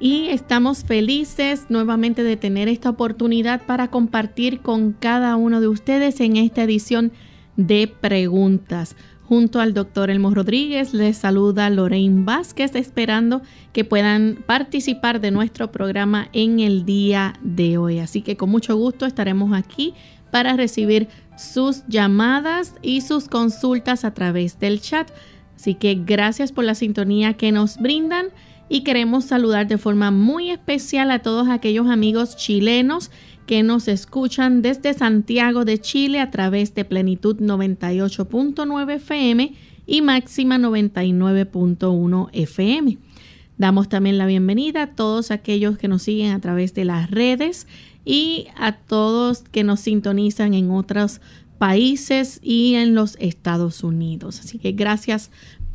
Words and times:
Y 0.00 0.28
estamos 0.28 0.84
felices 0.84 1.66
nuevamente 1.70 2.22
de 2.22 2.36
tener 2.36 2.68
esta 2.68 2.90
oportunidad 2.90 3.66
para 3.66 3.88
compartir 3.88 4.60
con 4.60 4.92
cada 4.92 5.34
uno 5.34 5.60
de 5.60 5.66
ustedes 5.66 6.20
en 6.20 6.36
esta 6.36 6.62
edición 6.62 7.10
de 7.56 7.92
preguntas. 8.00 8.94
Junto 9.24 9.60
al 9.60 9.74
doctor 9.74 10.08
Elmo 10.08 10.32
Rodríguez 10.32 10.94
les 10.94 11.18
saluda 11.18 11.68
Lorraine 11.68 12.24
Vázquez 12.24 12.74
esperando 12.76 13.42
que 13.72 13.84
puedan 13.84 14.38
participar 14.46 15.20
de 15.20 15.32
nuestro 15.32 15.72
programa 15.72 16.28
en 16.32 16.60
el 16.60 16.86
día 16.86 17.34
de 17.42 17.76
hoy. 17.76 17.98
Así 17.98 18.22
que 18.22 18.36
con 18.36 18.50
mucho 18.50 18.76
gusto 18.76 19.04
estaremos 19.04 19.52
aquí 19.52 19.94
para 20.30 20.56
recibir 20.56 21.08
sus 21.36 21.84
llamadas 21.88 22.74
y 22.82 23.00
sus 23.00 23.28
consultas 23.28 24.04
a 24.04 24.14
través 24.14 24.60
del 24.60 24.80
chat. 24.80 25.10
Así 25.56 25.74
que 25.74 25.96
gracias 25.96 26.52
por 26.52 26.64
la 26.64 26.76
sintonía 26.76 27.34
que 27.34 27.50
nos 27.50 27.78
brindan 27.78 28.28
y 28.68 28.82
queremos 28.82 29.24
saludar 29.24 29.66
de 29.66 29.78
forma 29.78 30.10
muy 30.10 30.50
especial 30.50 31.10
a 31.10 31.20
todos 31.20 31.48
aquellos 31.48 31.88
amigos 31.88 32.36
chilenos 32.36 33.10
que 33.46 33.62
nos 33.62 33.88
escuchan 33.88 34.60
desde 34.60 34.92
Santiago 34.92 35.64
de 35.64 35.80
Chile 35.80 36.20
a 36.20 36.30
través 36.30 36.74
de 36.74 36.84
Plenitud 36.84 37.36
98.9 37.40 38.94
FM 38.96 39.54
y 39.86 40.02
Máxima 40.02 40.58
99.1 40.58 42.28
FM. 42.32 42.98
Damos 43.56 43.88
también 43.88 44.18
la 44.18 44.26
bienvenida 44.26 44.82
a 44.82 44.94
todos 44.94 45.30
aquellos 45.30 45.78
que 45.78 45.88
nos 45.88 46.02
siguen 46.02 46.32
a 46.32 46.40
través 46.40 46.74
de 46.74 46.84
las 46.84 47.10
redes 47.10 47.66
y 48.04 48.46
a 48.56 48.72
todos 48.72 49.40
que 49.40 49.64
nos 49.64 49.80
sintonizan 49.80 50.52
en 50.52 50.70
otros 50.70 51.20
países 51.56 52.38
y 52.42 52.74
en 52.74 52.94
los 52.94 53.16
Estados 53.18 53.82
Unidos. 53.82 54.40
Así 54.40 54.58
que 54.58 54.72
gracias 54.72 55.30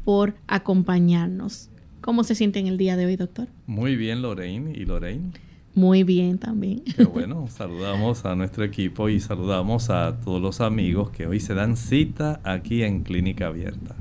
por 0.06 0.36
acompañarnos. 0.48 1.70
¿Cómo 2.04 2.26
se 2.26 2.36
siente 2.36 2.60
en 2.60 2.68
el 2.68 2.78
día 2.78 2.98
de 2.98 3.06
hoy, 3.06 3.16
doctor? 3.16 3.48
Muy 3.66 3.96
bien, 3.96 4.22
Lorraine. 4.22 4.74
¿Y 4.76 4.84
Lorraine? 4.84 5.32
Muy 5.74 6.04
bien 6.04 6.38
también. 6.38 6.82
Qué 6.98 7.06
bueno, 7.06 7.48
saludamos 7.50 8.26
a 8.26 8.36
nuestro 8.36 8.66
equipo 8.66 9.08
y 9.08 9.22
saludamos 9.22 9.90
a 9.90 10.20
todos 10.20 10.42
los 10.42 10.60
amigos 10.60 11.12
que 11.12 11.28
hoy 11.28 11.40
se 11.40 11.54
dan 11.54 11.78
cita 11.78 12.42
aquí 12.44 12.84
en 12.84 13.04
Clínica 13.04 13.48
Abierta. 13.48 13.96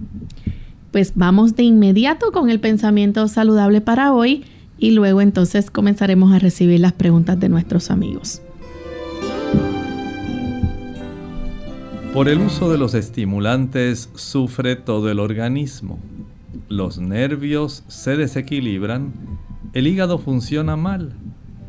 Pues 0.90 1.12
vamos 1.14 1.54
de 1.54 1.62
inmediato 1.62 2.32
con 2.32 2.50
el 2.50 2.58
pensamiento 2.58 3.28
saludable 3.28 3.80
para 3.80 4.12
hoy 4.12 4.46
y 4.78 4.90
luego 4.90 5.20
entonces 5.20 5.70
comenzaremos 5.70 6.32
a 6.32 6.40
recibir 6.40 6.80
las 6.80 6.94
preguntas 6.94 7.38
de 7.38 7.48
nuestros 7.48 7.88
amigos. 7.92 8.42
Por 12.12 12.28
el 12.28 12.40
uso 12.40 12.68
de 12.68 12.78
los 12.78 12.94
estimulantes 12.94 14.10
sufre 14.16 14.74
todo 14.74 15.08
el 15.08 15.20
organismo. 15.20 16.00
Los 16.68 16.98
nervios 16.98 17.84
se 17.88 18.16
desequilibran, 18.16 19.12
el 19.72 19.86
hígado 19.86 20.18
funciona 20.18 20.76
mal 20.76 21.14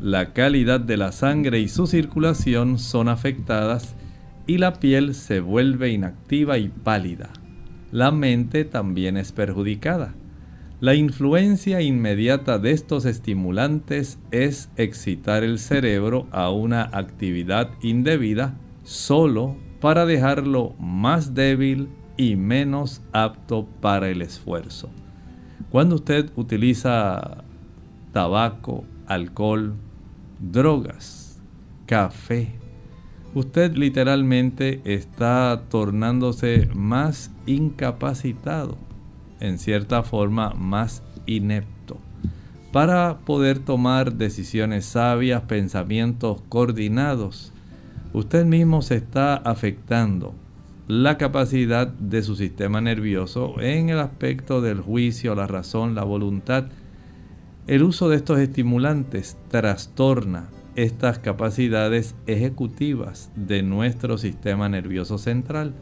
la 0.04 0.34
calidad 0.34 0.80
de 0.80 0.98
la 0.98 1.12
sangre 1.12 1.60
y 1.60 1.68
su 1.68 1.86
circulación 1.86 2.78
son 2.78 3.08
afectadas 3.08 3.96
y 4.46 4.58
la 4.58 4.74
piel 4.74 5.14
se 5.14 5.40
vuelve 5.40 5.92
inactiva 5.92 6.58
y 6.58 6.68
pálida. 6.68 7.30
La 7.90 8.10
mente 8.10 8.66
también 8.66 9.16
es 9.16 9.32
perjudicada. 9.32 10.14
La 10.78 10.94
influencia 10.94 11.80
inmediata 11.80 12.58
de 12.58 12.72
estos 12.72 13.06
estimulantes 13.06 14.18
es 14.30 14.68
excitar 14.76 15.42
el 15.42 15.58
cerebro 15.58 16.26
a 16.32 16.50
una 16.50 16.82
actividad 16.82 17.70
indebida 17.80 18.58
solo 18.82 19.56
para 19.80 20.04
dejarlo 20.04 20.74
más 20.78 21.32
débil 21.32 21.88
y 22.16 22.36
menos 22.36 23.02
apto 23.12 23.66
para 23.80 24.08
el 24.08 24.22
esfuerzo. 24.22 24.90
Cuando 25.70 25.96
usted 25.96 26.30
utiliza 26.36 27.44
tabaco, 28.12 28.84
alcohol, 29.06 29.74
drogas, 30.38 31.42
café. 31.86 32.52
Usted 33.34 33.74
literalmente 33.74 34.80
está 34.84 35.62
tornándose 35.68 36.68
más 36.74 37.32
incapacitado, 37.46 38.76
en 39.40 39.58
cierta 39.58 40.04
forma 40.04 40.50
más 40.50 41.02
inepto, 41.26 41.98
para 42.72 43.18
poder 43.24 43.58
tomar 43.58 44.14
decisiones 44.14 44.84
sabias, 44.84 45.42
pensamientos 45.42 46.40
coordinados. 46.48 47.52
Usted 48.12 48.44
mismo 48.44 48.82
se 48.82 48.94
está 48.96 49.34
afectando 49.34 50.34
la 50.86 51.16
capacidad 51.16 51.86
de 51.86 52.22
su 52.22 52.36
sistema 52.36 52.80
nervioso 52.80 53.60
en 53.60 53.88
el 53.88 54.00
aspecto 54.00 54.60
del 54.60 54.80
juicio, 54.80 55.34
la 55.34 55.46
razón, 55.46 55.94
la 55.94 56.04
voluntad, 56.04 56.66
el 57.66 57.82
uso 57.82 58.10
de 58.10 58.16
estos 58.16 58.38
estimulantes 58.38 59.38
trastorna 59.48 60.48
estas 60.76 61.18
capacidades 61.18 62.14
ejecutivas 62.26 63.30
de 63.36 63.62
nuestro 63.62 64.18
sistema 64.18 64.68
nervioso 64.68 65.18
central. 65.18 65.72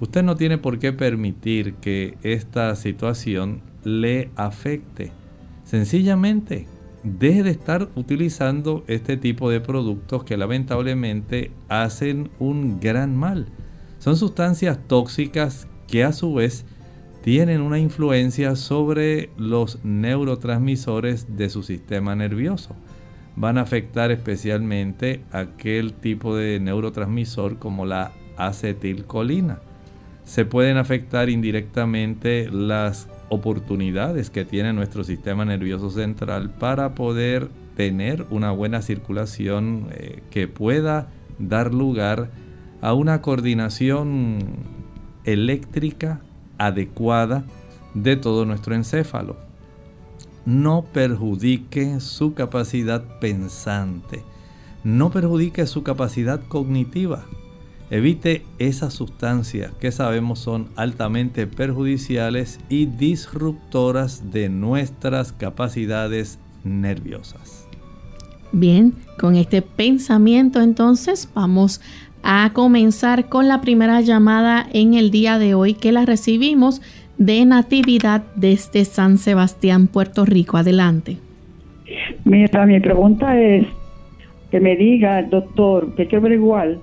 Usted 0.00 0.22
no 0.22 0.36
tiene 0.36 0.58
por 0.58 0.78
qué 0.78 0.92
permitir 0.92 1.74
que 1.74 2.18
esta 2.22 2.74
situación 2.76 3.62
le 3.84 4.30
afecte. 4.36 5.12
Sencillamente, 5.64 6.66
deje 7.02 7.44
de 7.44 7.50
estar 7.50 7.88
utilizando 7.94 8.84
este 8.88 9.16
tipo 9.16 9.48
de 9.48 9.60
productos 9.60 10.24
que 10.24 10.36
lamentablemente 10.36 11.50
hacen 11.68 12.30
un 12.38 12.78
gran 12.80 13.16
mal. 13.16 13.46
Son 14.06 14.16
sustancias 14.16 14.78
tóxicas 14.86 15.66
que 15.88 16.04
a 16.04 16.12
su 16.12 16.32
vez 16.32 16.64
tienen 17.24 17.60
una 17.60 17.80
influencia 17.80 18.54
sobre 18.54 19.30
los 19.36 19.84
neurotransmisores 19.84 21.36
de 21.36 21.50
su 21.50 21.64
sistema 21.64 22.14
nervioso. 22.14 22.76
van 23.34 23.58
a 23.58 23.62
afectar 23.62 24.12
especialmente 24.12 25.24
aquel 25.32 25.92
tipo 25.92 26.36
de 26.36 26.60
neurotransmisor 26.60 27.58
como 27.58 27.84
la 27.84 28.12
acetilcolina. 28.36 29.58
Se 30.22 30.44
pueden 30.44 30.76
afectar 30.76 31.28
indirectamente 31.28 32.48
las 32.48 33.08
oportunidades 33.28 34.30
que 34.30 34.44
tiene 34.44 34.72
nuestro 34.72 35.02
sistema 35.02 35.44
nervioso 35.44 35.90
central 35.90 36.50
para 36.50 36.94
poder 36.94 37.48
tener 37.74 38.24
una 38.30 38.52
buena 38.52 38.82
circulación 38.82 39.88
eh, 39.90 40.22
que 40.30 40.46
pueda 40.46 41.08
dar 41.40 41.74
lugar 41.74 42.30
a 42.30 42.45
una 42.82 43.22
coordinación 43.22 44.38
eléctrica 45.24 46.20
adecuada 46.58 47.44
de 47.94 48.16
todo 48.16 48.44
nuestro 48.44 48.74
encéfalo 48.74 49.46
no 50.46 50.84
perjudique 50.92 52.00
su 52.00 52.32
capacidad 52.32 53.02
pensante, 53.18 54.22
no 54.84 55.10
perjudique 55.10 55.66
su 55.66 55.82
capacidad 55.82 56.40
cognitiva. 56.46 57.26
Evite 57.90 58.44
esas 58.58 58.94
sustancias 58.94 59.72
que 59.80 59.92
sabemos 59.92 60.38
son 60.38 60.68
altamente 60.76 61.46
perjudiciales 61.46 62.58
y 62.68 62.86
disruptoras 62.86 64.30
de 64.32 64.48
nuestras 64.48 65.32
capacidades 65.32 66.38
nerviosas. 66.64 67.66
Bien, 68.52 68.94
con 69.18 69.34
este 69.34 69.62
pensamiento 69.62 70.60
entonces 70.60 71.28
vamos 71.34 71.80
a 71.80 71.82
comenzar 72.56 73.28
con 73.28 73.48
la 73.48 73.60
primera 73.60 74.00
llamada 74.00 74.66
en 74.72 74.94
el 74.94 75.10
día 75.10 75.38
de 75.38 75.54
hoy 75.54 75.74
que 75.74 75.92
la 75.92 76.06
recibimos 76.06 76.80
de 77.18 77.44
Natividad 77.44 78.24
desde 78.34 78.86
San 78.86 79.18
Sebastián, 79.18 79.88
Puerto 79.88 80.24
Rico. 80.24 80.56
Adelante. 80.56 81.18
Mira, 82.24 82.64
mi 82.64 82.80
pregunta 82.80 83.38
es 83.38 83.66
que 84.50 84.58
me 84.58 84.74
diga, 84.74 85.22
doctor, 85.22 85.94
que 85.94 86.06
quiero 86.06 86.32
igual 86.32 86.80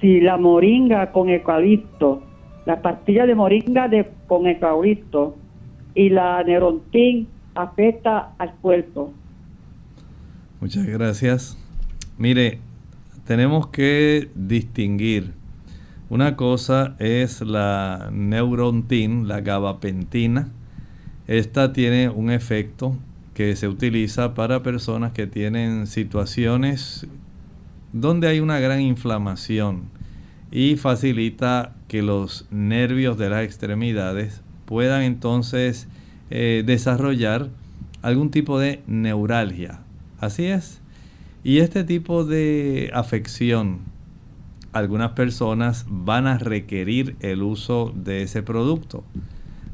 si 0.00 0.20
la 0.20 0.36
moringa 0.36 1.10
con 1.12 1.28
eucalipto, 1.28 2.22
la 2.66 2.80
pastilla 2.80 3.26
de 3.26 3.34
moringa 3.34 3.88
de, 3.88 4.08
con 4.28 4.46
eucalipto 4.46 5.36
y 5.94 6.08
la 6.08 6.42
nerontin 6.44 7.26
afecta 7.54 8.32
al 8.38 8.52
cuerpo. 8.62 9.12
Muchas 10.60 10.86
gracias. 10.86 11.58
Mire, 12.16 12.60
tenemos 13.30 13.68
que 13.68 14.28
distinguir 14.34 15.34
una 16.08 16.34
cosa 16.34 16.96
es 16.98 17.40
la 17.40 18.10
neurontin, 18.12 19.28
la 19.28 19.40
gabapentina. 19.40 20.48
Esta 21.28 21.72
tiene 21.72 22.08
un 22.08 22.32
efecto 22.32 22.96
que 23.32 23.54
se 23.54 23.68
utiliza 23.68 24.34
para 24.34 24.64
personas 24.64 25.12
que 25.12 25.28
tienen 25.28 25.86
situaciones 25.86 27.06
donde 27.92 28.26
hay 28.26 28.40
una 28.40 28.58
gran 28.58 28.80
inflamación 28.80 29.82
y 30.50 30.74
facilita 30.74 31.76
que 31.86 32.02
los 32.02 32.48
nervios 32.50 33.16
de 33.16 33.30
las 33.30 33.44
extremidades 33.44 34.42
puedan 34.64 35.02
entonces 35.02 35.86
eh, 36.30 36.64
desarrollar 36.66 37.48
algún 38.02 38.32
tipo 38.32 38.58
de 38.58 38.82
neuralgia. 38.88 39.78
Así 40.18 40.46
es. 40.46 40.79
Y 41.42 41.58
este 41.58 41.84
tipo 41.84 42.24
de 42.24 42.90
afección 42.92 43.80
algunas 44.72 45.12
personas 45.12 45.84
van 45.88 46.26
a 46.26 46.38
requerir 46.38 47.16
el 47.20 47.42
uso 47.42 47.92
de 47.94 48.22
ese 48.22 48.42
producto. 48.42 49.04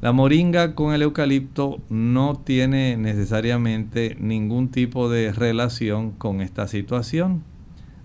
La 0.00 0.12
moringa 0.12 0.74
con 0.74 0.94
el 0.94 1.02
eucalipto 1.02 1.80
no 1.88 2.36
tiene 2.36 2.96
necesariamente 2.96 4.16
ningún 4.20 4.70
tipo 4.70 5.08
de 5.08 5.32
relación 5.32 6.12
con 6.12 6.40
esta 6.40 6.68
situación. 6.68 7.42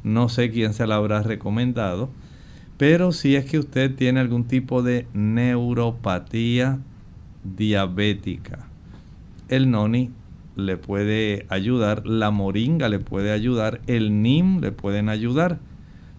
No 0.04 0.30
sé 0.30 0.50
quién 0.52 0.74
se 0.74 0.88
la 0.88 0.96
habrá 0.96 1.22
recomendado, 1.22 2.10
pero 2.78 3.12
si 3.12 3.36
es 3.36 3.46
que 3.46 3.60
usted 3.60 3.94
tiene 3.96 4.20
algún 4.20 4.46
tipo 4.46 4.82
de 4.82 5.06
neuropatía 5.14 6.80
diabética, 7.44 8.68
el 9.50 9.70
noni 9.70 10.12
le 10.56 10.78
puede 10.78 11.46
ayudar, 11.50 12.06
la 12.06 12.32
moringa 12.32 12.90
le 12.90 13.00
puede 13.00 13.32
ayudar, 13.32 13.82
el 13.88 14.22
nim 14.22 14.60
le 14.60 14.72
pueden 14.72 15.10
ayudar 15.10 15.60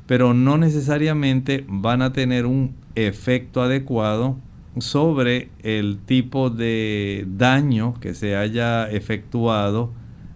pero 0.06 0.34
no 0.34 0.58
necesariamente 0.58 1.64
van 1.68 2.02
a 2.02 2.12
tener 2.12 2.46
un 2.46 2.74
efecto 2.94 3.62
adecuado 3.62 4.36
sobre 4.78 5.48
el 5.62 5.98
tipo 6.04 6.50
de 6.50 7.26
daño 7.36 7.94
que 8.00 8.14
se 8.14 8.36
haya 8.36 8.90
efectuado 8.90 9.90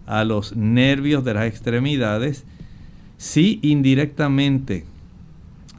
a 0.05 0.23
los 0.23 0.55
nervios 0.55 1.23
de 1.23 1.33
las 1.33 1.45
extremidades 1.45 2.45
si 3.17 3.59
indirectamente 3.61 4.85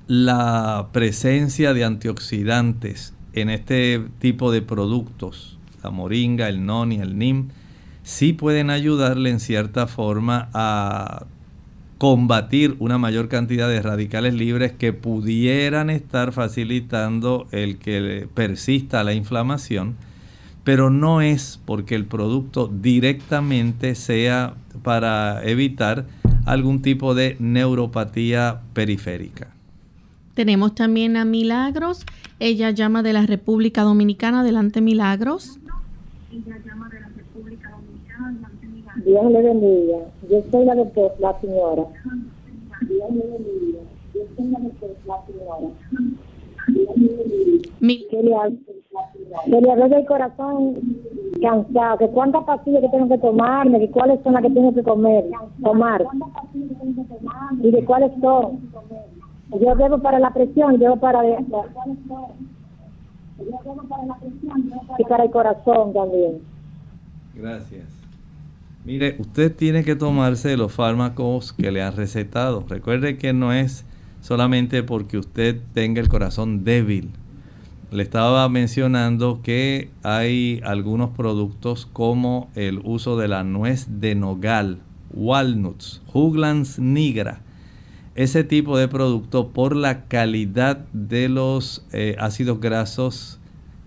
la 0.06 0.88
presencia 0.92 1.72
de 1.72 1.84
antioxidantes 1.84 3.14
en 3.32 3.50
este 3.50 4.00
tipo 4.18 4.50
de 4.50 4.62
productos, 4.62 5.58
la 5.82 5.90
moringa, 5.90 6.48
el 6.48 6.64
noni, 6.64 7.00
el 7.00 7.18
nim, 7.18 7.48
sí 8.08 8.32
pueden 8.32 8.70
ayudarle 8.70 9.28
en 9.28 9.38
cierta 9.38 9.86
forma 9.86 10.48
a 10.54 11.26
combatir 11.98 12.74
una 12.78 12.96
mayor 12.96 13.28
cantidad 13.28 13.68
de 13.68 13.82
radicales 13.82 14.32
libres 14.32 14.72
que 14.72 14.94
pudieran 14.94 15.90
estar 15.90 16.32
facilitando 16.32 17.46
el 17.50 17.76
que 17.76 18.26
persista 18.32 19.04
la 19.04 19.12
inflamación, 19.12 19.96
pero 20.64 20.88
no 20.88 21.20
es 21.20 21.60
porque 21.66 21.96
el 21.96 22.06
producto 22.06 22.68
directamente 22.68 23.94
sea 23.94 24.54
para 24.82 25.44
evitar 25.44 26.06
algún 26.46 26.80
tipo 26.80 27.14
de 27.14 27.36
neuropatía 27.38 28.62
periférica. 28.72 29.48
Tenemos 30.32 30.74
también 30.74 31.18
a 31.18 31.26
Milagros, 31.26 32.06
ella 32.40 32.70
llama 32.70 33.02
de 33.02 33.12
la 33.12 33.26
República 33.26 33.82
Dominicana, 33.82 34.40
adelante 34.40 34.80
Milagros. 34.80 35.58
Ella 36.32 36.56
llama 36.64 36.88
de 36.88 37.00
la 37.00 37.07
República 37.07 37.07
Dominicana, 37.07 37.07
Dios 39.04 39.30
le 39.30 39.42
bendiga. 39.42 39.98
Yo 40.28 40.42
soy 40.50 40.64
la 40.64 40.74
doctora, 40.74 41.14
la 41.18 41.40
señora. 41.40 41.84
Dios 42.88 43.10
le 43.10 43.26
bendiga. 43.26 43.80
Yo 44.14 44.20
soy 44.36 44.46
la 44.48 44.58
doctora, 44.58 44.92
la 45.06 45.26
señora. 45.26 45.68
Dios 46.68 46.96
le 46.96 47.08
bendiga. 47.08 47.38
Que 48.10 48.22
le, 48.22 49.60
le 49.60 49.70
hablé 49.70 49.88
del 49.88 50.06
corazón 50.06 50.74
cansado, 51.40 51.98
que 51.98 52.08
cuántas 52.08 52.44
pastillas 52.44 52.82
que 52.82 52.88
tengo 52.88 53.08
que 53.08 53.18
tomarme, 53.18 53.78
que 53.78 53.90
cuáles 53.90 54.20
son 54.22 54.32
las 54.34 54.42
que 54.42 54.50
tengo 54.50 54.74
que 54.74 54.82
comer, 54.82 55.24
tomar, 55.62 56.04
y 57.62 57.70
de 57.70 57.84
cuáles 57.84 58.12
son. 58.20 58.58
Yo 59.60 59.74
debo 59.76 59.98
para 59.98 60.18
la 60.18 60.32
presión, 60.34 60.78
yo 60.78 60.96
para, 60.96 61.22
yo 61.24 61.36
debo 63.38 63.82
para 63.88 64.06
la 64.06 64.14
presión, 64.16 64.72
y 64.98 65.04
para 65.04 65.24
el 65.24 65.30
corazón 65.30 65.92
también. 65.92 66.40
Gracias. 67.34 67.97
Mire, 68.84 69.16
usted 69.18 69.54
tiene 69.54 69.84
que 69.84 69.96
tomarse 69.96 70.56
los 70.56 70.72
fármacos 70.72 71.52
que 71.52 71.70
le 71.70 71.82
han 71.82 71.96
recetado. 71.96 72.64
Recuerde 72.68 73.18
que 73.18 73.32
no 73.32 73.52
es 73.52 73.84
solamente 74.20 74.82
porque 74.82 75.18
usted 75.18 75.60
tenga 75.74 76.00
el 76.00 76.08
corazón 76.08 76.64
débil. 76.64 77.10
Le 77.90 78.02
estaba 78.02 78.48
mencionando 78.48 79.40
que 79.42 79.90
hay 80.02 80.60
algunos 80.64 81.10
productos 81.10 81.86
como 81.86 82.50
el 82.54 82.80
uso 82.84 83.16
de 83.16 83.28
la 83.28 83.44
nuez 83.44 83.86
de 84.00 84.14
nogal, 84.14 84.80
walnuts, 85.12 86.02
juglans 86.06 86.78
nigra. 86.78 87.40
Ese 88.14 88.44
tipo 88.44 88.76
de 88.76 88.88
producto 88.88 89.48
por 89.48 89.74
la 89.74 90.04
calidad 90.04 90.84
de 90.92 91.28
los 91.28 91.86
eh, 91.92 92.16
ácidos 92.18 92.60
grasos 92.60 93.38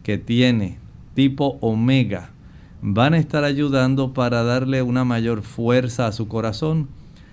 que 0.03 0.17
tiene, 0.17 0.79
tipo 1.13 1.57
omega, 1.61 2.31
van 2.81 3.13
a 3.13 3.17
estar 3.17 3.43
ayudando 3.43 4.13
para 4.13 4.43
darle 4.43 4.81
una 4.81 5.05
mayor 5.05 5.43
fuerza 5.43 6.07
a 6.07 6.11
su 6.11 6.27
corazón. 6.27 6.87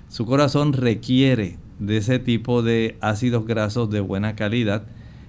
Su 0.08 0.26
corazón 0.26 0.74
requiere 0.74 1.56
de 1.78 1.96
ese 1.96 2.18
tipo 2.18 2.62
de 2.62 2.96
ácidos 3.00 3.46
grasos 3.46 3.90
de 3.90 4.00
buena 4.00 4.36
calidad, 4.36 4.84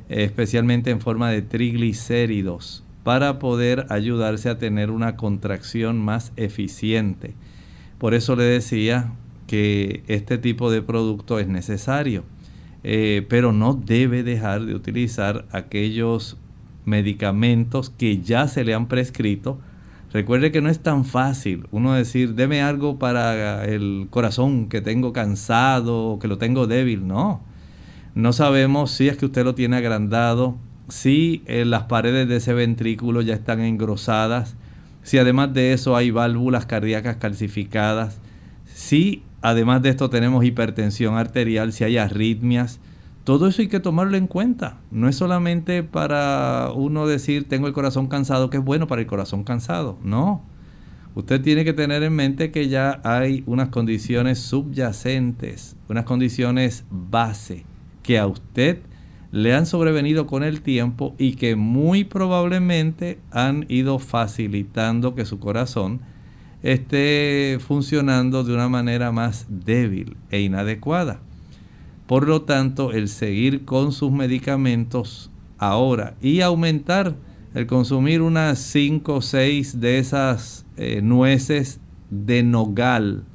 especialmente 0.10 0.90
en 0.90 1.00
forma 1.00 1.30
de 1.30 1.42
triglicéridos, 1.42 2.84
para 3.04 3.40
poder 3.40 3.86
ayudarse 3.90 4.50
a 4.50 4.58
tener 4.58 4.92
una 4.92 5.16
contracción 5.16 6.00
más 6.00 6.34
eficiente. 6.36 7.34
Por 7.98 8.14
eso 8.14 8.36
le 8.36 8.44
decía 8.44 9.14
que 9.48 10.04
este 10.08 10.38
tipo 10.38 10.70
de 10.70 10.82
producto 10.82 11.40
es 11.40 11.48
necesario, 11.48 12.24
eh, 12.84 13.26
pero 13.30 13.52
no 13.52 13.74
debe 13.74 14.24
dejar 14.24 14.66
de 14.66 14.76
utilizar 14.76 15.46
aquellos 15.52 16.38
medicamentos 16.86 17.90
que 17.90 18.20
ya 18.20 18.48
se 18.48 18.64
le 18.64 18.74
han 18.74 18.88
prescrito 18.88 19.60
Recuerde 20.12 20.52
que 20.52 20.62
no 20.62 20.70
es 20.70 20.80
tan 20.80 21.06
fácil 21.06 21.68
uno 21.72 21.94
decir, 21.94 22.34
deme 22.34 22.64
algo 22.64 22.98
para 22.98 23.66
el 23.66 24.08
corazón 24.10 24.68
que 24.68 24.82
tengo 24.82 25.14
cansado 25.14 26.18
que 26.20 26.28
lo 26.28 26.40
tengo 26.40 26.66
débil. 26.66 27.08
No, 27.08 27.42
no 28.16 28.34
sabemos 28.34 28.92
si 28.92 29.08
es 29.08 29.18
que 29.18 29.28
usted 29.28 29.44
lo 29.44 29.54
tiene 29.54 29.78
agrandado, 29.78 30.58
si 30.88 31.44
eh, 31.46 31.64
las 31.64 31.84
paredes 31.84 32.28
de 32.28 32.38
ese 32.38 32.54
ventrículo 32.54 33.22
ya 33.22 33.36
están 33.36 33.60
engrosadas, 33.62 34.56
si 35.04 35.20
además 35.20 35.54
de 35.54 35.74
eso 35.74 35.96
hay 35.96 36.12
válvulas 36.12 36.66
cardíacas 36.66 37.18
calcificadas, 37.18 38.20
Si 38.74 39.24
además 39.42 39.82
de 39.82 39.90
esto 39.90 40.10
tenemos 40.10 40.44
hipertensión 40.44 41.18
arterial, 41.18 41.72
si 41.74 41.84
hay 41.84 41.98
arritmias, 41.98 42.80
todo 43.24 43.48
eso 43.48 43.62
hay 43.62 43.68
que 43.68 43.80
tomarlo 43.80 44.18
en 44.18 44.28
cuenta. 44.28 44.78
No 44.92 45.08
es 45.08 45.16
solamente 45.16 45.84
para 45.84 46.72
uno 46.74 47.08
decir 47.08 47.48
tengo 47.48 47.68
el 47.68 47.74
corazón 47.74 48.08
cansado, 48.08 48.50
que 48.50 48.58
es 48.58 48.64
bueno 48.64 48.88
para 48.88 49.02
el 49.02 49.08
corazón 49.08 49.44
cansado. 49.44 49.98
No. 50.04 50.44
Usted 51.16 51.42
tiene 51.42 51.66
que 51.66 51.74
tener 51.74 52.04
en 52.04 52.14
mente 52.14 52.52
que 52.52 52.70
ya 52.70 53.02
hay 53.04 53.44
unas 53.46 53.70
condiciones 53.70 54.40
subyacentes, 54.40 55.76
unas 55.90 56.06
condiciones 56.06 56.86
base 56.90 57.66
que 58.04 58.20
a 58.20 58.28
usted 58.28 58.80
le 59.32 59.54
han 59.54 59.66
sobrevenido 59.66 60.26
con 60.26 60.44
el 60.44 60.62
tiempo 60.62 61.16
y 61.18 61.34
que 61.34 61.56
muy 61.56 62.04
probablemente 62.04 63.20
han 63.32 63.66
ido 63.70 64.00
facilitando 64.00 65.14
que 65.14 65.26
su 65.26 65.40
corazón 65.40 66.02
esté 66.64 67.58
funcionando 67.60 68.44
de 68.44 68.54
una 68.54 68.70
manera 68.70 69.12
más 69.12 69.46
débil 69.50 70.18
e 70.32 70.42
inadecuada. 70.42 71.22
Por 72.10 72.28
lo 72.28 72.42
tanto, 72.42 72.92
el 72.92 73.08
seguir 73.08 73.66
con 73.66 73.92
sus 73.92 74.12
medicamentos 74.12 75.30
ahora 75.60 76.16
y 76.24 76.42
aumentar 76.42 77.16
el 77.54 77.68
consumir 77.68 78.24
unas 78.24 78.58
5 78.58 79.14
o 79.14 79.22
6 79.22 79.80
de 79.80 80.00
esas 80.00 80.66
eh, 80.76 81.02
nueces 81.04 81.80
de 82.10 82.42
nogal, 82.42 83.26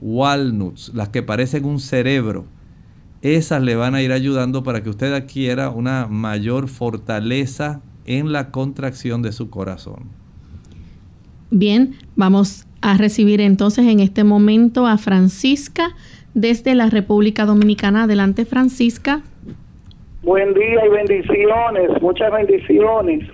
walnuts, 0.00 0.92
las 0.94 1.08
que 1.08 1.24
parecen 1.24 1.64
un 1.64 1.80
cerebro, 1.80 2.46
esas 3.20 3.64
le 3.64 3.74
van 3.74 3.96
a 3.96 4.00
ir 4.00 4.12
ayudando 4.12 4.62
para 4.62 4.80
que 4.80 4.90
usted 4.90 5.12
adquiera 5.12 5.70
una 5.70 6.06
mayor 6.06 6.68
fortaleza 6.68 7.82
en 8.04 8.30
la 8.30 8.52
contracción 8.52 9.22
de 9.22 9.32
su 9.32 9.50
corazón. 9.50 10.04
Bien, 11.50 11.96
vamos 12.14 12.64
a 12.80 12.96
recibir 12.96 13.40
entonces 13.40 13.86
en 13.86 13.98
este 13.98 14.22
momento 14.22 14.86
a 14.86 14.98
Francisca 14.98 15.96
desde 16.40 16.74
la 16.74 16.88
República 16.88 17.44
Dominicana. 17.44 18.04
Adelante, 18.04 18.44
Francisca. 18.44 19.22
Buen 20.22 20.54
día 20.54 20.86
y 20.86 20.88
bendiciones, 20.88 22.00
muchas 22.00 22.32
bendiciones. 22.32 23.28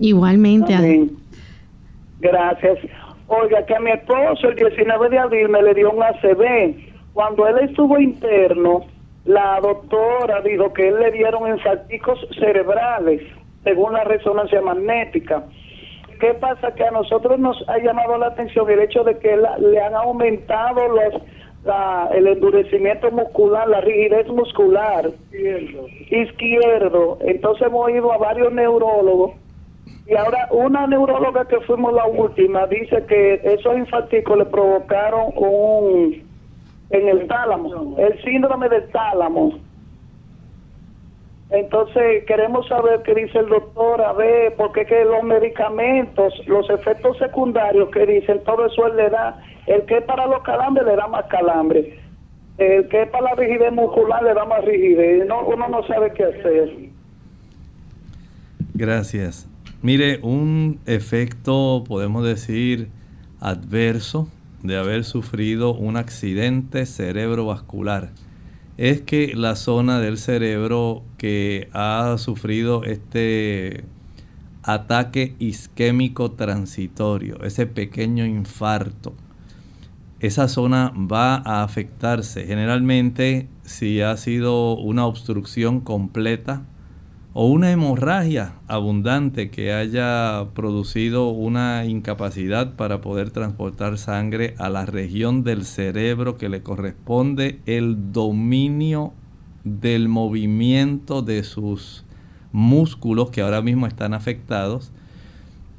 Igualmente. 0.00 0.74
Amén. 0.74 1.12
Gracias. 2.20 2.78
Oiga, 3.28 3.64
que 3.66 3.74
a 3.74 3.80
mi 3.80 3.92
esposo 3.92 4.48
el 4.48 4.56
19 4.56 5.08
de 5.10 5.18
abril 5.18 5.48
me 5.48 5.62
le 5.62 5.74
dio 5.74 5.90
un 5.92 6.02
ACV. 6.02 6.74
Cuando 7.12 7.46
él 7.46 7.68
estuvo 7.68 7.98
interno, 7.98 8.84
la 9.24 9.60
doctora 9.62 10.40
dijo 10.40 10.72
que 10.72 10.88
él 10.88 10.98
le 10.98 11.12
dieron 11.12 11.48
infarticos 11.48 12.18
cerebrales, 12.38 13.22
según 13.62 13.92
la 13.92 14.04
resonancia 14.04 14.60
magnética. 14.60 15.44
¿Qué 16.20 16.34
pasa? 16.34 16.74
Que 16.74 16.84
a 16.84 16.90
nosotros 16.90 17.38
nos 17.38 17.56
ha 17.68 17.78
llamado 17.78 18.18
la 18.18 18.28
atención 18.28 18.68
el 18.70 18.80
hecho 18.80 19.04
de 19.04 19.18
que 19.18 19.36
le 19.36 19.80
han 19.80 19.94
aumentado 19.94 20.88
los 20.88 21.22
el 22.14 22.26
endurecimiento 22.26 23.10
muscular, 23.10 23.68
la 23.68 23.80
rigidez 23.80 24.28
muscular 24.28 25.10
izquierdo. 25.32 25.86
izquierdo. 26.10 27.18
Entonces 27.22 27.66
hemos 27.66 27.90
ido 27.90 28.12
a 28.12 28.18
varios 28.18 28.52
neurólogos 28.52 29.32
y 30.06 30.14
ahora 30.16 30.48
una 30.50 30.86
neuróloga 30.86 31.46
que 31.46 31.60
fuimos 31.60 31.94
la 31.94 32.06
última 32.06 32.66
dice 32.66 33.04
que 33.06 33.40
esos 33.42 33.76
infarticos 33.78 34.36
le 34.36 34.44
provocaron 34.44 35.32
un 35.36 36.22
en 36.90 37.08
el 37.08 37.26
tálamo, 37.26 37.96
el 37.98 38.22
síndrome 38.22 38.68
del 38.68 38.88
tálamo. 38.90 39.58
Entonces 41.50 42.24
queremos 42.26 42.66
saber 42.68 43.02
qué 43.02 43.14
dice 43.14 43.38
el 43.38 43.48
doctor, 43.48 44.02
a 44.02 44.12
ver, 44.12 44.54
porque 44.56 44.84
que 44.84 45.04
los 45.04 45.22
medicamentos, 45.22 46.34
los 46.46 46.68
efectos 46.68 47.16
secundarios 47.18 47.88
que 47.90 48.04
dicen, 48.06 48.42
todo 48.44 48.66
eso 48.66 48.86
él 48.86 48.96
le 48.96 49.08
da 49.08 49.42
el 49.66 49.82
que 49.86 50.00
para 50.02 50.26
los 50.26 50.42
calambres 50.42 50.86
le 50.86 50.96
da 50.96 51.06
más 51.06 51.26
calambre. 51.26 51.98
El 52.58 52.88
que 52.88 53.06
para 53.06 53.30
la 53.30 53.34
rigidez 53.34 53.72
muscular 53.72 54.22
le 54.22 54.34
da 54.34 54.44
más 54.44 54.64
rigidez. 54.64 55.26
No, 55.26 55.44
uno 55.46 55.68
no 55.68 55.86
sabe 55.86 56.12
qué 56.12 56.24
hacer. 56.24 56.90
Gracias. 58.74 59.48
Mire, 59.82 60.20
un 60.22 60.80
efecto, 60.86 61.84
podemos 61.86 62.24
decir, 62.24 62.88
adverso 63.40 64.28
de 64.62 64.76
haber 64.76 65.04
sufrido 65.04 65.74
un 65.74 65.96
accidente 65.96 66.86
cerebrovascular 66.86 68.10
es 68.76 69.02
que 69.02 69.32
la 69.34 69.54
zona 69.54 70.00
del 70.00 70.18
cerebro 70.18 71.02
que 71.16 71.68
ha 71.72 72.16
sufrido 72.18 72.82
este 72.84 73.84
ataque 74.62 75.34
isquémico 75.38 76.32
transitorio, 76.32 77.42
ese 77.44 77.66
pequeño 77.66 78.24
infarto, 78.24 79.12
esa 80.26 80.48
zona 80.48 80.90
va 80.96 81.36
a 81.36 81.62
afectarse. 81.62 82.46
Generalmente, 82.46 83.48
si 83.62 84.00
ha 84.00 84.16
sido 84.16 84.74
una 84.76 85.04
obstrucción 85.04 85.80
completa 85.80 86.62
o 87.34 87.46
una 87.46 87.70
hemorragia 87.70 88.54
abundante 88.66 89.50
que 89.50 89.74
haya 89.74 90.46
producido 90.54 91.28
una 91.28 91.84
incapacidad 91.84 92.74
para 92.74 93.02
poder 93.02 93.32
transportar 93.32 93.98
sangre 93.98 94.54
a 94.58 94.70
la 94.70 94.86
región 94.86 95.44
del 95.44 95.64
cerebro 95.64 96.38
que 96.38 96.48
le 96.48 96.62
corresponde 96.62 97.60
el 97.66 98.12
dominio 98.12 99.12
del 99.64 100.08
movimiento 100.08 101.20
de 101.20 101.42
sus 101.42 102.06
músculos 102.50 103.30
que 103.30 103.42
ahora 103.42 103.60
mismo 103.60 103.86
están 103.86 104.14
afectados, 104.14 104.90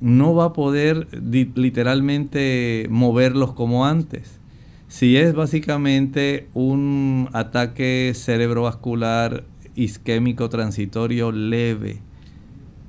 no 0.01 0.35
va 0.35 0.45
a 0.45 0.53
poder 0.53 1.07
literalmente 1.55 2.87
moverlos 2.89 3.53
como 3.53 3.85
antes. 3.85 4.39
Si 4.87 5.17
es 5.17 5.33
básicamente 5.33 6.47
un 6.53 7.29
ataque 7.33 8.13
cerebrovascular 8.15 9.43
isquémico 9.75 10.49
transitorio 10.49 11.31
leve, 11.31 12.01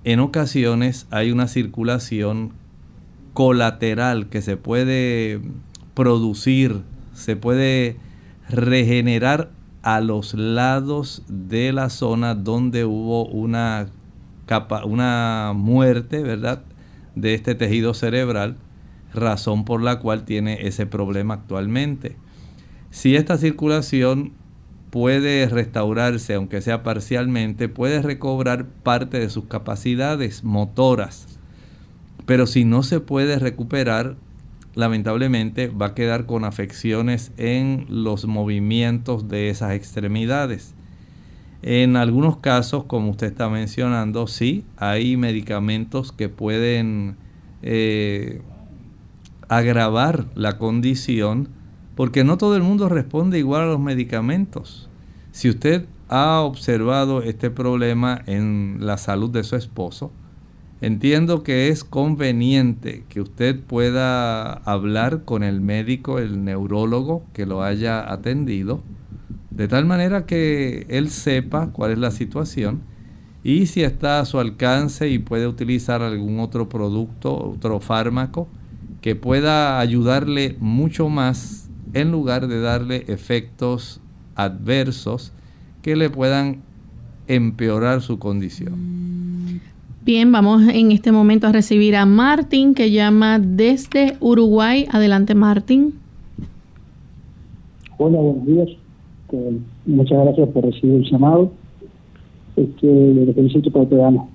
en 0.04 0.20
ocasiones 0.20 1.06
hay 1.10 1.32
una 1.32 1.48
circulación 1.48 2.52
colateral 3.32 4.28
que 4.28 4.40
se 4.40 4.56
puede 4.56 5.40
producir, 5.94 6.82
se 7.12 7.34
puede 7.34 7.96
regenerar 8.48 9.50
a 9.82 10.00
los 10.00 10.34
lados 10.34 11.22
de 11.28 11.72
la 11.72 11.90
zona 11.90 12.34
donde 12.34 12.84
hubo 12.84 13.26
una, 13.26 13.88
una 14.84 15.52
muerte, 15.54 16.22
¿verdad? 16.22 16.62
De 17.16 17.35
este 17.35 17.56
tejido 17.56 17.94
cerebral, 17.94 18.56
razón 19.12 19.64
por 19.64 19.82
la 19.82 19.99
cual 19.99 20.25
tiene 20.25 20.68
ese 20.68 20.87
problema 20.87 21.35
actualmente. 21.35 22.14
Si 22.90 23.16
esta 23.16 23.37
circulación 23.37 24.32
puede 24.90 25.49
restaurarse, 25.49 26.35
aunque 26.35 26.61
sea 26.61 26.85
parcialmente, 26.85 27.68
puede 27.68 28.00
recobrar 28.02 28.66
parte 28.66 29.18
de 29.18 29.28
sus 29.28 29.46
capacidades 29.46 30.44
motoras. 30.44 31.26
Pero 32.25 32.46
si 32.46 32.64
no 32.64 32.82
se 32.82 33.00
puede 33.00 33.38
recuperar, 33.38 34.16
lamentablemente 34.75 35.68
va 35.68 35.87
a 35.87 35.94
quedar 35.94 36.26
con 36.26 36.44
afecciones 36.44 37.32
en 37.37 37.87
los 37.88 38.26
movimientos 38.26 39.28
de 39.28 39.50
esas 39.50 39.73
extremidades. 39.73 40.75
En 41.68 41.96
algunos 41.96 42.37
casos, 42.37 42.85
como 42.85 43.11
usted 43.11 43.26
está 43.26 43.49
mencionando, 43.49 44.28
sí, 44.28 44.64
hay 44.76 45.16
medicamentos 45.16 46.12
que 46.12 46.28
pueden 46.28 47.16
eh, 47.61 48.40
agravar 49.49 50.26
la 50.37 50.58
condición, 50.58 51.49
porque 51.96 52.23
no 52.23 52.38
todo 52.38 52.54
el 52.54 52.62
mundo 52.62 52.88
responde 52.88 53.40
igual 53.40 53.62
a 53.62 53.66
los 53.66 53.80
medicamentos. 53.80 54.88
Si 55.32 55.49
usted 55.49 55.87
ha 56.08 56.38
observado 56.42 57.20
este 57.23 57.50
problema 57.50 58.23
en 58.26 58.76
la 58.78 58.96
salud 58.96 59.30
de 59.30 59.42
su 59.42 59.56
esposo, 59.56 60.12
entiendo 60.80 61.42
que 61.42 61.66
es 61.66 61.82
conveniente 61.82 63.02
que 63.08 63.20
usted 63.20 63.58
pueda 63.58 64.52
hablar 64.52 65.25
con 65.25 65.42
el 65.42 65.61
médico, 65.61 66.20
el 66.20 66.44
neurólogo 66.44 67.25
que 67.32 67.44
lo 67.44 67.64
haya 67.64 68.12
atendido, 68.12 68.82
de 69.56 69.68
tal 69.68 69.86
manera 69.86 70.26
que 70.26 70.86
él 70.90 71.08
sepa 71.08 71.68
cuál 71.72 71.92
es 71.92 71.98
la 71.98 72.10
situación 72.10 72.82
y 73.42 73.66
si 73.66 73.82
está 73.82 74.20
a 74.20 74.26
su 74.26 74.38
alcance 74.38 75.08
y 75.08 75.18
puede 75.18 75.46
utilizar 75.46 76.02
algún 76.02 76.40
otro 76.40 76.68
producto, 76.68 77.52
otro 77.54 77.80
fármaco 77.80 78.48
que 79.00 79.14
pueda 79.16 79.80
ayudarle 79.80 80.56
mucho 80.60 81.08
más 81.08 81.70
en 81.94 82.12
lugar 82.12 82.48
de 82.48 82.60
darle 82.60 83.04
efectos 83.08 84.00
adversos 84.34 85.32
que 85.80 85.96
le 85.96 86.10
puedan 86.10 86.58
empeorar 87.26 88.02
su 88.02 88.18
condición. 88.18 89.62
Bien, 90.04 90.30
vamos 90.32 90.64
en 90.68 90.92
este 90.92 91.12
momento 91.12 91.46
a 91.46 91.52
recibir 91.52 91.96
a 91.96 92.04
Martín 92.04 92.75
que 92.75 92.90
llama 92.90 93.38
desde 93.38 94.18
Uruguay. 94.20 94.86
Adelante, 94.90 95.34
Martín. 95.34 95.94
Hola, 97.96 98.18
buenos 98.18 98.46
días. 98.46 98.86
Este, 99.37 99.61
muchas 99.87 100.25
gracias 100.25 100.49
por 100.49 100.64
recibir 100.64 100.97
el 100.97 101.11
llamado. 101.11 101.50
Este, 102.57 102.87
le 102.87 103.33
felicito 103.35 103.71
por 103.71 103.83
el 103.83 103.88
programa. 103.88 104.26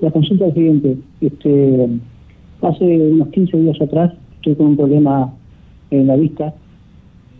La 0.00 0.10
consulta 0.10 0.46
es 0.46 0.54
siguiente. 0.54 0.96
Este, 1.20 1.88
hace 2.62 2.84
unos 2.84 3.28
15 3.28 3.56
días 3.58 3.80
atrás 3.80 4.12
estoy 4.36 4.54
con 4.54 4.66
un 4.68 4.76
problema 4.76 5.32
en 5.90 6.06
la 6.06 6.16
vista. 6.16 6.54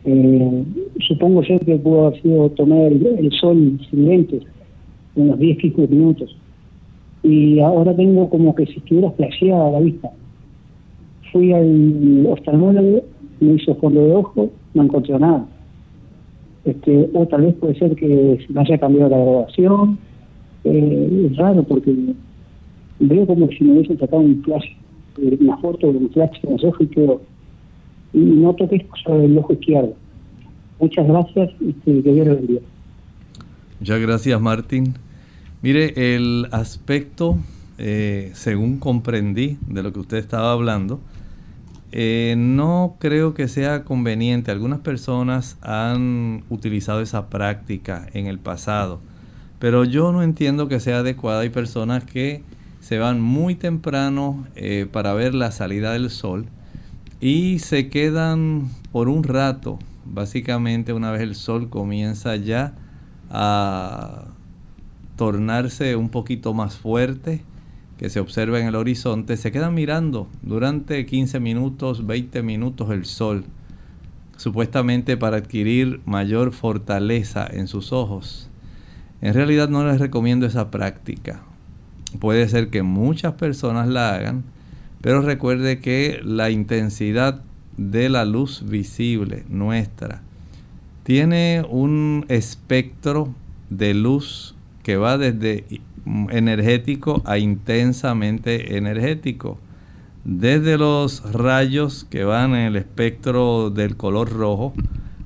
Eh, 0.04 0.64
supongo 1.06 1.42
yo 1.42 1.58
que 1.60 1.76
pudo 1.76 2.06
haber 2.06 2.22
sido 2.22 2.50
tomar 2.50 2.92
el, 2.92 3.30
sol 3.40 3.78
sin 3.90 4.06
lentes, 4.06 4.42
unos 5.14 5.38
10, 5.38 5.58
15 5.58 5.88
minutos. 5.88 6.36
Y 7.22 7.60
ahora 7.60 7.94
tengo 7.94 8.28
como 8.30 8.54
que 8.54 8.66
si 8.66 8.78
estuviera 8.78 9.10
flasheada 9.12 9.70
la 9.72 9.80
vista. 9.80 10.10
Fui 11.32 11.52
al 11.52 12.26
oftalmólogo, 12.26 13.02
me 13.40 13.54
hizo 13.54 13.74
fondo 13.76 14.04
de 14.04 14.12
ojo, 14.12 14.50
no 14.74 14.82
encontré 14.82 15.18
nada. 15.18 15.46
Este, 16.64 17.08
o 17.14 17.26
tal 17.26 17.42
vez 17.42 17.54
puede 17.54 17.78
ser 17.78 17.96
que 17.96 18.44
me 18.48 18.60
haya 18.60 18.78
cambiado 18.78 19.10
la 19.10 19.18
grabación. 19.18 19.98
Eh, 20.64 21.28
es 21.30 21.36
raro 21.36 21.62
porque 21.62 21.94
veo 22.98 23.26
como 23.26 23.48
si 23.48 23.64
me 23.64 23.72
hubiesen 23.72 23.98
sacado 23.98 24.22
un 24.22 24.42
flash, 24.42 24.66
eh, 25.18 25.38
una 25.40 25.56
foto 25.58 25.92
de 25.92 25.98
un 25.98 26.10
flash 26.10 26.38
en 26.42 26.52
los 26.52 26.64
ojos 26.64 26.82
y 26.82 26.86
quedo. 26.86 27.22
Y 28.12 28.18
noto 28.18 28.68
que 28.68 28.76
es 28.76 28.82
sobre 29.04 29.24
el 29.24 29.38
ojo 29.38 29.52
izquierdo. 29.52 29.94
Muchas 30.78 31.06
gracias 31.06 31.50
y 31.60 31.72
que 31.72 31.92
Dios 31.92 32.26
lo 32.26 32.36
bendiga. 32.36 32.60
Muchas 33.78 34.00
gracias, 34.00 34.40
Martín. 34.40 34.94
Mire, 35.62 36.14
el 36.14 36.46
aspecto, 36.52 37.36
eh, 37.78 38.30
según 38.34 38.78
comprendí 38.78 39.58
de 39.68 39.82
lo 39.82 39.92
que 39.92 40.00
usted 40.00 40.16
estaba 40.18 40.52
hablando, 40.52 41.00
eh, 41.92 42.34
no 42.36 42.96
creo 42.98 43.34
que 43.34 43.48
sea 43.48 43.84
conveniente. 43.84 44.50
Algunas 44.50 44.80
personas 44.80 45.56
han 45.60 46.44
utilizado 46.48 47.00
esa 47.00 47.28
práctica 47.28 48.06
en 48.12 48.26
el 48.26 48.38
pasado, 48.38 49.00
pero 49.58 49.84
yo 49.84 50.12
no 50.12 50.22
entiendo 50.22 50.68
que 50.68 50.80
sea 50.80 50.98
adecuada. 50.98 51.40
Hay 51.40 51.50
personas 51.50 52.04
que 52.04 52.42
se 52.80 52.98
van 52.98 53.20
muy 53.20 53.54
temprano 53.54 54.46
eh, 54.54 54.86
para 54.90 55.12
ver 55.14 55.34
la 55.34 55.52
salida 55.52 55.92
del 55.92 56.10
sol 56.10 56.46
y 57.20 57.58
se 57.58 57.88
quedan 57.90 58.70
por 58.92 59.08
un 59.08 59.22
rato, 59.24 59.78
básicamente 60.06 60.92
una 60.92 61.10
vez 61.10 61.20
el 61.20 61.34
sol 61.34 61.68
comienza 61.68 62.36
ya 62.36 62.74
a 63.30 64.24
tornarse 65.16 65.96
un 65.96 66.08
poquito 66.08 66.54
más 66.54 66.76
fuerte, 66.76 67.44
que 68.00 68.08
se 68.08 68.18
observa 68.18 68.58
en 68.58 68.66
el 68.66 68.76
horizonte, 68.76 69.36
se 69.36 69.52
quedan 69.52 69.74
mirando 69.74 70.26
durante 70.40 71.04
15 71.04 71.38
minutos, 71.38 72.06
20 72.06 72.42
minutos 72.42 72.90
el 72.92 73.04
sol, 73.04 73.44
supuestamente 74.38 75.18
para 75.18 75.36
adquirir 75.36 76.00
mayor 76.06 76.52
fortaleza 76.52 77.46
en 77.46 77.66
sus 77.66 77.92
ojos. 77.92 78.48
En 79.20 79.34
realidad 79.34 79.68
no 79.68 79.86
les 79.86 80.00
recomiendo 80.00 80.46
esa 80.46 80.70
práctica. 80.70 81.42
Puede 82.18 82.48
ser 82.48 82.70
que 82.70 82.82
muchas 82.82 83.34
personas 83.34 83.86
la 83.86 84.14
hagan, 84.14 84.44
pero 85.02 85.20
recuerde 85.20 85.80
que 85.80 86.22
la 86.24 86.48
intensidad 86.48 87.42
de 87.76 88.08
la 88.08 88.24
luz 88.24 88.64
visible 88.66 89.44
nuestra 89.50 90.22
tiene 91.02 91.66
un 91.68 92.24
espectro 92.30 93.34
de 93.68 93.92
luz 93.92 94.54
que 94.82 94.96
va 94.96 95.18
desde 95.18 95.66
energético 96.30 97.22
a 97.24 97.38
intensamente 97.38 98.76
energético. 98.76 99.58
Desde 100.24 100.76
los 100.76 101.32
rayos 101.32 102.06
que 102.10 102.24
van 102.24 102.54
en 102.54 102.66
el 102.66 102.76
espectro 102.76 103.70
del 103.70 103.96
color 103.96 104.30
rojo 104.30 104.74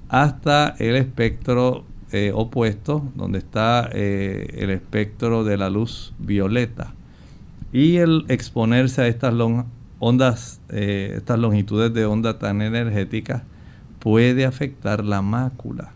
hasta 0.08 0.74
el 0.78 0.96
espectro 0.96 1.84
eh, 2.12 2.30
opuesto, 2.32 3.10
donde 3.16 3.38
está 3.38 3.90
eh, 3.92 4.48
el 4.58 4.70
espectro 4.70 5.42
de 5.42 5.56
la 5.56 5.70
luz 5.70 6.14
violeta. 6.18 6.94
Y 7.72 7.96
el 7.96 8.24
exponerse 8.28 9.02
a 9.02 9.08
estas 9.08 9.34
ondas, 9.98 10.60
eh, 10.68 11.14
estas 11.16 11.40
longitudes 11.40 11.92
de 11.92 12.06
onda 12.06 12.38
tan 12.38 12.62
energéticas, 12.62 13.42
puede 13.98 14.44
afectar 14.44 15.04
la 15.04 15.22
mácula 15.22 15.92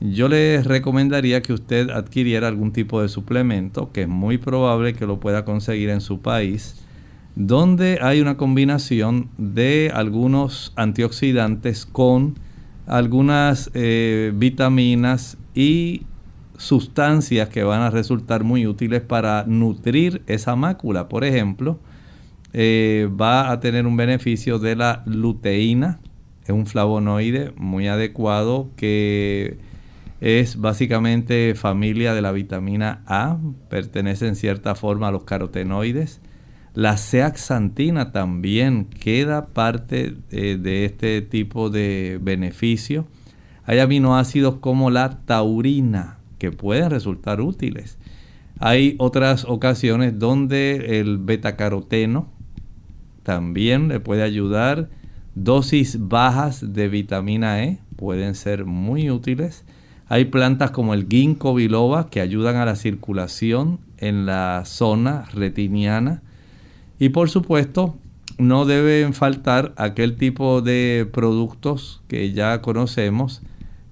yo 0.00 0.28
le 0.28 0.62
recomendaría 0.62 1.42
que 1.42 1.52
usted 1.52 1.90
adquiriera 1.90 2.48
algún 2.48 2.72
tipo 2.72 3.02
de 3.02 3.08
suplemento, 3.08 3.92
que 3.92 4.02
es 4.02 4.08
muy 4.08 4.38
probable 4.38 4.94
que 4.94 5.06
lo 5.06 5.20
pueda 5.20 5.44
conseguir 5.44 5.90
en 5.90 6.00
su 6.00 6.20
país, 6.20 6.82
donde 7.36 7.98
hay 8.00 8.20
una 8.20 8.36
combinación 8.36 9.28
de 9.36 9.90
algunos 9.94 10.72
antioxidantes 10.76 11.84
con 11.84 12.38
algunas 12.86 13.70
eh, 13.74 14.32
vitaminas 14.34 15.36
y 15.54 16.06
sustancias 16.56 17.48
que 17.48 17.62
van 17.62 17.82
a 17.82 17.90
resultar 17.90 18.42
muy 18.42 18.66
útiles 18.66 19.02
para 19.02 19.44
nutrir 19.46 20.22
esa 20.26 20.56
mácula. 20.56 21.08
Por 21.08 21.24
ejemplo, 21.24 21.78
eh, 22.52 23.08
va 23.20 23.50
a 23.50 23.60
tener 23.60 23.86
un 23.86 23.96
beneficio 23.96 24.58
de 24.58 24.76
la 24.76 25.02
luteína, 25.06 26.00
es 26.44 26.50
un 26.50 26.66
flavonoide 26.66 27.52
muy 27.56 27.86
adecuado 27.86 28.70
que 28.76 29.58
es 30.20 30.60
básicamente 30.60 31.54
familia 31.54 32.14
de 32.14 32.22
la 32.22 32.32
vitamina 32.32 33.02
A, 33.06 33.38
pertenece 33.68 34.28
en 34.28 34.36
cierta 34.36 34.74
forma 34.74 35.08
a 35.08 35.12
los 35.12 35.24
carotenoides. 35.24 36.20
La 36.74 36.96
zeaxantina 36.96 38.12
también 38.12 38.84
queda 38.84 39.46
parte 39.48 40.14
de, 40.30 40.56
de 40.58 40.84
este 40.84 41.22
tipo 41.22 41.70
de 41.70 42.18
beneficio. 42.22 43.06
Hay 43.64 43.78
aminoácidos 43.78 44.56
como 44.56 44.90
la 44.90 45.24
taurina 45.24 46.18
que 46.38 46.52
pueden 46.52 46.90
resultar 46.90 47.40
útiles. 47.40 47.98
Hay 48.58 48.94
otras 48.98 49.46
ocasiones 49.46 50.18
donde 50.18 51.00
el 51.00 51.16
betacaroteno 51.16 52.28
también 53.22 53.88
le 53.88 54.00
puede 54.00 54.22
ayudar. 54.22 54.90
Dosis 55.34 56.08
bajas 56.08 56.74
de 56.74 56.88
vitamina 56.88 57.64
E 57.64 57.78
pueden 57.96 58.34
ser 58.34 58.66
muy 58.66 59.10
útiles. 59.10 59.64
Hay 60.12 60.24
plantas 60.24 60.72
como 60.72 60.92
el 60.92 61.06
ginkgo 61.08 61.54
biloba 61.54 62.10
que 62.10 62.20
ayudan 62.20 62.56
a 62.56 62.64
la 62.64 62.74
circulación 62.74 63.78
en 63.98 64.26
la 64.26 64.64
zona 64.66 65.26
retiniana. 65.32 66.20
Y 66.98 67.10
por 67.10 67.30
supuesto, 67.30 67.96
no 68.36 68.64
deben 68.64 69.14
faltar 69.14 69.72
aquel 69.76 70.16
tipo 70.16 70.62
de 70.62 71.08
productos 71.12 72.02
que 72.08 72.32
ya 72.32 72.60
conocemos, 72.60 73.40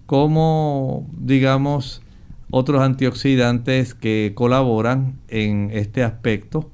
como 0.07 1.09
digamos 1.16 2.02
otros 2.50 2.83
antioxidantes 2.83 3.94
que 3.94 4.33
colaboran 4.35 5.20
en 5.28 5.70
este 5.72 6.02
aspecto. 6.02 6.68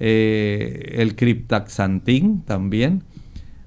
Eh, 0.00 0.96
el 0.96 1.14
criptaxantin 1.14 2.42
también. 2.42 3.04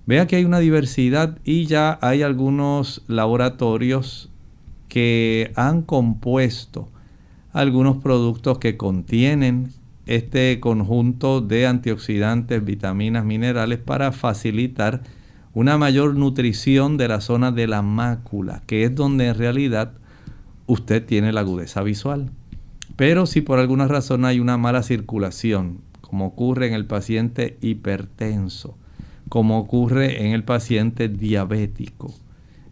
Vea 0.06 0.28
que 0.28 0.36
hay 0.36 0.44
una 0.44 0.60
diversidad 0.60 1.38
y 1.46 1.68
ya 1.68 1.98
hay 2.02 2.22
algunos 2.22 3.02
laboratorios 3.08 4.31
que 4.92 5.54
han 5.56 5.84
compuesto 5.84 6.90
algunos 7.54 8.04
productos 8.04 8.58
que 8.58 8.76
contienen 8.76 9.70
este 10.06 10.60
conjunto 10.60 11.40
de 11.40 11.66
antioxidantes, 11.66 12.66
vitaminas, 12.66 13.24
minerales 13.24 13.80
para 13.80 14.12
facilitar 14.12 15.02
una 15.54 15.78
mayor 15.78 16.16
nutrición 16.16 16.98
de 16.98 17.08
la 17.08 17.22
zona 17.22 17.54
de 17.54 17.68
la 17.68 17.82
mácula, 17.82 18.64
que 18.68 18.84
es 18.84 18.94
donde 18.94 19.30
en 19.30 19.36
realidad 19.36 19.94
usted 20.68 21.06
tiene 21.06 21.32
la 21.32 21.40
agudeza 21.40 21.84
visual. 21.84 22.30
Pero 22.98 23.28
si 23.28 23.40
por 23.40 23.60
alguna 23.60 23.88
razón 23.88 24.26
hay 24.26 24.42
una 24.42 24.58
mala 24.58 24.84
circulación, 24.84 25.78
como 26.02 26.26
ocurre 26.26 26.68
en 26.68 26.74
el 26.74 26.86
paciente 26.86 27.58
hipertenso, 27.62 28.76
como 29.30 29.58
ocurre 29.58 30.26
en 30.26 30.34
el 30.34 30.44
paciente 30.44 31.08
diabético, 31.08 32.14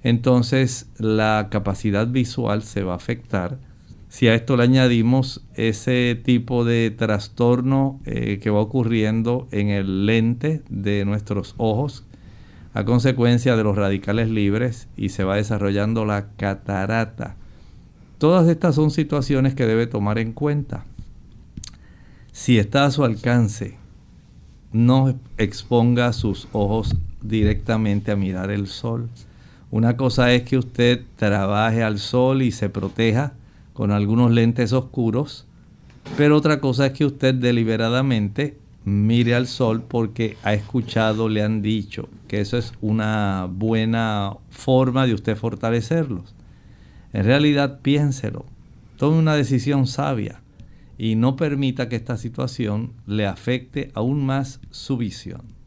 entonces 0.04 0.88
la 0.98 1.48
capacidad 1.52 2.08
visual 2.08 2.64
se 2.64 2.84
va 2.84 2.94
a 2.94 2.98
afectar. 2.98 3.58
Si 4.08 4.28
a 4.28 4.34
esto 4.34 4.58
le 4.58 4.64
añadimos 4.64 5.44
ese 5.54 6.20
tipo 6.24 6.66
de 6.66 6.90
trastorno 6.90 8.00
eh, 8.06 8.40
que 8.42 8.50
va 8.50 8.60
ocurriendo 8.60 9.48
en 9.52 9.70
el 9.70 10.06
lente 10.06 10.64
de 10.70 11.06
nuestros 11.06 11.54
ojos 11.58 12.06
a 12.74 12.86
consecuencia 12.86 13.56
de 13.56 13.64
los 13.64 13.76
radicales 13.76 14.30
libres 14.30 14.88
y 14.96 15.10
se 15.10 15.24
va 15.24 15.36
desarrollando 15.36 16.06
la 16.06 16.30
catarata. 16.38 17.36
Todas 18.18 18.48
estas 18.48 18.76
son 18.76 18.90
situaciones 18.90 19.54
que 19.54 19.66
debe 19.66 19.86
tomar 19.86 20.18
en 20.18 20.34
cuenta. 20.34 20.86
Si 22.32 22.58
está 22.58 22.86
a 22.86 22.92
su 22.92 23.04
alcance, 23.04 23.78
no 24.72 25.20
exponga 25.38 26.14
sus 26.14 26.48
ojos 26.52 26.96
directamente 27.22 28.12
a 28.12 28.16
mirar 28.16 28.50
el 28.50 28.68
sol 28.68 29.10
una 29.72 29.98
cosa 29.98 30.34
es 30.34 30.44
que 30.44 30.58
usted 30.58 31.02
trabaje 31.16 31.84
al 31.84 32.00
sol 32.00 32.42
y 32.42 32.52
se 32.52 32.70
proteja 32.70 33.34
con 33.74 33.92
algunos 33.92 34.32
lentes 34.32 34.74
oscuros, 34.74 35.46
pero 36.18 36.36
otra 36.36 36.60
cosa 36.60 36.88
es 36.88 36.94
que 36.94 37.06
usted 37.06 37.36
deliberadamente 37.36 38.58
mire 38.84 39.36
al 39.36 39.48
sol 39.48 39.84
porque 39.88 40.38
ha 40.44 40.54
escuchado, 40.54 41.30
le 41.30 41.44
han 41.44 41.62
dicho 41.62 42.10
que 42.28 42.42
eso 42.42 42.58
es 42.58 42.74
una 42.82 43.48
buena 43.50 44.38
forma 44.50 45.06
de 45.06 45.14
usted 45.14 45.36
fortalecerlos. 45.36 46.34
En 47.14 47.26
realidad 47.26 47.80
piénselo, 47.82 48.46
tome 48.98 49.20
una 49.20 49.36
decisión 49.36 49.86
sabia 49.86 50.42
y 50.98 51.16
no 51.16 51.36
permita 51.36 51.90
que 51.90 51.96
esta 51.96 52.18
situación 52.18 52.94
le 53.06 53.28
afecte 53.28 53.92
aún 53.94 54.26
más 54.26 54.60
su 54.72 54.98
visión. 54.98 55.59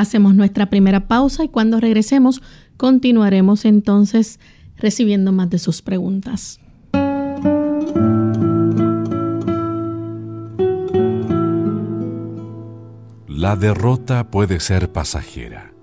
Hacemos 0.00 0.34
nuestra 0.34 0.70
primera 0.70 1.08
pausa 1.08 1.44
y 1.44 1.50
cuando 1.50 1.78
regresemos 1.78 2.40
continuaremos 2.78 3.66
entonces 3.66 4.40
recibiendo 4.78 5.30
más 5.30 5.50
de 5.50 5.58
sus 5.58 5.82
preguntas. 5.82 6.58
La 13.28 13.56
derrota 13.56 14.30
puede 14.30 14.60
ser 14.60 14.90
pasajera. 14.90 15.74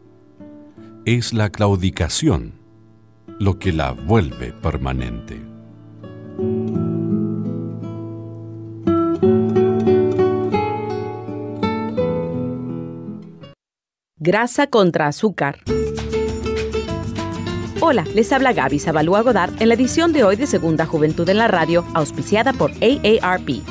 Es 1.06 1.32
la 1.32 1.51
claudicación 1.51 2.53
lo 3.38 3.60
que 3.60 3.71
la 3.71 3.91
vuelve 3.91 4.51
permanente. 4.51 5.39
Grasa 14.27 14.67
contra 14.67 15.07
azúcar. 15.07 15.59
Hola, 17.79 18.03
les 18.13 18.33
habla 18.33 18.51
Gaby 18.51 18.77
Zabalúa 18.77 19.21
Godard 19.21 19.53
en 19.61 19.69
la 19.69 19.75
edición 19.75 20.11
de 20.11 20.25
hoy 20.25 20.35
de 20.35 20.47
Segunda 20.47 20.85
Juventud 20.85 21.29
en 21.29 21.37
la 21.37 21.47
Radio, 21.47 21.85
auspiciada 21.93 22.51
por 22.51 22.71
AARP. 22.71 23.61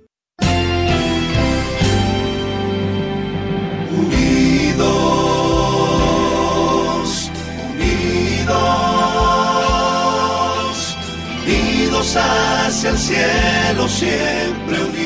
Unidos, 3.99 4.87
unidos, 7.73 8.57
unidos 11.45 12.17
hacia 12.17 12.91
el 12.91 12.99
cielo, 12.99 13.89
siempre 13.89 14.85
unidos 14.85 15.06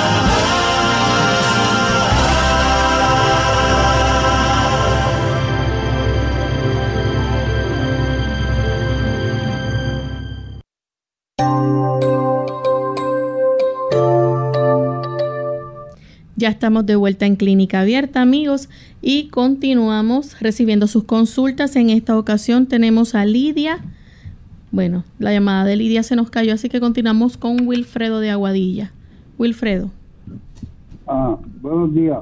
Ya 16.41 16.49
estamos 16.49 16.87
de 16.87 16.95
vuelta 16.95 17.27
en 17.27 17.35
Clínica 17.35 17.81
Abierta, 17.81 18.19
amigos, 18.19 18.67
y 18.99 19.27
continuamos 19.27 20.41
recibiendo 20.41 20.87
sus 20.87 21.03
consultas. 21.03 21.75
En 21.75 21.91
esta 21.91 22.17
ocasión 22.17 22.65
tenemos 22.65 23.13
a 23.13 23.25
Lidia. 23.25 23.77
Bueno, 24.71 25.03
la 25.19 25.33
llamada 25.33 25.65
de 25.65 25.75
Lidia 25.75 26.01
se 26.01 26.15
nos 26.15 26.31
cayó, 26.31 26.55
así 26.55 26.67
que 26.67 26.79
continuamos 26.79 27.37
con 27.37 27.67
Wilfredo 27.67 28.19
de 28.21 28.31
Aguadilla. 28.31 28.91
Wilfredo. 29.37 29.91
Ah, 31.05 31.37
buenos 31.61 31.93
días. 31.93 32.21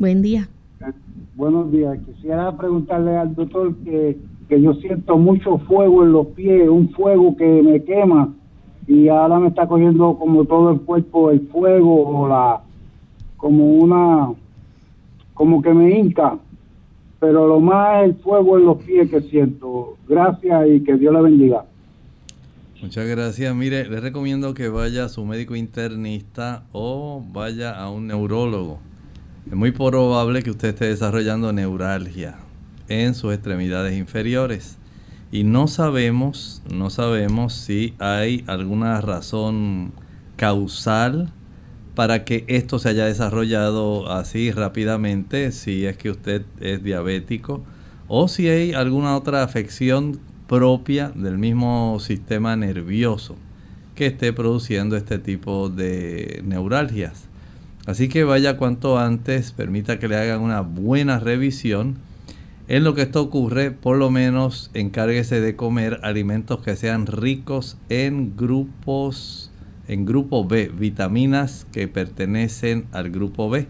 Buen 0.00 0.22
día. 0.22 0.48
Eh, 0.80 0.90
buenos 1.36 1.70
días. 1.70 2.00
Quisiera 2.04 2.56
preguntarle 2.56 3.16
al 3.16 3.32
doctor 3.36 3.76
que, 3.84 4.18
que 4.48 4.60
yo 4.60 4.74
siento 4.74 5.16
mucho 5.16 5.58
fuego 5.68 6.02
en 6.02 6.10
los 6.10 6.26
pies, 6.26 6.68
un 6.68 6.90
fuego 6.90 7.36
que 7.36 7.62
me 7.62 7.80
quema 7.84 8.34
y 8.88 9.06
ahora 9.06 9.38
me 9.38 9.46
está 9.46 9.68
cogiendo 9.68 10.18
como 10.18 10.44
todo 10.46 10.72
el 10.72 10.80
cuerpo 10.80 11.30
el 11.30 11.46
fuego 11.46 12.08
o 12.08 12.26
la 12.26 12.62
como 13.40 13.64
una, 13.74 14.28
como 15.34 15.62
que 15.62 15.72
me 15.72 15.98
hinca, 15.98 16.38
pero 17.18 17.46
lo 17.46 17.60
más 17.60 18.04
el 18.04 18.14
fuego 18.16 18.58
en 18.58 18.66
los 18.66 18.82
pies 18.82 19.10
que 19.10 19.22
siento. 19.22 19.96
Gracias 20.08 20.68
y 20.68 20.80
que 20.80 20.96
Dios 20.96 21.12
le 21.12 21.22
bendiga. 21.22 21.64
Muchas 22.82 23.06
gracias. 23.06 23.54
Mire, 23.54 23.88
le 23.88 24.00
recomiendo 24.00 24.54
que 24.54 24.68
vaya 24.68 25.04
a 25.04 25.08
su 25.08 25.24
médico 25.24 25.54
internista 25.54 26.64
o 26.72 27.22
vaya 27.32 27.72
a 27.72 27.90
un 27.90 28.06
neurólogo. 28.06 28.78
Es 29.46 29.54
muy 29.54 29.70
probable 29.70 30.42
que 30.42 30.50
usted 30.50 30.68
esté 30.68 30.86
desarrollando 30.86 31.52
neuralgia 31.52 32.36
en 32.88 33.14
sus 33.14 33.34
extremidades 33.34 33.98
inferiores. 33.98 34.78
Y 35.32 35.44
no 35.44 35.68
sabemos, 35.68 36.62
no 36.72 36.90
sabemos 36.90 37.54
si 37.54 37.94
hay 37.98 38.44
alguna 38.46 39.00
razón 39.00 39.92
causal 40.36 41.32
para 42.00 42.24
que 42.24 42.46
esto 42.46 42.78
se 42.78 42.88
haya 42.88 43.04
desarrollado 43.04 44.10
así 44.10 44.52
rápidamente, 44.52 45.52
si 45.52 45.84
es 45.84 45.98
que 45.98 46.08
usted 46.08 46.46
es 46.58 46.82
diabético 46.82 47.62
o 48.08 48.26
si 48.26 48.48
hay 48.48 48.72
alguna 48.72 49.14
otra 49.14 49.42
afección 49.42 50.18
propia 50.48 51.10
del 51.14 51.36
mismo 51.36 51.98
sistema 52.00 52.56
nervioso 52.56 53.36
que 53.94 54.06
esté 54.06 54.32
produciendo 54.32 54.96
este 54.96 55.18
tipo 55.18 55.68
de 55.68 56.40
neuralgias. 56.42 57.24
Así 57.84 58.08
que 58.08 58.24
vaya 58.24 58.56
cuanto 58.56 58.98
antes, 58.98 59.52
permita 59.52 59.98
que 59.98 60.08
le 60.08 60.16
hagan 60.16 60.40
una 60.40 60.62
buena 60.62 61.18
revisión. 61.18 61.98
En 62.66 62.82
lo 62.82 62.94
que 62.94 63.02
esto 63.02 63.20
ocurre, 63.20 63.72
por 63.72 63.98
lo 63.98 64.10
menos 64.10 64.70
encárguese 64.72 65.42
de 65.42 65.54
comer 65.54 66.00
alimentos 66.02 66.62
que 66.62 66.76
sean 66.76 67.06
ricos 67.06 67.76
en 67.90 68.38
grupos 68.38 69.49
en 69.90 70.06
grupo 70.06 70.44
B, 70.44 70.68
vitaminas 70.68 71.66
que 71.72 71.88
pertenecen 71.88 72.86
al 72.92 73.10
grupo 73.10 73.50
B. 73.50 73.66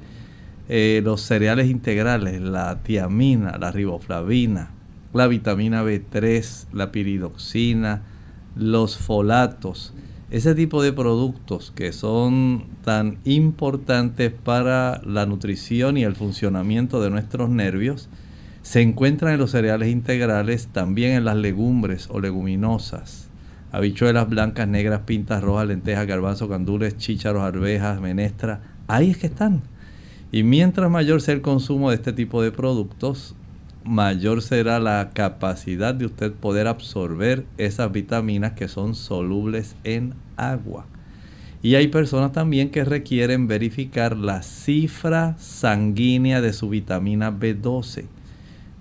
Eh, 0.68 1.00
los 1.02 1.22
cereales 1.22 1.70
integrales, 1.70 2.42
la 2.42 2.82
tiamina, 2.82 3.56
la 3.56 3.72
riboflavina, 3.72 4.70
la 5.14 5.26
vitamina 5.28 5.82
B3, 5.82 6.66
la 6.74 6.92
piridoxina, 6.92 8.02
los 8.54 8.98
folatos, 8.98 9.94
ese 10.30 10.54
tipo 10.54 10.82
de 10.82 10.92
productos 10.92 11.72
que 11.74 11.90
son 11.90 12.66
tan 12.84 13.16
importantes 13.24 14.30
para 14.30 15.00
la 15.02 15.24
nutrición 15.24 15.96
y 15.96 16.04
el 16.04 16.16
funcionamiento 16.16 17.00
de 17.00 17.08
nuestros 17.08 17.48
nervios, 17.48 18.10
se 18.60 18.82
encuentran 18.82 19.32
en 19.32 19.38
los 19.40 19.52
cereales 19.52 19.88
integrales, 19.88 20.68
también 20.68 21.12
en 21.12 21.24
las 21.24 21.36
legumbres 21.36 22.08
o 22.10 22.20
leguminosas 22.20 23.29
habichuelas 23.72 24.28
blancas, 24.28 24.68
negras, 24.68 25.02
pintas, 25.06 25.42
rojas, 25.42 25.66
lentejas, 25.66 26.06
garbanzos, 26.06 26.48
gandules, 26.48 26.96
chícharos, 26.96 27.42
arvejas, 27.42 28.00
menestra. 28.00 28.60
Ahí 28.88 29.10
es 29.10 29.18
que 29.18 29.26
están. 29.26 29.62
Y 30.32 30.42
mientras 30.42 30.90
mayor 30.90 31.20
sea 31.20 31.34
el 31.34 31.40
consumo 31.40 31.90
de 31.90 31.96
este 31.96 32.12
tipo 32.12 32.42
de 32.42 32.52
productos, 32.52 33.34
mayor 33.84 34.42
será 34.42 34.78
la 34.78 35.10
capacidad 35.12 35.94
de 35.94 36.06
usted 36.06 36.32
poder 36.32 36.66
absorber 36.66 37.44
esas 37.58 37.90
vitaminas 37.90 38.52
que 38.52 38.68
son 38.68 38.94
solubles 38.94 39.74
en 39.84 40.14
agua. 40.36 40.86
Y 41.62 41.74
hay 41.74 41.88
personas 41.88 42.32
también 42.32 42.70
que 42.70 42.84
requieren 42.84 43.46
verificar 43.46 44.16
la 44.16 44.42
cifra 44.42 45.36
sanguínea 45.38 46.40
de 46.40 46.52
su 46.52 46.68
vitamina 46.70 47.30
B12. 47.32 48.06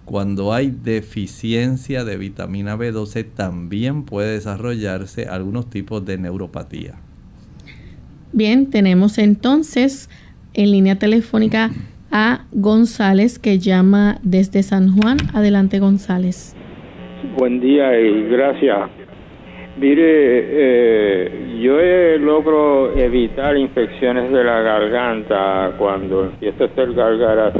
Cuando 0.10 0.54
hay 0.54 0.72
deficiencia 0.72 2.04
de 2.04 2.18
vitamina 2.18 2.76
B12 2.76 3.28
también 3.32 4.06
puede 4.06 4.32
desarrollarse 4.34 5.28
algunos 5.28 5.70
tipos 5.70 6.04
de 6.04 6.18
neuropatía. 6.18 6.96
Bien, 8.34 8.72
tenemos 8.72 9.20
entonces 9.20 10.10
en 10.56 10.72
línea 10.72 10.96
telefónica 10.98 11.70
a 12.10 12.46
González 12.52 13.38
que 13.38 13.60
llama 13.60 14.18
desde 14.24 14.64
San 14.64 14.96
Juan. 14.96 15.18
Adelante 15.36 15.78
González. 15.78 16.56
Buen 17.38 17.60
día 17.60 18.00
y 18.00 18.24
gracias. 18.30 18.90
Mire, 19.80 20.04
eh, 20.04 21.60
yo 21.62 21.78
logro 22.18 22.98
evitar 22.98 23.56
infecciones 23.56 24.32
de 24.32 24.44
la 24.44 24.60
garganta 24.62 25.76
cuando 25.78 26.26
empiezo 26.26 26.64
a 26.64 26.68
hacer 26.68 26.94
gargaras 26.94 27.54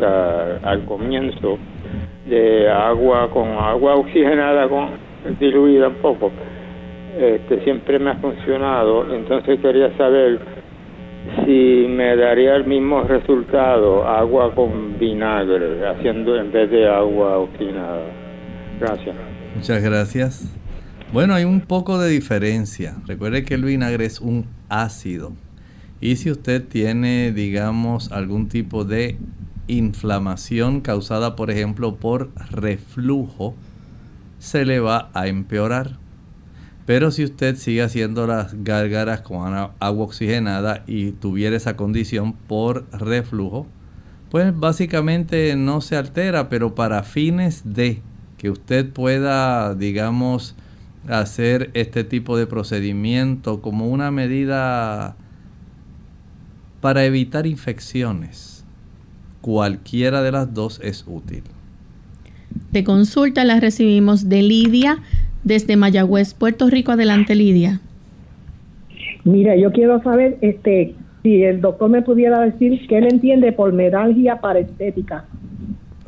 al 0.64 0.84
comienzo 0.86 1.60
de 2.30 2.70
agua 2.70 3.30
con 3.32 3.50
agua 3.50 3.96
oxigenada 3.96 4.68
con 4.68 4.90
diluida 5.40 5.88
un 5.90 5.96
poco. 5.96 6.32
Este, 7.18 7.64
siempre 7.64 8.00
me 8.00 8.12
ha 8.12 8.16
funcionado, 8.16 9.14
entonces 9.14 9.60
quería 9.60 9.96
saber 9.98 10.40
si 11.46 11.86
me 11.90 12.16
daría 12.16 12.56
el 12.56 12.66
mismo 12.66 13.04
resultado 13.04 14.08
agua 14.08 14.54
con 14.56 14.98
vinagre, 14.98 15.86
haciendo 15.88 16.38
en 16.38 16.52
vez 16.52 16.70
de 16.72 16.88
agua 16.88 17.40
oxigenada. 17.40 18.06
Gracias. 18.80 19.16
Muchas 19.56 19.84
gracias. 19.84 20.60
Bueno, 21.12 21.34
hay 21.34 21.44
un 21.44 21.62
poco 21.62 21.98
de 21.98 22.10
diferencia. 22.10 22.96
Recuerde 23.08 23.44
que 23.44 23.56
el 23.56 23.66
vinagre 23.66 24.06
es 24.06 24.22
un 24.22 24.46
ácido. 24.70 25.34
Y 26.02 26.16
si 26.16 26.32
usted 26.32 26.64
tiene, 26.66 27.32
digamos, 27.32 28.12
algún 28.12 28.48
tipo 28.48 28.86
de 28.86 29.18
inflamación 29.70 30.82
causada, 30.82 31.36
por 31.36 31.52
ejemplo, 31.52 31.96
por 31.96 32.32
reflujo, 32.52 33.56
se 34.40 34.66
le 34.66 34.80
va 34.80 35.10
a 35.14 35.28
empeorar. 35.28 35.98
Pero 36.86 37.12
si 37.12 37.24
usted 37.24 37.56
sigue 37.56 37.84
haciendo 37.84 38.26
las 38.26 38.64
gárgaras 38.64 39.22
con 39.22 39.54
agua 39.54 40.06
oxigenada 40.06 40.84
y 40.88 41.12
tuviera 41.12 41.56
esa 41.56 41.76
condición 41.76 42.34
por 42.34 42.86
reflujo, 42.92 43.68
pues 44.32 44.58
básicamente 44.58 45.56
no 45.56 45.82
se 45.82 45.96
altera, 45.98 46.50
pero 46.50 46.76
para 46.76 47.04
fines 47.04 47.62
de 47.64 48.02
que 48.38 48.50
usted 48.50 48.92
pueda, 48.92 49.76
digamos, 49.76 50.56
hacer 51.08 51.72
este 51.74 52.04
tipo 52.04 52.38
de 52.38 52.48
procedimiento 52.48 53.62
como 53.62 53.88
una 53.88 54.12
medida 54.12 55.16
para 56.82 57.06
evitar 57.06 57.46
infecciones. 57.46 58.49
Cualquiera 59.42 60.22
de 60.22 60.32
las 60.32 60.54
dos 60.54 60.80
es 60.84 61.06
útil. 61.08 61.44
De 62.72 62.84
consulta 62.84 63.46
la 63.46 63.60
recibimos 63.60 64.30
de 64.30 64.42
Lidia 64.42 65.00
desde 65.44 65.78
Mayagüez, 65.78 66.34
Puerto 66.34 66.70
Rico. 66.70 66.92
Adelante, 66.92 67.36
Lidia. 67.36 67.80
Mira, 69.24 69.56
yo 69.56 69.72
quiero 69.72 70.02
saber 70.02 70.38
este 70.42 70.96
si 71.24 71.44
el 71.44 71.62
doctor 71.62 71.90
me 71.90 72.02
pudiera 72.02 72.40
decir 72.40 72.88
qué 72.88 72.98
él 72.98 73.08
entiende 73.12 73.52
por 73.52 73.74
medalgia 73.74 74.40
parestética. 74.40 75.26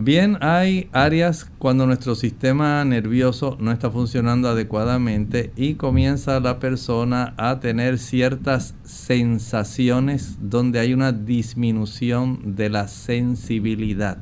Bien, 0.04 0.40
hay 0.42 0.90
áreas 0.94 1.46
cuando 1.60 1.86
nuestro 1.86 2.16
sistema 2.16 2.84
nervioso 2.84 3.56
no 3.60 3.72
está 3.72 3.92
funcionando 3.92 4.50
adecuadamente 4.50 5.52
y 5.56 5.76
comienza 5.76 6.40
la 6.40 6.58
persona 6.58 7.36
a 7.38 7.60
tener 7.60 8.00
ciertas 8.00 8.74
sensaciones 8.84 10.40
donde 10.42 10.80
hay 10.80 10.96
una 10.96 11.12
disminución 11.12 12.56
de 12.56 12.72
la 12.72 12.88
sensibilidad. 12.88 14.18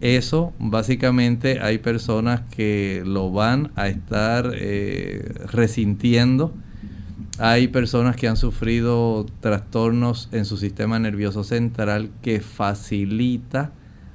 Eso 0.00 0.54
básicamente 0.58 1.60
hay 1.60 1.76
personas 1.76 2.40
que 2.50 3.02
lo 3.04 3.30
van 3.30 3.70
a 3.76 3.88
estar 3.88 4.50
eh, 4.54 5.30
resintiendo. 5.52 6.54
Hay 7.38 7.68
personas 7.68 8.16
que 8.16 8.28
han 8.28 8.38
sufrido 8.38 9.26
trastornos 9.40 10.30
en 10.32 10.46
su 10.46 10.56
sistema 10.56 10.98
nervioso 10.98 11.44
central 11.44 12.08
que 12.22 12.40
facilita 12.40 13.72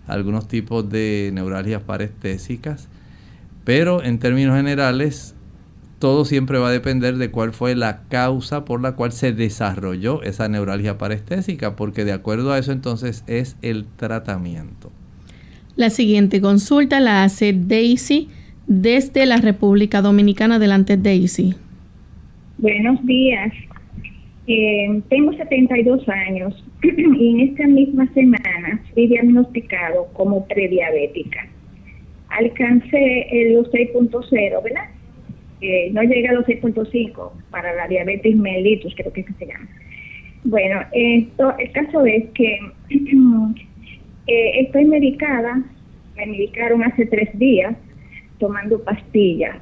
algunos 0.10 0.48
tipos 0.48 0.89
de 0.89 1.32
neuralgias 1.34 1.82
parestésicas, 1.84 2.89
pero 3.63 4.04
en 4.04 4.19
términos 4.19 4.56
generales 4.56 5.36
todo 6.00 6.24
siempre 6.24 6.58
va 6.58 6.69
a 6.69 6.72
depender 6.72 7.17
de 7.17 7.30
cuál 7.30 7.52
fue 7.52 7.76
la 7.76 8.04
causa 8.08 8.63
por 8.63 8.82
la 8.82 8.93
cual 8.93 9.12
se 9.12 9.34
desarrolló 9.34 10.24
esa 10.24 10.48
neuralgia 10.48 10.98
parestésica, 10.98 11.76
porque 11.76 12.06
de 12.06 12.13
acuerdo 12.13 12.54
a 12.54 12.58
eso 12.58 12.72
entonces 12.72 13.24
es 13.28 13.58
el 13.62 13.86
tratamiento. 13.98 14.91
La 15.76 15.89
siguiente 15.89 16.41
consulta 16.41 17.00
la 17.00 17.24
hace 17.24 17.54
Daisy 17.54 18.30
desde 18.67 19.26
la 19.26 19.38
República 19.38 20.02
Dominicana. 20.02 20.56
Adelante, 20.56 20.98
Daisy. 20.98 21.56
Buenos 22.58 23.06
días. 23.06 23.54
Eh, 24.51 25.03
tengo 25.09 25.31
72 25.33 26.09
años 26.09 26.65
y 26.81 27.29
en 27.29 27.39
esta 27.51 27.67
misma 27.67 28.12
semana 28.15 28.83
fui 28.95 29.05
diagnosticado 29.05 30.07
como 30.13 30.47
prediabética. 30.47 31.47
Alcancé 32.29 33.27
los 33.53 33.69
6.0, 33.71 34.63
¿verdad? 34.63 34.85
Eh, 35.62 35.91
no 35.93 36.01
llega 36.01 36.31
a 36.31 36.33
los 36.33 36.47
6.5 36.47 37.31
para 37.51 37.75
la 37.75 37.88
diabetes 37.88 38.35
mellitus, 38.35 38.95
creo 38.95 39.13
que 39.13 39.23
se 39.38 39.45
llama. 39.45 39.67
Bueno, 40.45 40.79
el 40.93 41.71
caso 41.71 42.07
es 42.07 42.25
que 42.33 42.59
eh, 42.89 44.51
estoy 44.62 44.85
medicada, 44.85 45.62
me 46.15 46.25
medicaron 46.25 46.81
hace 46.81 47.05
tres 47.05 47.29
días 47.38 47.75
tomando 48.39 48.83
pastillas. 48.83 49.57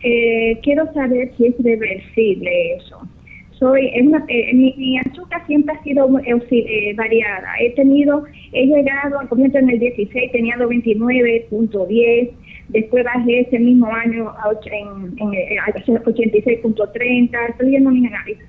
quiero 0.00 0.92
saber 0.92 1.32
si 1.38 1.46
es 1.46 1.54
reversible 1.64 2.74
eso 2.74 3.08
soy, 3.62 3.90
es 3.94 4.04
una, 4.04 4.24
eh, 4.26 4.52
mi, 4.54 4.98
azúcar 4.98 5.46
siempre 5.46 5.72
ha 5.72 5.80
sido 5.84 6.18
eh, 6.18 6.34
eh, 6.50 6.94
variada. 6.96 7.48
He 7.60 7.70
tenido, 7.70 8.24
he 8.52 8.66
llegado 8.66 9.20
al 9.20 9.28
comienzo 9.28 9.58
en 9.58 9.70
el 9.70 9.78
16, 9.78 10.32
tenía 10.32 10.56
29.10, 10.56 12.30
después 12.70 13.04
bajé 13.04 13.42
ese 13.42 13.60
mismo 13.60 13.86
año 13.86 14.30
a, 14.30 14.50
en, 14.64 15.16
en, 15.16 15.30
86.30, 15.30 17.50
estoy 17.50 17.70
viendo 17.70 17.90
mis 17.90 18.08
análisis. 18.08 18.48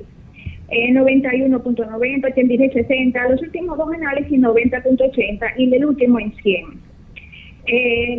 91.90, 0.71 2.33
86.60, 2.33 3.29
los 3.29 3.41
últimos 3.43 3.77
dos 3.77 3.93
análisis 3.93 4.39
90.80 4.39 5.53
y 5.57 5.75
el 5.75 5.85
último 5.85 6.19
en 6.19 6.33
100. 6.33 6.65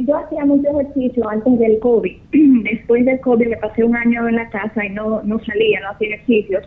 yo 0.07 0.17
hacía 0.17 0.45
mucho 0.45 0.81
ejercicio 0.81 1.29
antes 1.29 1.59
del 1.59 1.81
COVID. 1.81 2.17
Después 2.71 3.05
del 3.05 3.19
COVID 3.19 3.49
me 3.49 3.57
pasé 3.57 3.83
un 3.83 3.97
año 3.97 4.29
en 4.29 4.37
la 4.37 4.49
casa 4.51 4.87
y 4.87 4.91
no, 4.91 5.21
no 5.25 5.41
salía, 5.41 5.81
no 5.81 5.91
hacía 5.91 6.15
ejercicios. 6.15 6.63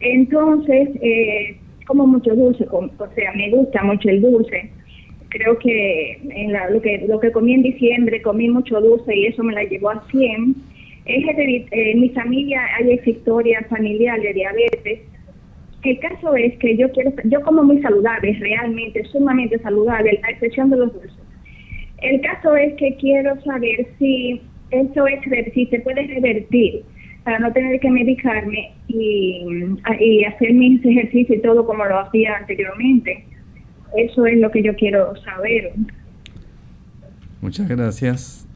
Entonces, 0.00 0.90
eh, 1.00 1.56
como 1.86 2.06
mucho 2.06 2.34
dulce, 2.34 2.66
o 2.70 2.90
sea, 3.14 3.32
me 3.34 3.50
gusta 3.50 3.82
mucho 3.82 4.08
el 4.08 4.20
dulce. 4.20 4.70
Creo 5.28 5.58
que 5.58 6.20
en 6.30 6.52
la, 6.52 6.70
lo 6.70 6.80
que 6.80 7.04
lo 7.08 7.20
que 7.20 7.32
comí 7.32 7.54
en 7.54 7.62
diciembre, 7.62 8.22
comí 8.22 8.48
mucho 8.48 8.80
dulce 8.80 9.14
y 9.14 9.26
eso 9.26 9.42
me 9.42 9.54
la 9.54 9.64
llevó 9.64 9.90
a 9.90 10.04
100. 10.10 10.54
Es 11.06 11.24
eh, 11.24 11.66
en 11.70 12.00
mi 12.00 12.10
familia 12.10 12.62
hay 12.78 13.00
historia 13.04 13.64
familiar 13.68 14.20
de 14.20 14.32
diabetes. 14.32 15.00
El 15.82 15.98
caso 16.00 16.34
es 16.34 16.56
que 16.58 16.76
yo 16.76 16.90
quiero, 16.90 17.12
yo 17.24 17.40
como 17.42 17.62
muy 17.62 17.80
saludable, 17.80 18.32
realmente 18.40 19.04
sumamente 19.04 19.58
saludable, 19.60 20.18
a 20.24 20.30
excepción 20.30 20.70
de 20.70 20.78
los 20.78 20.92
dulces. 20.92 21.12
El 22.02 22.20
caso 22.20 22.56
es 22.56 22.74
que 22.74 22.96
quiero 22.96 23.40
saber 23.42 23.86
si 23.98 24.40
eso 24.70 25.06
es, 25.06 25.20
si 25.54 25.66
se 25.66 25.80
puede 25.80 26.06
revertir 26.08 26.82
para 27.26 27.40
no 27.40 27.52
tener 27.52 27.80
que 27.80 27.90
medicarme 27.90 28.72
y, 28.86 29.74
hacer 30.28 30.54
mis 30.54 30.82
ejercicios 30.84 31.38
y 31.38 31.42
todo 31.42 31.66
como 31.66 31.84
lo 31.84 31.98
hacía 31.98 32.36
anteriormente. 32.36 33.26
Eso 33.96 34.26
es 34.26 34.38
lo 34.38 34.48
que 34.52 34.62
yo 34.62 34.76
quiero 34.76 35.12
saber. 35.16 35.72
Muchas 37.40 37.66
gracias. 37.68 38.46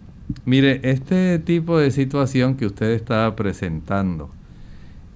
Mire, 0.45 0.79
este 0.85 1.41
tipo 1.41 1.81
de 1.81 1.91
situación 1.91 2.57
que 2.57 2.67
usted 2.67 2.93
está 2.93 3.35
presentando, 3.35 4.31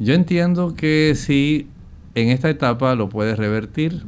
yo 0.00 0.14
entiendo 0.14 0.74
que 0.74 1.12
sí, 1.14 1.68
en 2.16 2.30
esta 2.30 2.50
etapa 2.50 2.96
lo 2.96 3.08
puede 3.08 3.36
revertir, 3.36 4.02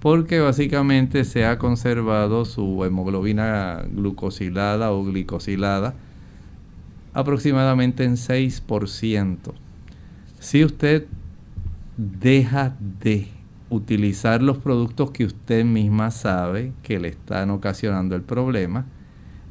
porque 0.00 0.38
básicamente 0.40 1.24
se 1.24 1.46
ha 1.46 1.56
conservado 1.56 2.44
su 2.44 2.84
hemoglobina 2.84 3.84
glucosilada 3.90 4.92
o 4.92 5.02
glicosilada, 5.02 5.94
aproximadamente 7.12 8.04
en 8.04 8.16
6%. 8.16 9.36
Si 10.40 10.64
usted 10.64 11.06
deja 11.96 12.76
de 13.00 13.28
utilizar 13.72 14.42
los 14.42 14.58
productos 14.58 15.10
que 15.10 15.24
usted 15.24 15.64
misma 15.64 16.10
sabe 16.10 16.72
que 16.82 16.98
le 16.98 17.08
están 17.08 17.50
ocasionando 17.50 18.14
el 18.14 18.22
problema. 18.22 18.86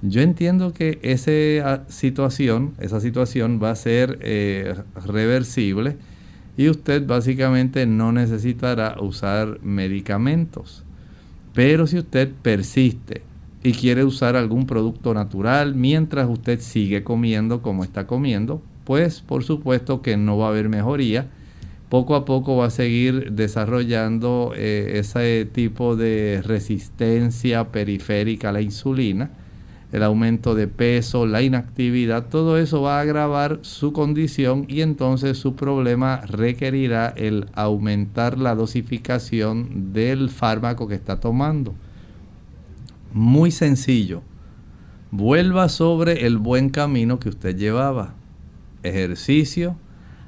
Yo 0.04 0.22
entiendo 0.22 0.74
que 0.74 1.00
esa 1.02 1.88
situación, 1.90 2.74
esa 2.80 3.00
situación 3.00 3.60
va 3.62 3.72
a 3.72 3.76
ser 3.76 4.20
eh, 4.22 4.76
reversible 5.06 5.98
y 6.58 6.70
usted 6.70 7.06
básicamente 7.06 7.86
no 7.86 8.12
necesitará 8.12 8.96
usar 9.00 9.60
medicamentos. 9.64 10.84
Pero 11.54 11.88
si 11.88 11.98
usted 11.98 12.32
persiste 12.42 13.24
y 13.64 13.74
quiere 13.74 14.04
usar 14.04 14.36
algún 14.36 14.66
producto 14.66 15.14
natural 15.14 15.76
mientras 15.76 16.28
usted 16.30 16.60
sigue 16.60 17.04
comiendo 17.04 17.62
como 17.62 17.84
está 17.84 18.08
comiendo, 18.08 18.62
pues 18.86 19.22
por 19.22 19.44
supuesto 19.44 20.02
que 20.02 20.18
no 20.18 20.38
va 20.38 20.48
a 20.48 20.50
haber 20.50 20.70
mejoría. 20.70 21.28
Poco 21.90 22.16
a 22.16 22.24
poco 22.24 22.56
va 22.56 22.68
a 22.68 22.70
seguir 22.70 23.34
desarrollando 23.34 24.54
eh, 24.56 24.94
ese 24.96 25.46
tipo 25.52 25.98
de 25.98 26.42
resistencia 26.42 27.66
periférica 27.66 28.50
a 28.50 28.54
la 28.54 28.62
insulina, 28.62 29.32
el 29.92 30.04
aumento 30.04 30.56
de 30.56 30.68
peso, 30.68 31.26
la 31.26 31.42
inactividad, 31.42 32.30
todo 32.30 32.58
eso 32.58 32.82
va 32.82 33.00
a 33.00 33.02
agravar 33.02 33.60
su 33.62 33.92
condición 33.92 34.66
y 34.70 34.80
entonces 34.80 35.38
su 35.38 35.56
problema 35.56 36.22
requerirá 36.22 37.14
el 37.18 37.48
aumentar 37.56 38.38
la 38.38 38.56
dosificación 38.56 39.92
del 39.92 40.30
fármaco 40.30 40.88
que 40.88 40.96
está 40.96 41.20
tomando. 41.20 41.76
Muy 43.14 43.52
sencillo. 43.52 44.22
Vuelva 45.12 45.68
sobre 45.68 46.26
el 46.26 46.38
buen 46.38 46.70
camino 46.70 47.20
que 47.20 47.28
usted 47.28 47.58
llevaba. 47.58 48.14
Ejercicio, 48.84 49.76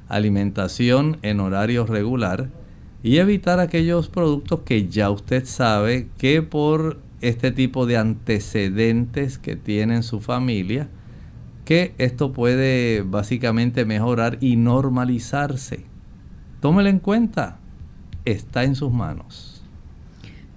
alimentación 0.08 1.16
en 1.22 1.40
horario 1.40 1.86
regular 1.86 2.50
y 3.02 3.16
evitar 3.16 3.58
aquellos 3.58 4.08
productos 4.08 4.60
que 4.66 4.88
ya 4.88 5.10
usted 5.10 5.46
sabe 5.46 6.08
que 6.18 6.42
por 6.42 7.00
este 7.22 7.52
tipo 7.52 7.86
de 7.86 7.96
antecedentes 7.96 9.38
que 9.38 9.56
tiene 9.56 9.96
en 9.96 10.02
su 10.02 10.20
familia, 10.20 10.88
que 11.64 11.94
esto 11.96 12.32
puede 12.32 13.00
básicamente 13.00 13.86
mejorar 13.86 14.36
y 14.42 14.56
normalizarse. 14.56 15.84
Tómelo 16.60 16.90
en 16.90 16.98
cuenta, 16.98 17.58
está 18.26 18.64
en 18.64 18.74
sus 18.74 18.92
manos. 18.92 19.53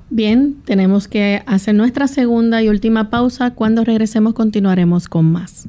Bien, 0.09 0.61
tenemos 0.63 1.07
que 1.07 1.43
hacer 1.45 1.75
nuestra 1.75 2.07
segunda 2.07 2.61
y 2.61 2.69
última 2.69 3.09
pausa. 3.09 3.51
Cuando 3.51 3.83
regresemos 3.83 4.33
continuaremos 4.33 5.09
con 5.09 5.31
más. 5.31 5.67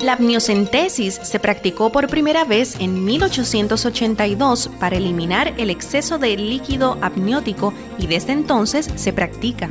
La 0.00 0.12
amniocentesis 0.12 1.14
se 1.14 1.40
practicó 1.40 1.90
por 1.90 2.06
primera 2.06 2.44
vez 2.44 2.76
en 2.78 3.04
1882 3.04 4.70
para 4.78 4.96
eliminar 4.96 5.54
el 5.58 5.70
exceso 5.70 6.18
de 6.18 6.36
líquido 6.36 6.96
amniótico 7.02 7.74
y 7.98 8.06
desde 8.06 8.32
entonces 8.32 8.88
se 8.94 9.12
practica. 9.12 9.70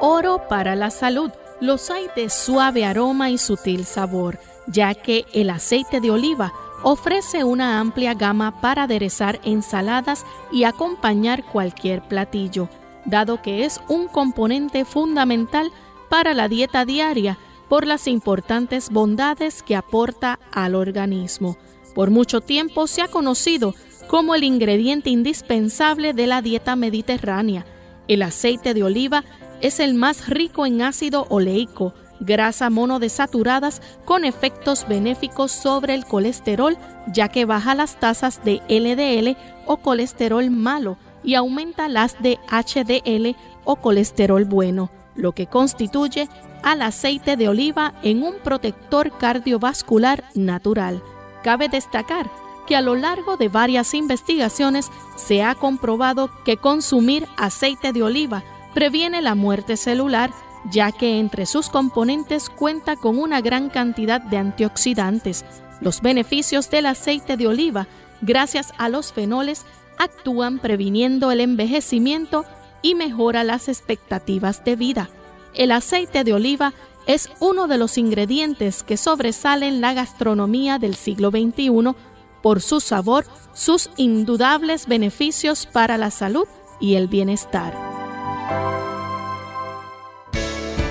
Oro 0.00 0.42
para 0.48 0.76
la 0.76 0.90
salud. 0.90 1.32
Los 1.60 1.90
hay 1.90 2.04
de 2.14 2.30
suave 2.30 2.84
aroma 2.84 3.30
y 3.30 3.38
sutil 3.38 3.84
sabor, 3.84 4.38
ya 4.68 4.94
que 4.94 5.24
el 5.32 5.50
aceite 5.50 6.00
de 6.00 6.10
oliva 6.12 6.52
ofrece 6.88 7.42
una 7.42 7.80
amplia 7.80 8.14
gama 8.14 8.60
para 8.60 8.84
aderezar 8.84 9.40
ensaladas 9.42 10.24
y 10.52 10.62
acompañar 10.62 11.42
cualquier 11.42 12.06
platillo, 12.06 12.68
dado 13.04 13.42
que 13.42 13.64
es 13.64 13.80
un 13.88 14.06
componente 14.06 14.84
fundamental 14.84 15.72
para 16.08 16.32
la 16.32 16.46
dieta 16.46 16.84
diaria 16.84 17.38
por 17.68 17.88
las 17.88 18.06
importantes 18.06 18.90
bondades 18.90 19.64
que 19.64 19.74
aporta 19.74 20.38
al 20.52 20.76
organismo. 20.76 21.58
Por 21.92 22.10
mucho 22.10 22.40
tiempo 22.40 22.86
se 22.86 23.02
ha 23.02 23.08
conocido 23.08 23.74
como 24.06 24.36
el 24.36 24.44
ingrediente 24.44 25.10
indispensable 25.10 26.12
de 26.12 26.28
la 26.28 26.40
dieta 26.40 26.76
mediterránea. 26.76 27.66
El 28.06 28.22
aceite 28.22 28.74
de 28.74 28.84
oliva 28.84 29.24
es 29.60 29.80
el 29.80 29.94
más 29.94 30.28
rico 30.28 30.64
en 30.66 30.82
ácido 30.82 31.26
oleico, 31.30 31.94
grasa 32.20 32.70
monodesaturadas 32.70 33.82
con 34.04 34.24
efectos 34.24 34.86
benéficos 34.88 35.52
sobre 35.52 35.94
el 35.94 36.04
colesterol, 36.04 36.76
ya 37.12 37.28
que 37.28 37.44
baja 37.44 37.74
las 37.74 37.98
tasas 37.98 38.42
de 38.44 38.62
LDL 38.68 39.36
o 39.66 39.78
colesterol 39.78 40.50
malo 40.50 40.96
y 41.22 41.34
aumenta 41.34 41.88
las 41.88 42.20
de 42.22 42.38
HDL 42.48 43.36
o 43.64 43.76
colesterol 43.76 44.44
bueno, 44.44 44.90
lo 45.14 45.32
que 45.32 45.46
constituye 45.46 46.28
al 46.62 46.82
aceite 46.82 47.36
de 47.36 47.48
oliva 47.48 47.94
en 48.02 48.22
un 48.22 48.36
protector 48.42 49.16
cardiovascular 49.18 50.24
natural. 50.34 51.02
Cabe 51.42 51.68
destacar 51.68 52.30
que 52.66 52.76
a 52.76 52.80
lo 52.80 52.94
largo 52.94 53.36
de 53.36 53.48
varias 53.48 53.94
investigaciones 53.94 54.90
se 55.16 55.42
ha 55.42 55.54
comprobado 55.54 56.30
que 56.44 56.56
consumir 56.56 57.26
aceite 57.36 57.92
de 57.92 58.02
oliva 58.02 58.42
previene 58.74 59.22
la 59.22 59.34
muerte 59.34 59.76
celular 59.76 60.30
ya 60.70 60.92
que 60.92 61.18
entre 61.18 61.46
sus 61.46 61.68
componentes 61.68 62.50
cuenta 62.50 62.96
con 62.96 63.18
una 63.18 63.40
gran 63.40 63.68
cantidad 63.68 64.20
de 64.20 64.38
antioxidantes. 64.38 65.44
Los 65.80 66.00
beneficios 66.00 66.70
del 66.70 66.86
aceite 66.86 67.36
de 67.36 67.46
oliva, 67.46 67.86
gracias 68.22 68.72
a 68.78 68.88
los 68.88 69.12
fenoles, 69.12 69.64
actúan 69.98 70.58
previniendo 70.58 71.30
el 71.30 71.40
envejecimiento 71.40 72.44
y 72.82 72.94
mejora 72.94 73.44
las 73.44 73.68
expectativas 73.68 74.64
de 74.64 74.76
vida. 74.76 75.10
El 75.54 75.72
aceite 75.72 76.24
de 76.24 76.34
oliva 76.34 76.74
es 77.06 77.30
uno 77.40 77.68
de 77.68 77.78
los 77.78 77.98
ingredientes 77.98 78.82
que 78.82 78.96
sobresalen 78.96 79.80
la 79.80 79.94
gastronomía 79.94 80.78
del 80.78 80.96
siglo 80.96 81.30
XXI 81.30 81.94
por 82.42 82.60
su 82.60 82.80
sabor, 82.80 83.26
sus 83.54 83.90
indudables 83.96 84.86
beneficios 84.86 85.66
para 85.66 85.98
la 85.98 86.10
salud 86.10 86.46
y 86.80 86.94
el 86.94 87.08
bienestar 87.08 87.95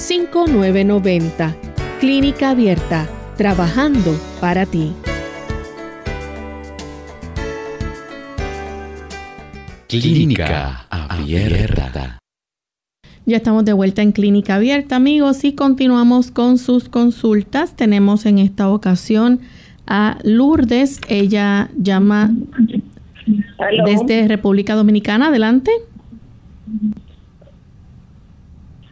5990. 0.00 1.54
Clínica 2.00 2.50
Abierta, 2.50 3.06
trabajando 3.36 4.18
para 4.40 4.64
ti. 4.64 4.94
Clínica 9.88 10.86
Abierta. 10.88 12.18
Ya 13.26 13.36
estamos 13.36 13.66
de 13.66 13.74
vuelta 13.74 14.00
en 14.00 14.12
Clínica 14.12 14.54
Abierta, 14.54 14.96
amigos, 14.96 15.44
y 15.44 15.52
continuamos 15.52 16.30
con 16.30 16.56
sus 16.56 16.88
consultas. 16.88 17.76
Tenemos 17.76 18.24
en 18.24 18.38
esta 18.38 18.70
ocasión 18.70 19.40
a 19.86 20.18
Lourdes. 20.24 21.02
Ella 21.08 21.68
llama 21.76 22.30
desde 23.84 24.26
República 24.28 24.74
Dominicana. 24.74 25.28
Adelante. 25.28 25.70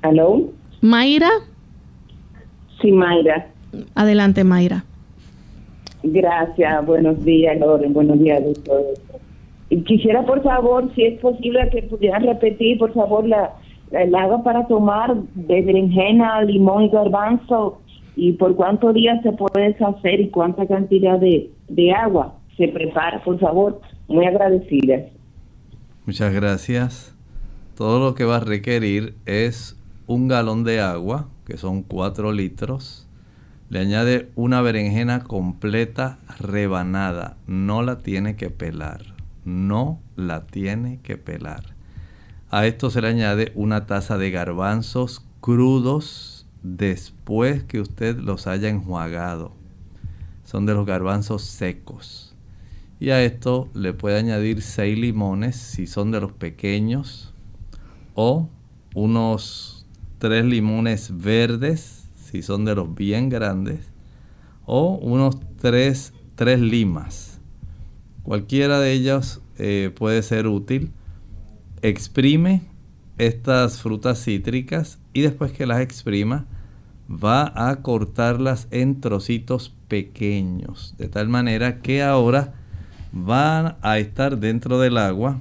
¿Aló? 0.02 0.57
Mayra. 0.80 1.30
Sí, 2.80 2.92
Mayra. 2.92 3.48
Adelante, 3.94 4.44
Mayra. 4.44 4.84
Gracias, 6.02 6.86
buenos 6.86 7.24
días, 7.24 7.58
Loren, 7.58 7.92
buenos 7.92 8.18
días, 8.18 8.42
doctor. 8.44 8.84
Quisiera, 9.84 10.24
por 10.24 10.42
favor, 10.42 10.90
si 10.94 11.04
es 11.04 11.20
posible, 11.20 11.68
que 11.70 11.82
pudieran 11.82 12.22
repetir, 12.22 12.78
por 12.78 12.94
favor, 12.94 13.26
la, 13.26 13.52
el 13.90 14.14
agua 14.14 14.42
para 14.42 14.66
tomar 14.66 15.14
de 15.34 15.62
berenjena, 15.62 16.40
limón 16.42 16.84
y 16.84 16.88
garbanzo, 16.88 17.80
y 18.16 18.32
por 18.32 18.56
cuántos 18.56 18.94
días 18.94 19.22
se 19.22 19.32
puede 19.32 19.76
hacer 19.78 20.20
y 20.20 20.28
cuánta 20.30 20.66
cantidad 20.66 21.18
de, 21.18 21.50
de 21.68 21.92
agua 21.92 22.34
se 22.56 22.68
prepara, 22.68 23.22
por 23.22 23.38
favor. 23.38 23.80
Muy 24.08 24.24
agradecida. 24.24 25.04
Muchas 26.06 26.32
gracias. 26.32 27.14
Todo 27.76 28.00
lo 28.00 28.14
que 28.14 28.24
va 28.24 28.36
a 28.38 28.40
requerir 28.40 29.14
es 29.26 29.77
un 30.08 30.26
galón 30.26 30.64
de 30.64 30.80
agua, 30.80 31.28
que 31.44 31.58
son 31.58 31.82
4 31.82 32.32
litros. 32.32 33.06
Le 33.68 33.78
añade 33.78 34.32
una 34.34 34.62
berenjena 34.62 35.22
completa 35.22 36.18
rebanada. 36.40 37.36
No 37.46 37.82
la 37.82 37.98
tiene 37.98 38.34
que 38.34 38.48
pelar. 38.48 39.14
No 39.44 40.00
la 40.16 40.46
tiene 40.46 41.00
que 41.02 41.18
pelar. 41.18 41.74
A 42.50 42.66
esto 42.66 42.88
se 42.88 43.02
le 43.02 43.08
añade 43.08 43.52
una 43.54 43.84
taza 43.84 44.16
de 44.16 44.30
garbanzos 44.30 45.22
crudos 45.42 46.46
después 46.62 47.62
que 47.64 47.82
usted 47.82 48.16
los 48.18 48.46
haya 48.46 48.70
enjuagado. 48.70 49.52
son 50.44 50.64
de 50.64 50.72
los 50.72 50.86
garbanzos 50.86 51.42
secos. 51.42 52.34
Y 52.98 53.10
a 53.10 53.22
esto 53.22 53.68
le 53.74 53.92
puede 53.92 54.18
añadir 54.18 54.62
6 54.62 54.98
limones 54.98 55.56
si 55.56 55.86
son 55.86 56.10
de 56.10 56.20
los 56.20 56.32
pequeños 56.32 57.34
o 58.14 58.48
unos 58.94 59.77
3 60.18 60.44
limones 60.44 61.16
verdes 61.16 62.08
si 62.16 62.42
son 62.42 62.64
de 62.64 62.74
los 62.74 62.94
bien 62.94 63.28
grandes 63.28 63.90
o 64.66 64.96
unos 64.96 65.38
3, 65.60 66.12
limas. 66.60 67.40
Cualquiera 68.22 68.78
de 68.80 68.92
ellas 68.92 69.40
eh, 69.56 69.90
puede 69.96 70.22
ser 70.22 70.46
útil. 70.46 70.92
Exprime 71.80 72.62
estas 73.16 73.80
frutas 73.80 74.22
cítricas 74.22 74.98
y 75.12 75.22
después 75.22 75.52
que 75.52 75.66
las 75.66 75.80
exprima 75.80 76.46
va 77.10 77.52
a 77.56 77.82
cortarlas 77.82 78.68
en 78.70 79.00
trocitos 79.00 79.74
pequeños 79.88 80.94
de 80.98 81.08
tal 81.08 81.28
manera 81.28 81.80
que 81.80 82.02
ahora 82.02 82.54
van 83.12 83.76
a 83.80 83.98
estar 83.98 84.38
dentro 84.38 84.78
del 84.78 84.98
agua 84.98 85.40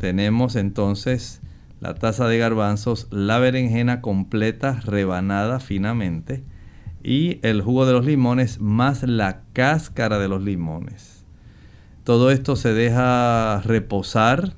tenemos 0.00 0.56
entonces 0.56 1.42
la 1.84 1.94
taza 1.94 2.26
de 2.26 2.38
garbanzos 2.38 3.06
la 3.10 3.38
berenjena 3.38 4.00
completa 4.00 4.80
rebanada 4.84 5.60
finamente 5.60 6.42
y 7.02 7.38
el 7.42 7.62
jugo 7.62 7.86
de 7.86 7.92
los 7.92 8.04
limones 8.04 8.60
más 8.60 9.02
la 9.02 9.42
cáscara 9.52 10.18
de 10.18 10.28
los 10.28 10.42
limones 10.42 11.14
todo 12.04 12.30
esto 12.30 12.54
se 12.54 12.74
deja 12.74 13.62
reposar 13.62 14.52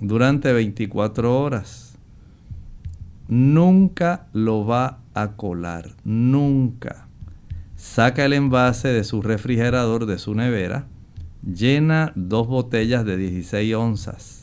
durante 0.00 0.52
24 0.52 1.40
horas. 1.40 1.96
Nunca 3.28 4.26
lo 4.32 4.66
va 4.66 4.98
a 5.14 5.36
colar, 5.36 5.90
nunca. 6.02 7.06
Saca 7.76 8.24
el 8.24 8.32
envase 8.32 8.88
de 8.88 9.04
su 9.04 9.22
refrigerador, 9.22 10.06
de 10.06 10.18
su 10.18 10.34
nevera, 10.34 10.86
llena 11.44 12.12
dos 12.16 12.48
botellas 12.48 13.04
de 13.04 13.16
16 13.16 13.74
onzas. 13.76 14.37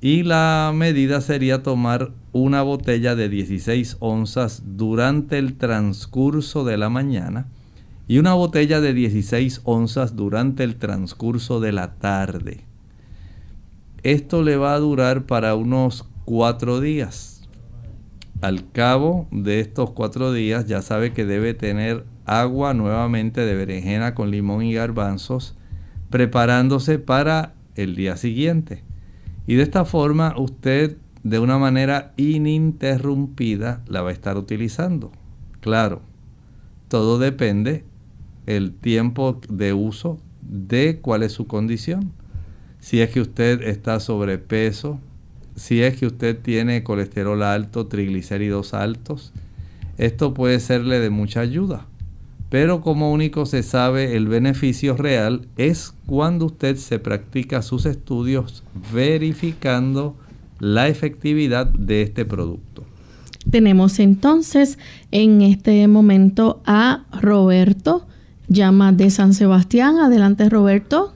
Y 0.00 0.22
la 0.22 0.72
medida 0.74 1.20
sería 1.20 1.62
tomar 1.62 2.12
una 2.32 2.62
botella 2.62 3.14
de 3.14 3.28
16 3.28 3.98
onzas 4.00 4.62
durante 4.64 5.38
el 5.38 5.56
transcurso 5.58 6.64
de 6.64 6.78
la 6.78 6.88
mañana 6.88 7.48
y 8.08 8.18
una 8.18 8.34
botella 8.34 8.80
de 8.80 8.94
16 8.94 9.60
onzas 9.64 10.16
durante 10.16 10.64
el 10.64 10.76
transcurso 10.76 11.60
de 11.60 11.72
la 11.72 11.94
tarde. 11.94 12.64
Esto 14.02 14.42
le 14.42 14.56
va 14.56 14.74
a 14.74 14.78
durar 14.78 15.26
para 15.26 15.54
unos 15.54 16.08
cuatro 16.24 16.80
días. 16.80 17.42
Al 18.40 18.70
cabo 18.72 19.28
de 19.30 19.60
estos 19.60 19.90
cuatro 19.90 20.32
días 20.32 20.66
ya 20.66 20.80
sabe 20.80 21.12
que 21.12 21.26
debe 21.26 21.52
tener 21.52 22.06
agua 22.24 22.72
nuevamente 22.72 23.42
de 23.42 23.54
berenjena 23.54 24.14
con 24.14 24.30
limón 24.30 24.62
y 24.62 24.72
garbanzos 24.72 25.56
preparándose 26.08 26.98
para 26.98 27.54
el 27.74 27.96
día 27.96 28.16
siguiente. 28.16 28.89
Y 29.46 29.54
de 29.56 29.62
esta 29.62 29.84
forma 29.84 30.34
usted 30.38 30.96
de 31.22 31.38
una 31.38 31.58
manera 31.58 32.12
ininterrumpida 32.16 33.82
la 33.86 34.02
va 34.02 34.10
a 34.10 34.12
estar 34.12 34.36
utilizando. 34.36 35.10
Claro, 35.60 36.02
todo 36.88 37.18
depende 37.18 37.84
el 38.46 38.72
tiempo 38.72 39.40
de 39.48 39.72
uso 39.72 40.18
de 40.42 41.00
cuál 41.00 41.22
es 41.22 41.32
su 41.32 41.46
condición 41.46 42.12
si 42.80 43.00
es 43.00 43.10
que 43.10 43.20
usted 43.20 43.62
está 43.62 44.00
sobrepeso, 44.00 44.98
si 45.54 45.82
es 45.82 45.96
que 45.98 46.06
usted 46.06 46.38
tiene 46.40 46.82
colesterol 46.82 47.42
alto, 47.42 47.86
triglicéridos 47.86 48.74
altos. 48.74 49.32
Esto 49.98 50.32
puede 50.32 50.58
serle 50.60 50.98
de 50.98 51.10
mucha 51.10 51.40
ayuda. 51.40 51.86
Pero 52.50 52.80
como 52.80 53.12
único 53.12 53.46
se 53.46 53.62
sabe 53.62 54.16
el 54.16 54.26
beneficio 54.26 54.96
real 54.96 55.42
es 55.56 55.94
cuando 56.06 56.46
usted 56.46 56.74
se 56.76 56.98
practica 56.98 57.62
sus 57.62 57.86
estudios 57.86 58.64
verificando 58.92 60.16
la 60.58 60.88
efectividad 60.88 61.66
de 61.66 62.02
este 62.02 62.24
producto. 62.24 62.82
Tenemos 63.50 64.00
entonces 64.00 64.78
en 65.12 65.42
este 65.42 65.86
momento 65.86 66.60
a 66.66 67.04
Roberto, 67.22 68.06
llama 68.48 68.92
de 68.92 69.10
San 69.10 69.32
Sebastián. 69.32 69.98
Adelante 69.98 70.48
Roberto. 70.50 71.12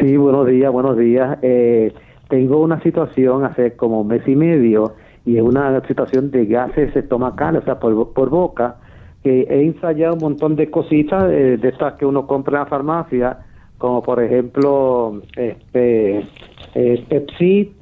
Sí, 0.00 0.16
buenos 0.16 0.46
días, 0.46 0.72
buenos 0.72 0.96
días. 0.96 1.38
Eh, 1.42 1.92
tengo 2.28 2.60
una 2.60 2.82
situación 2.82 3.44
hace 3.44 3.76
como 3.76 4.00
un 4.00 4.08
mes 4.08 4.26
y 4.26 4.34
medio 4.34 4.94
y 5.24 5.36
es 5.36 5.42
una 5.42 5.86
situación 5.86 6.30
de 6.30 6.46
gases 6.46 6.94
estomacales, 6.96 7.62
o 7.62 7.64
sea, 7.66 7.78
por, 7.78 8.12
por 8.12 8.30
boca, 8.30 8.76
que 9.28 9.42
he 9.42 9.62
ensayado 9.62 10.14
un 10.14 10.20
montón 10.20 10.56
de 10.56 10.70
cositas 10.70 11.28
de, 11.28 11.60
estas 11.62 11.94
que 11.94 12.06
uno 12.06 12.26
compra 12.26 12.56
en 12.56 12.64
la 12.64 12.66
farmacia, 12.70 13.38
como 13.76 14.02
por 14.02 14.22
ejemplo 14.22 15.20
este 15.36 16.24
eh, 16.74 17.04
Pepsi, 17.06 17.74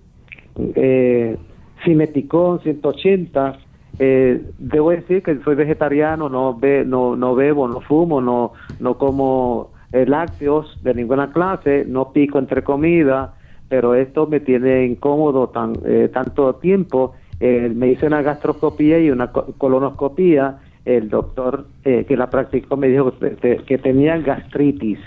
eh, 0.74 1.36
Cimeticón 1.84 2.58
180. 2.62 3.58
Eh, 4.00 4.42
debo 4.58 4.90
decir 4.90 5.22
que 5.22 5.38
soy 5.44 5.54
vegetariano, 5.54 6.28
no, 6.28 6.52
be, 6.52 6.84
no, 6.84 7.14
no 7.14 7.36
bebo, 7.36 7.68
no 7.68 7.80
fumo, 7.80 8.20
no, 8.20 8.52
no 8.80 8.98
como 8.98 9.70
eh, 9.92 10.04
lácteos 10.04 10.82
de 10.82 10.94
ninguna 10.94 11.30
clase, 11.32 11.84
no 11.86 12.12
pico 12.12 12.40
entre 12.40 12.64
comida, 12.64 13.34
pero 13.68 13.94
esto 13.94 14.26
me 14.26 14.40
tiene 14.40 14.84
incómodo 14.84 15.50
tan, 15.50 15.74
eh, 15.84 16.10
tanto 16.12 16.56
tiempo. 16.56 17.14
Eh, 17.38 17.70
me 17.72 17.86
hice 17.88 18.08
una 18.08 18.20
gastroscopía 18.20 18.98
y 18.98 19.12
una 19.12 19.30
colonoscopía. 19.30 20.58
El 20.86 21.10
doctor 21.10 21.66
que 21.82 22.16
la 22.16 22.30
practicó 22.30 22.76
me 22.76 22.88
dijo 22.88 23.12
que, 23.18 23.78
tenía 23.78 24.16
gastritis. 24.18 24.98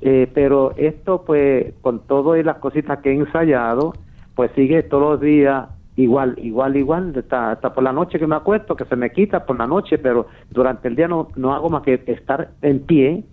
pero 0.00 0.72
esto, 0.76 1.24
pues, 1.26 1.74
con 1.82 2.00
todo 2.06 2.36
y 2.36 2.42
las 2.42 2.58
cositas 2.58 3.00
que 3.00 3.10
he 3.10 3.14
ensayado, 3.14 3.92
pues 4.34 4.50
sigue 4.54 4.82
todos 4.84 5.02
los 5.02 5.20
días 5.20 5.68
igual, 5.96 6.36
igual, 6.40 6.76
igual, 6.76 7.12
hasta, 7.16 7.52
hasta, 7.52 7.74
por 7.74 7.84
la 7.84 7.92
noche 7.92 8.18
que 8.18 8.26
me 8.26 8.36
acuesto, 8.36 8.76
que 8.76 8.84
se 8.84 8.96
me 8.96 9.10
quita 9.12 9.44
por 9.44 9.58
la 9.58 9.66
noche, 9.66 9.98
pero 9.98 10.28
durante 10.50 10.88
el 10.88 10.96
día 10.96 11.08
no, 11.08 11.28
no 11.36 11.52
hago 11.52 11.68
más 11.68 11.82
que 11.82 12.02
estar 12.06 12.52
en 12.62 12.80
pie, 12.80 13.24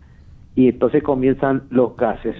y 0.57 0.69
entonces 0.69 1.03
comienzan 1.03 1.63
los 1.69 1.95
gases. 1.95 2.35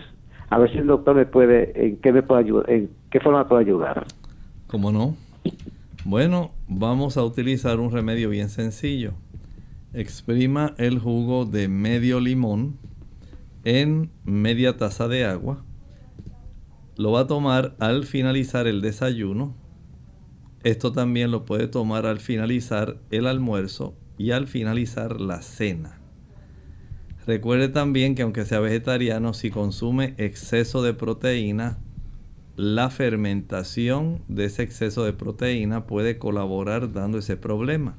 A 0.49 0.57
ver 0.57 0.71
si 0.71 0.79
el 0.79 0.88
doctor 0.88 1.15
me 1.15 1.25
puede, 1.25 1.71
en 1.75 1.97
qué 1.97 2.11
me 2.11 2.23
puede 2.23 2.41
ayudar, 2.41 2.69
en 2.69 2.89
qué 3.11 3.19
forma 3.19 3.39
me 3.39 3.45
puede 3.45 3.61
ayudar. 3.61 4.05
¿Cómo 4.65 4.91
no? 4.91 5.15
Bueno, 6.03 6.51
vamos 6.67 7.17
a 7.17 7.23
utilizar 7.23 7.79
un 7.79 7.91
remedio 7.91 8.29
bien 8.29 8.49
sencillo. 8.49 9.11
Exprima 9.97 10.75
el 10.77 10.99
jugo 10.99 11.45
de 11.45 11.67
medio 11.67 12.19
limón 12.19 12.77
en 13.63 14.11
media 14.25 14.77
taza 14.77 15.07
de 15.07 15.25
agua. 15.25 15.65
Lo 16.97 17.13
va 17.13 17.21
a 17.21 17.27
tomar 17.27 17.75
al 17.79 18.05
finalizar 18.05 18.67
el 18.67 18.81
desayuno. 18.81 19.55
Esto 20.63 20.91
también 20.91 21.31
lo 21.31 21.45
puede 21.45 21.67
tomar 21.67 22.05
al 22.05 22.19
finalizar 22.19 22.99
el 23.09 23.25
almuerzo 23.25 23.95
y 24.19 24.29
al 24.29 24.45
finalizar 24.45 25.19
la 25.19 25.41
cena. 25.41 25.99
Recuerde 27.25 27.67
también 27.67 28.13
que 28.13 28.21
aunque 28.21 28.45
sea 28.45 28.59
vegetariano, 28.59 29.33
si 29.33 29.49
consume 29.49 30.13
exceso 30.19 30.83
de 30.83 30.93
proteína, 30.93 31.79
la 32.55 32.91
fermentación 32.91 34.21
de 34.27 34.45
ese 34.45 34.61
exceso 34.61 35.03
de 35.05 35.13
proteína 35.13 35.87
puede 35.87 36.19
colaborar 36.19 36.93
dando 36.93 37.17
ese 37.17 37.35
problema. 37.35 37.97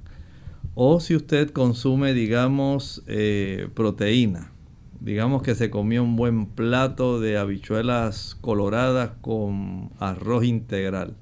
O 0.80 1.00
si 1.00 1.16
usted 1.16 1.50
consume, 1.50 2.14
digamos, 2.14 3.02
eh, 3.08 3.68
proteína, 3.74 4.52
digamos 5.00 5.42
que 5.42 5.56
se 5.56 5.70
comió 5.70 6.04
un 6.04 6.14
buen 6.14 6.46
plato 6.46 7.18
de 7.18 7.36
habichuelas 7.36 8.36
coloradas 8.40 9.10
con 9.20 9.90
arroz 9.98 10.44
integral 10.44 11.16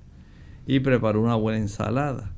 y 0.67 0.81
preparó 0.81 1.23
una 1.23 1.37
buena 1.37 1.57
ensalada 1.57 2.35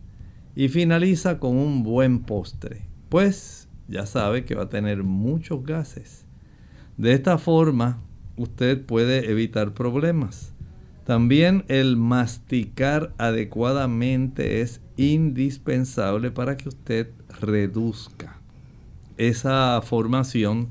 y 0.54 0.68
finaliza 0.68 1.40
con 1.40 1.56
un 1.56 1.82
buen 1.82 2.20
postre. 2.20 2.82
Pues 3.08 3.68
ya 3.88 4.06
sabe 4.06 4.44
que 4.44 4.54
va 4.54 4.62
a 4.62 4.68
tener 4.68 5.02
muchos 5.02 5.64
gases. 5.64 6.24
De 6.98 7.14
esta 7.14 7.36
forma, 7.36 8.00
usted 8.36 8.86
puede 8.86 9.28
evitar 9.28 9.74
problemas. 9.74 10.54
También 11.04 11.64
el 11.66 11.96
masticar 11.96 13.12
adecuadamente 13.18 14.60
es 14.60 14.80
indispensable 14.98 16.30
para 16.30 16.58
que 16.58 16.68
usted 16.68 17.08
reduzca 17.40 18.38
esa 19.16 19.80
formación 19.82 20.68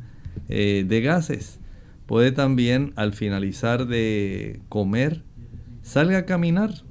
eh, 0.50 0.86
de 0.88 1.02
gases. 1.02 1.60
Puede 2.06 2.32
también 2.32 2.94
al 2.96 3.14
finalizar 3.14 3.88
de 3.88 4.62
comer, 4.70 5.24
salga 5.82 6.20
a 6.20 6.26
caminar 6.26 6.84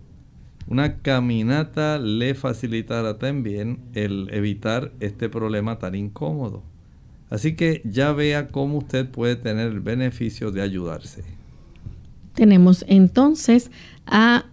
una 0.69 0.97
caminata 0.97 1.99
le 1.99 2.35
facilitará 2.35 3.19
también 3.19 3.79
el 3.95 4.29
evitar 4.33 4.93
este 4.99 5.29
problema 5.29 5.79
tan 5.79 5.95
incómodo. 5.95 6.65
Así 7.31 7.55
que 7.55 7.83
ya 7.85 8.13
vea 8.13 8.49
cómo 8.49 8.79
usted 8.79 9.09
puede 9.09 9.37
tener 9.37 9.69
el 9.69 9.81
beneficio 9.81 10.51
de 10.51 10.63
ayudarse. 10.63 11.23
Tenemos 12.35 12.85
entonces 12.89 13.71
a 14.07 14.47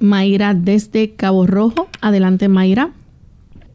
Mayra 0.00 0.54
desde 0.54 1.14
Cabo 1.14 1.46
Rojo. 1.46 1.88
Adelante, 2.00 2.48
Mayra. 2.48 2.90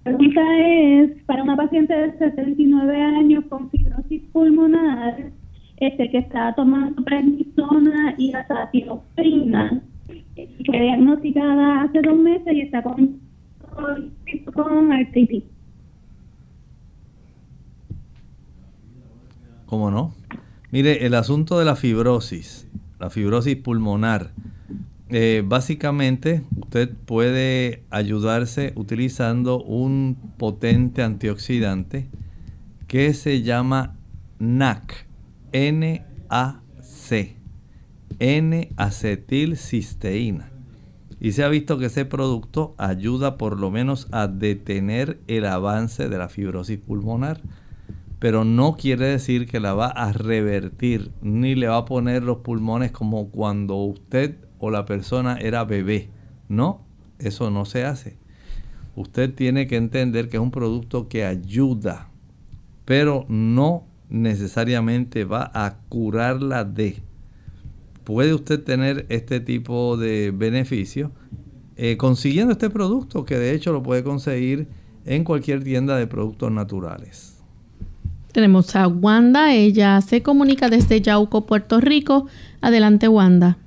pregunta 0.04 0.42
es 0.60 1.12
para 1.26 1.44
una 1.44 1.56
paciente 1.56 1.94
de 1.94 2.18
79 2.18 3.02
años 3.02 3.46
con 3.50 3.70
fibrosis 3.70 4.22
pulmonar 4.34 5.32
este 5.78 6.10
que 6.10 6.18
está 6.20 6.54
tomando 6.56 7.04
prednisona 7.04 8.16
y 8.18 8.34
azatirofrina 8.34 9.82
que 10.36 10.72
diagnosticada 10.72 11.84
hace 11.84 12.02
dos 12.02 12.18
meses 12.18 12.54
y 12.54 12.62
está 12.62 12.84
con, 12.84 13.20
con 14.54 14.92
artritis. 14.92 15.44
¿Cómo 19.66 19.92
no? 19.92 20.14
Mire, 20.72 21.06
el 21.06 21.14
asunto 21.16 21.58
de 21.58 21.66
la 21.66 21.76
fibrosis, 21.76 22.70
la 23.00 23.10
fibrosis 23.10 23.56
pulmonar, 23.56 24.32
eh, 25.10 25.44
básicamente 25.46 26.42
usted 26.60 26.90
puede 27.06 27.84
ayudarse 27.90 28.74
utilizando 28.76 29.64
un 29.64 30.18
potente 30.38 31.04
antioxidante 31.04 32.10
que 32.88 33.14
se 33.14 33.44
llama 33.44 33.96
NAC, 34.40 35.06
N-A-C, 35.52 37.36
N-acetilcisteína. 38.20 40.50
Y 41.20 41.34
se 41.34 41.44
ha 41.44 41.50
visto 41.50 41.78
que 41.78 41.86
ese 41.86 42.06
producto 42.06 42.74
ayuda 42.78 43.38
por 43.38 43.60
lo 43.60 43.70
menos 43.72 44.08
a 44.12 44.28
detener 44.28 45.20
el 45.28 45.46
avance 45.46 46.10
de 46.10 46.18
la 46.18 46.30
fibrosis 46.30 46.80
pulmonar 46.80 47.42
pero 48.20 48.44
no 48.44 48.76
quiere 48.76 49.06
decir 49.06 49.46
que 49.46 49.60
la 49.60 49.74
va 49.74 49.88
a 49.88 50.12
revertir 50.12 51.12
ni 51.22 51.56
le 51.56 51.68
va 51.68 51.78
a 51.78 51.86
poner 51.86 52.24
los 52.24 52.38
pulmones 52.38 52.92
como 52.92 53.30
cuando 53.30 53.76
usted 53.76 54.38
o 54.60 54.70
la 54.70 54.86
persona 54.86 55.38
era 55.40 55.64
bebé. 55.64 56.10
No, 56.48 56.82
eso 57.20 57.50
no 57.52 57.66
se 57.66 57.86
hace. 57.86 58.18
Usted 58.96 59.34
tiene 59.34 59.68
que 59.68 59.76
entender 59.76 60.30
que 60.30 60.38
es 60.38 60.44
un 60.44 60.52
producto 60.52 61.10
que 61.10 61.26
ayuda, 61.26 62.10
pero 62.86 63.26
no 63.28 63.84
necesariamente 64.10 65.26
va 65.26 65.52
a 65.54 65.78
curarla 65.90 66.64
de. 66.64 67.02
Puede 68.04 68.34
usted 68.34 68.64
tener 68.64 69.06
este 69.10 69.40
tipo 69.40 69.98
de 69.98 70.32
beneficio 70.32 71.12
eh, 71.76 71.98
consiguiendo 71.98 72.54
este 72.54 72.70
producto, 72.70 73.26
que 73.26 73.38
de 73.38 73.54
hecho 73.54 73.74
lo 73.74 73.84
puede 73.84 74.04
conseguir 74.04 74.68
en 75.06 75.24
cualquier 75.24 75.64
tienda 75.64 75.98
de 75.98 76.08
productos 76.08 76.52
naturales. 76.52 77.36
Tenemos 78.32 78.76
a 78.76 78.88
Wanda, 78.88 79.54
ella 79.54 80.02
se 80.02 80.22
comunica 80.22 80.70
desde 80.70 81.02
Yauco, 81.02 81.46
Puerto 81.46 81.80
Rico. 81.80 82.28
Adelante, 82.62 83.08
Wanda. 83.08 83.58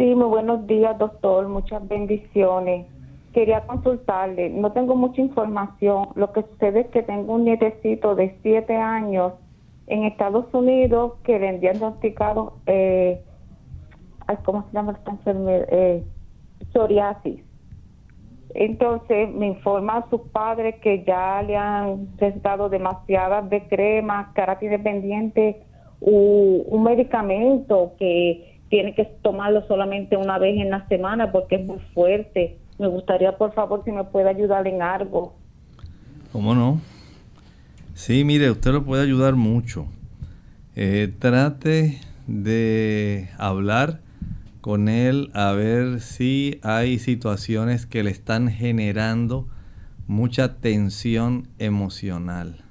Sí, 0.00 0.14
muy 0.14 0.28
buenos 0.28 0.66
días, 0.66 0.96
doctor. 0.96 1.46
Muchas 1.46 1.86
bendiciones. 1.86 2.86
Quería 3.34 3.66
consultarle. 3.66 4.48
No 4.48 4.72
tengo 4.72 4.96
mucha 4.96 5.20
información. 5.20 6.08
Lo 6.14 6.32
que 6.32 6.42
sucede 6.42 6.80
es 6.80 6.86
que 6.86 7.02
tengo 7.02 7.34
un 7.34 7.44
nietecito 7.44 8.14
de 8.14 8.34
siete 8.40 8.74
años 8.74 9.34
en 9.88 10.04
Estados 10.04 10.46
Unidos 10.54 11.12
que 11.22 11.38
le 11.38 11.50
han 11.50 11.60
diagnosticado, 11.60 12.54
eh, 12.64 13.20
¿cómo 14.42 14.64
se 14.68 14.72
llama 14.72 14.92
esta 14.92 15.10
enfermedad? 15.10 15.68
Eh, 15.70 16.02
psoriasis. 16.72 17.42
Entonces 18.54 19.30
me 19.34 19.48
informa 19.48 19.98
a 19.98 20.08
sus 20.08 20.22
padres 20.32 20.76
que 20.76 21.04
ya 21.04 21.42
le 21.42 21.58
han 21.58 22.08
recetado 22.16 22.70
demasiadas 22.70 23.50
de 23.50 23.68
cremas, 23.68 24.32
que 24.32 24.40
ahora 24.40 24.58
tiene 24.58 24.78
pendiente 24.78 25.62
un, 26.00 26.62
un 26.68 26.84
medicamento 26.84 27.92
que 27.98 28.49
tiene 28.70 28.94
que 28.94 29.04
tomarlo 29.04 29.66
solamente 29.66 30.16
una 30.16 30.38
vez 30.38 30.58
en 30.58 30.70
la 30.70 30.86
semana 30.88 31.32
porque 31.32 31.56
es 31.56 31.66
muy 31.66 31.80
fuerte. 31.92 32.56
Me 32.78 32.86
gustaría, 32.86 33.36
por 33.36 33.52
favor, 33.52 33.82
si 33.84 33.92
me 33.92 34.04
puede 34.04 34.30
ayudar 34.30 34.66
en 34.66 34.80
algo. 34.80 35.34
¿Cómo 36.32 36.54
no? 36.54 36.80
Sí, 37.94 38.24
mire, 38.24 38.50
usted 38.50 38.70
lo 38.70 38.84
puede 38.84 39.02
ayudar 39.02 39.34
mucho. 39.34 39.86
Eh, 40.76 41.12
trate 41.18 42.00
de 42.28 43.28
hablar 43.36 44.00
con 44.60 44.88
él 44.88 45.30
a 45.34 45.52
ver 45.52 46.00
si 46.00 46.60
hay 46.62 46.98
situaciones 47.00 47.86
que 47.86 48.04
le 48.04 48.10
están 48.10 48.48
generando 48.48 49.48
mucha 50.06 50.56
tensión 50.60 51.48
emocional. 51.58 52.64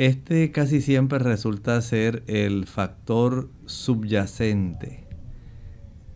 Este 0.00 0.50
casi 0.50 0.80
siempre 0.80 1.18
resulta 1.18 1.78
ser 1.82 2.22
el 2.26 2.64
factor 2.64 3.50
subyacente 3.66 5.04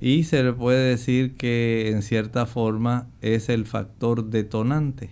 y 0.01 0.25
se 0.25 0.43
le 0.43 0.55
puede 0.55 0.89
decir 0.89 1.37
que 1.37 1.91
en 1.91 2.01
cierta 2.01 2.47
forma 2.47 3.11
es 3.21 3.51
el 3.51 3.67
factor 3.67 4.31
detonante. 4.31 5.11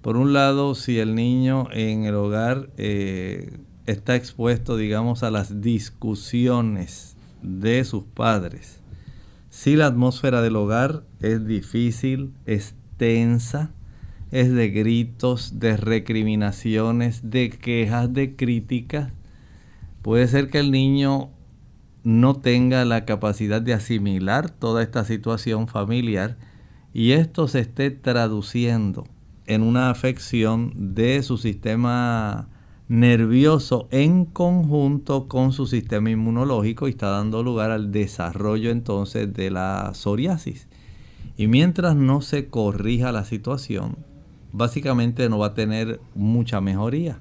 Por 0.00 0.16
un 0.16 0.32
lado, 0.32 0.74
si 0.74 1.00
el 1.00 1.14
niño 1.14 1.68
en 1.70 2.04
el 2.04 2.14
hogar 2.14 2.70
eh, 2.78 3.58
está 3.84 4.16
expuesto, 4.16 4.78
digamos, 4.78 5.22
a 5.22 5.30
las 5.30 5.60
discusiones 5.60 7.14
de 7.42 7.84
sus 7.84 8.04
padres. 8.04 8.80
Si 9.50 9.76
la 9.76 9.84
atmósfera 9.84 10.40
del 10.40 10.56
hogar 10.56 11.02
es 11.20 11.46
difícil, 11.46 12.32
es 12.46 12.74
tensa, 12.96 13.70
es 14.32 14.50
de 14.50 14.70
gritos, 14.70 15.60
de 15.60 15.76
recriminaciones, 15.76 17.30
de 17.30 17.50
quejas, 17.50 18.12
de 18.12 18.34
críticas, 18.34 19.12
puede 20.00 20.26
ser 20.26 20.48
que 20.48 20.58
el 20.58 20.70
niño 20.70 21.28
no 22.02 22.36
tenga 22.36 22.84
la 22.86 23.04
capacidad 23.04 23.60
de 23.60 23.74
asimilar 23.74 24.50
toda 24.50 24.82
esta 24.82 25.04
situación 25.04 25.68
familiar 25.68 26.38
y 26.94 27.12
esto 27.12 27.46
se 27.46 27.60
esté 27.60 27.90
traduciendo 27.90 29.04
en 29.46 29.62
una 29.62 29.90
afección 29.90 30.94
de 30.94 31.22
su 31.22 31.36
sistema 31.36 32.48
nervioso 32.88 33.86
en 33.90 34.24
conjunto 34.24 35.28
con 35.28 35.52
su 35.52 35.66
sistema 35.66 36.10
inmunológico 36.10 36.88
y 36.88 36.92
está 36.92 37.10
dando 37.10 37.42
lugar 37.42 37.70
al 37.70 37.92
desarrollo 37.92 38.70
entonces 38.70 39.32
de 39.32 39.50
la 39.50 39.92
psoriasis. 39.94 40.68
Y 41.36 41.48
mientras 41.48 41.96
no 41.96 42.20
se 42.22 42.48
corrija 42.48 43.12
la 43.12 43.24
situación, 43.24 43.96
básicamente 44.52 45.28
no 45.28 45.38
va 45.38 45.48
a 45.48 45.54
tener 45.54 46.00
mucha 46.14 46.60
mejoría. 46.60 47.20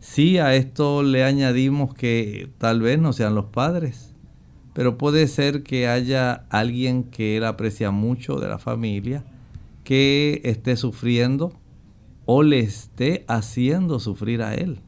Si 0.00 0.38
a 0.38 0.54
esto 0.54 1.02
le 1.02 1.24
añadimos 1.24 1.94
que 1.94 2.50
tal 2.58 2.80
vez 2.80 2.98
no 2.98 3.12
sean 3.12 3.34
los 3.34 3.46
padres, 3.46 4.14
pero 4.72 4.96
puede 4.96 5.26
ser 5.26 5.62
que 5.62 5.88
haya 5.88 6.46
alguien 6.50 7.04
que 7.04 7.36
él 7.36 7.44
aprecia 7.44 7.90
mucho 7.90 8.36
de 8.36 8.48
la 8.48 8.58
familia 8.58 9.24
que 9.82 10.40
esté 10.44 10.76
sufriendo 10.76 11.52
o 12.26 12.42
le 12.42 12.60
esté 12.60 13.24
haciendo 13.26 13.98
sufrir 13.98 14.42
a 14.42 14.54
él, 14.54 14.80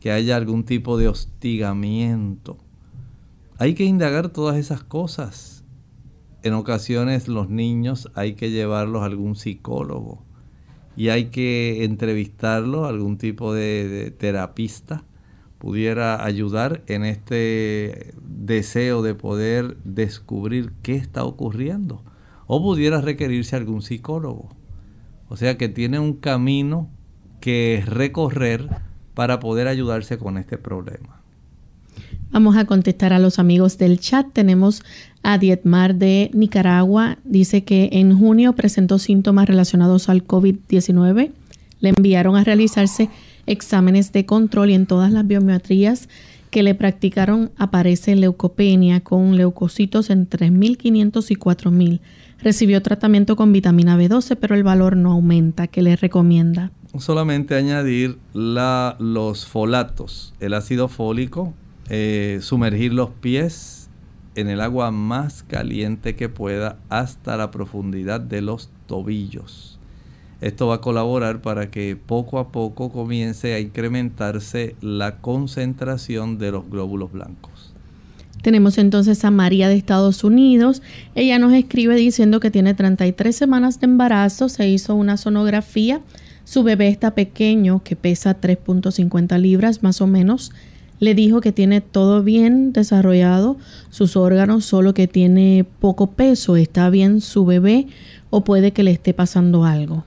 que 0.00 0.10
haya 0.10 0.36
algún 0.36 0.64
tipo 0.64 0.98
de 0.98 1.08
hostigamiento. 1.08 2.56
Hay 3.58 3.74
que 3.74 3.84
indagar 3.84 4.30
todas 4.30 4.56
esas 4.56 4.82
cosas. 4.82 5.64
En 6.42 6.54
ocasiones 6.54 7.28
los 7.28 7.48
niños 7.48 8.10
hay 8.14 8.34
que 8.34 8.50
llevarlos 8.50 9.02
a 9.02 9.06
algún 9.06 9.36
psicólogo 9.36 10.25
y 10.96 11.10
hay 11.10 11.26
que 11.26 11.84
entrevistarlos 11.84 12.86
a 12.86 12.88
algún 12.88 13.18
tipo 13.18 13.52
de, 13.52 13.88
de 13.88 14.10
terapista 14.10 15.04
pudiera 15.58 16.24
ayudar 16.24 16.82
en 16.86 17.04
este 17.04 18.14
deseo 18.22 19.02
de 19.02 19.14
poder 19.14 19.76
descubrir 19.84 20.72
qué 20.82 20.94
está 20.94 21.24
ocurriendo 21.24 22.02
o 22.46 22.62
pudiera 22.62 23.00
requerirse 23.00 23.56
algún 23.56 23.82
psicólogo. 23.82 24.48
O 25.28 25.36
sea 25.36 25.58
que 25.58 25.68
tiene 25.68 25.98
un 25.98 26.14
camino 26.14 26.90
que 27.40 27.82
recorrer 27.86 28.68
para 29.14 29.40
poder 29.40 29.66
ayudarse 29.66 30.18
con 30.18 30.38
este 30.38 30.58
problema. 30.58 31.22
Vamos 32.36 32.58
a 32.58 32.66
contestar 32.66 33.14
a 33.14 33.18
los 33.18 33.38
amigos 33.38 33.78
del 33.78 33.98
chat. 33.98 34.26
Tenemos 34.30 34.82
a 35.22 35.38
Dietmar 35.38 35.94
de 35.94 36.30
Nicaragua. 36.34 37.16
Dice 37.24 37.64
que 37.64 37.88
en 37.92 38.14
junio 38.14 38.52
presentó 38.52 38.98
síntomas 38.98 39.48
relacionados 39.48 40.10
al 40.10 40.22
COVID-19. 40.26 41.30
Le 41.80 41.88
enviaron 41.88 42.36
a 42.36 42.44
realizarse 42.44 43.08
exámenes 43.46 44.12
de 44.12 44.26
control 44.26 44.68
y 44.68 44.74
en 44.74 44.84
todas 44.84 45.10
las 45.12 45.26
biometrías 45.26 46.10
que 46.50 46.62
le 46.62 46.74
practicaron 46.74 47.52
aparece 47.56 48.14
leucopenia 48.16 49.00
con 49.00 49.38
leucocitos 49.38 50.10
en 50.10 50.28
3.500 50.28 51.30
y 51.30 51.36
4.000. 51.36 52.00
Recibió 52.42 52.82
tratamiento 52.82 53.34
con 53.36 53.50
vitamina 53.50 53.96
B12, 53.96 54.36
pero 54.38 54.54
el 54.54 54.62
valor 54.62 54.98
no 54.98 55.12
aumenta. 55.12 55.68
¿Qué 55.68 55.80
le 55.80 55.96
recomienda? 55.96 56.70
Solamente 56.98 57.54
añadir 57.54 58.18
la, 58.34 58.96
los 58.98 59.46
folatos, 59.46 60.34
el 60.38 60.52
ácido 60.52 60.88
fólico, 60.88 61.54
eh, 61.88 62.38
sumergir 62.42 62.92
los 62.92 63.10
pies 63.10 63.88
en 64.34 64.48
el 64.48 64.60
agua 64.60 64.90
más 64.90 65.42
caliente 65.42 66.14
que 66.14 66.28
pueda 66.28 66.78
hasta 66.88 67.36
la 67.36 67.50
profundidad 67.50 68.20
de 68.20 68.42
los 68.42 68.70
tobillos. 68.86 69.78
Esto 70.40 70.66
va 70.66 70.76
a 70.76 70.80
colaborar 70.80 71.40
para 71.40 71.70
que 71.70 71.96
poco 71.96 72.38
a 72.38 72.52
poco 72.52 72.90
comience 72.90 73.54
a 73.54 73.60
incrementarse 73.60 74.76
la 74.82 75.16
concentración 75.16 76.38
de 76.38 76.52
los 76.52 76.68
glóbulos 76.68 77.10
blancos. 77.12 77.72
Tenemos 78.42 78.76
entonces 78.78 79.24
a 79.24 79.30
María 79.30 79.68
de 79.68 79.76
Estados 79.76 80.22
Unidos. 80.22 80.82
Ella 81.14 81.38
nos 81.38 81.52
escribe 81.54 81.96
diciendo 81.96 82.38
que 82.38 82.50
tiene 82.50 82.74
33 82.74 83.34
semanas 83.34 83.80
de 83.80 83.86
embarazo, 83.86 84.48
se 84.48 84.68
hizo 84.68 84.94
una 84.94 85.16
sonografía, 85.16 86.00
su 86.44 86.62
bebé 86.62 86.88
está 86.88 87.12
pequeño, 87.14 87.82
que 87.82 87.96
pesa 87.96 88.40
3.50 88.40 89.38
libras 89.40 89.82
más 89.82 90.00
o 90.00 90.06
menos. 90.06 90.52
Le 90.98 91.14
dijo 91.14 91.40
que 91.40 91.52
tiene 91.52 91.80
todo 91.80 92.22
bien 92.22 92.72
desarrollado, 92.72 93.56
sus 93.90 94.16
órganos, 94.16 94.64
solo 94.64 94.94
que 94.94 95.06
tiene 95.06 95.66
poco 95.80 96.12
peso. 96.12 96.56
¿Está 96.56 96.88
bien 96.90 97.20
su 97.20 97.44
bebé 97.44 97.86
o 98.30 98.44
puede 98.44 98.72
que 98.72 98.82
le 98.82 98.92
esté 98.92 99.14
pasando 99.14 99.64
algo? 99.64 100.04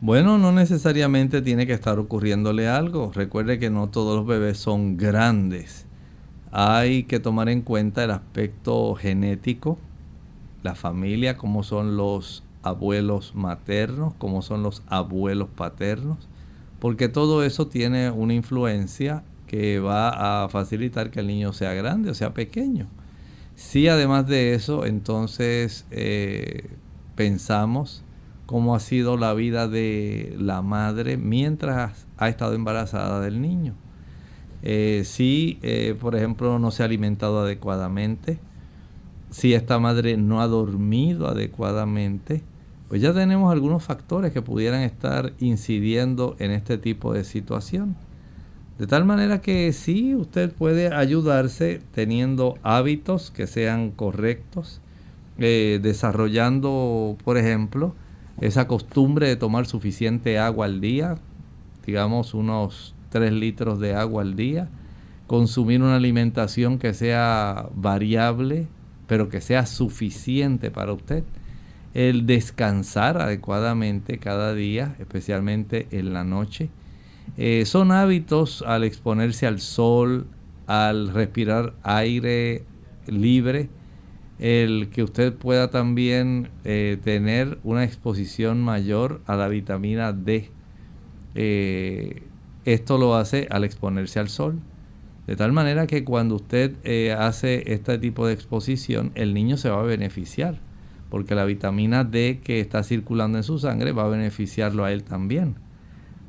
Bueno, 0.00 0.38
no 0.38 0.50
necesariamente 0.52 1.42
tiene 1.42 1.66
que 1.66 1.74
estar 1.74 1.98
ocurriéndole 1.98 2.68
algo. 2.68 3.12
Recuerde 3.14 3.58
que 3.58 3.68
no 3.68 3.88
todos 3.88 4.16
los 4.16 4.26
bebés 4.26 4.56
son 4.58 4.96
grandes 4.96 5.86
hay 6.52 7.04
que 7.04 7.20
tomar 7.20 7.48
en 7.48 7.62
cuenta 7.62 8.04
el 8.04 8.10
aspecto 8.10 8.94
genético, 8.94 9.78
la 10.62 10.74
familia, 10.74 11.36
cómo 11.36 11.62
son 11.62 11.96
los 11.96 12.42
abuelos 12.62 13.34
maternos, 13.34 14.14
cómo 14.18 14.42
son 14.42 14.62
los 14.62 14.82
abuelos 14.88 15.48
paternos, 15.54 16.28
porque 16.80 17.08
todo 17.08 17.44
eso 17.44 17.68
tiene 17.68 18.10
una 18.10 18.34
influencia 18.34 19.22
que 19.50 19.80
va 19.80 20.44
a 20.44 20.48
facilitar 20.48 21.10
que 21.10 21.18
el 21.18 21.26
niño 21.26 21.52
sea 21.52 21.74
grande 21.74 22.08
o 22.08 22.14
sea 22.14 22.32
pequeño. 22.32 22.86
Si 23.56 23.88
además 23.88 24.28
de 24.28 24.54
eso, 24.54 24.86
entonces 24.86 25.86
eh, 25.90 26.70
pensamos 27.16 28.04
cómo 28.46 28.76
ha 28.76 28.80
sido 28.80 29.16
la 29.16 29.34
vida 29.34 29.66
de 29.66 30.36
la 30.38 30.62
madre 30.62 31.16
mientras 31.16 32.06
ha 32.16 32.28
estado 32.28 32.54
embarazada 32.54 33.20
del 33.20 33.42
niño. 33.42 33.74
Eh, 34.62 35.02
si, 35.04 35.58
eh, 35.62 35.96
por 36.00 36.14
ejemplo, 36.14 36.60
no 36.60 36.70
se 36.70 36.84
ha 36.84 36.86
alimentado 36.86 37.40
adecuadamente, 37.40 38.38
si 39.30 39.54
esta 39.54 39.80
madre 39.80 40.16
no 40.16 40.40
ha 40.40 40.46
dormido 40.46 41.26
adecuadamente, 41.26 42.44
pues 42.88 43.02
ya 43.02 43.12
tenemos 43.12 43.50
algunos 43.50 43.82
factores 43.82 44.32
que 44.32 44.42
pudieran 44.42 44.82
estar 44.82 45.32
incidiendo 45.40 46.36
en 46.38 46.52
este 46.52 46.78
tipo 46.78 47.12
de 47.12 47.24
situación. 47.24 47.96
De 48.80 48.86
tal 48.86 49.04
manera 49.04 49.42
que 49.42 49.70
sí, 49.74 50.14
usted 50.14 50.54
puede 50.54 50.94
ayudarse 50.94 51.82
teniendo 51.92 52.56
hábitos 52.62 53.30
que 53.30 53.46
sean 53.46 53.90
correctos, 53.90 54.80
eh, 55.36 55.80
desarrollando, 55.82 57.18
por 57.22 57.36
ejemplo, 57.36 57.94
esa 58.40 58.66
costumbre 58.66 59.28
de 59.28 59.36
tomar 59.36 59.66
suficiente 59.66 60.38
agua 60.38 60.64
al 60.64 60.80
día, 60.80 61.18
digamos 61.84 62.32
unos 62.32 62.94
3 63.10 63.34
litros 63.34 63.80
de 63.80 63.94
agua 63.94 64.22
al 64.22 64.34
día, 64.34 64.70
consumir 65.26 65.82
una 65.82 65.96
alimentación 65.96 66.78
que 66.78 66.94
sea 66.94 67.68
variable, 67.74 68.66
pero 69.06 69.28
que 69.28 69.42
sea 69.42 69.66
suficiente 69.66 70.70
para 70.70 70.94
usted, 70.94 71.22
el 71.92 72.24
descansar 72.24 73.20
adecuadamente 73.20 74.16
cada 74.16 74.54
día, 74.54 74.96
especialmente 75.00 75.86
en 75.90 76.14
la 76.14 76.24
noche. 76.24 76.70
Eh, 77.42 77.64
son 77.64 77.90
hábitos 77.90 78.60
al 78.66 78.84
exponerse 78.84 79.46
al 79.46 79.60
sol, 79.60 80.26
al 80.66 81.08
respirar 81.08 81.72
aire 81.82 82.64
libre, 83.06 83.70
el 84.38 84.90
que 84.90 85.02
usted 85.02 85.32
pueda 85.32 85.70
también 85.70 86.50
eh, 86.64 86.98
tener 87.02 87.58
una 87.64 87.84
exposición 87.84 88.60
mayor 88.60 89.22
a 89.24 89.36
la 89.36 89.48
vitamina 89.48 90.12
D. 90.12 90.50
Eh, 91.34 92.24
esto 92.66 92.98
lo 92.98 93.14
hace 93.14 93.48
al 93.50 93.64
exponerse 93.64 94.18
al 94.18 94.28
sol. 94.28 94.60
De 95.26 95.34
tal 95.34 95.52
manera 95.52 95.86
que 95.86 96.04
cuando 96.04 96.34
usted 96.34 96.74
eh, 96.84 97.12
hace 97.18 97.72
este 97.72 97.96
tipo 97.96 98.26
de 98.26 98.34
exposición, 98.34 99.12
el 99.14 99.32
niño 99.32 99.56
se 99.56 99.70
va 99.70 99.80
a 99.80 99.84
beneficiar, 99.84 100.58
porque 101.08 101.34
la 101.34 101.46
vitamina 101.46 102.04
D 102.04 102.40
que 102.44 102.60
está 102.60 102.82
circulando 102.82 103.38
en 103.38 103.44
su 103.44 103.58
sangre 103.58 103.92
va 103.92 104.04
a 104.04 104.08
beneficiarlo 104.08 104.84
a 104.84 104.92
él 104.92 105.04
también. 105.04 105.56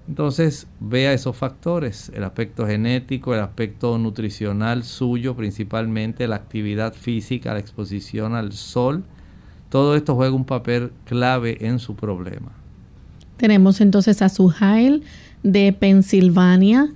Entonces, 0.08 0.68
vea 0.80 1.14
esos 1.14 1.38
factores, 1.38 2.12
el 2.14 2.24
aspecto 2.24 2.68
genético, 2.68 3.34
el 3.34 3.40
aspecto 3.42 3.98
nutricional 3.98 4.84
suyo, 4.84 5.36
principalmente 5.36 6.28
la 6.28 6.36
actividad 6.36 6.94
física, 6.94 7.54
la 7.54 7.60
exposición 7.60 8.36
al 8.36 8.52
sol, 8.52 9.04
todo 9.70 9.96
esto 9.96 10.16
juega 10.16 10.36
un 10.36 10.44
papel 10.44 10.92
clave 11.06 11.66
en 11.66 11.80
su 11.80 11.96
problema. 11.96 12.52
Tenemos 13.38 13.80
entonces 13.80 14.22
a 14.22 14.28
Suhail 14.28 15.04
de 15.44 15.72
Pensilvania. 15.74 16.92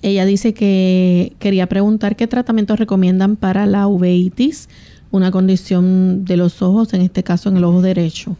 ella 0.00 0.24
dice 0.24 0.54
que 0.54 1.34
quería 1.38 1.66
preguntar 1.66 2.16
qué 2.16 2.26
tratamientos 2.26 2.78
recomiendan 2.78 3.36
para 3.36 3.66
la 3.66 3.86
uveitis, 3.86 4.68
una 5.10 5.30
condición 5.30 6.24
de 6.24 6.38
los 6.38 6.62
ojos, 6.62 6.94
en 6.94 7.02
este 7.02 7.22
caso 7.22 7.50
en 7.50 7.58
el 7.58 7.64
ojo 7.64 7.82
derecho. 7.82 8.36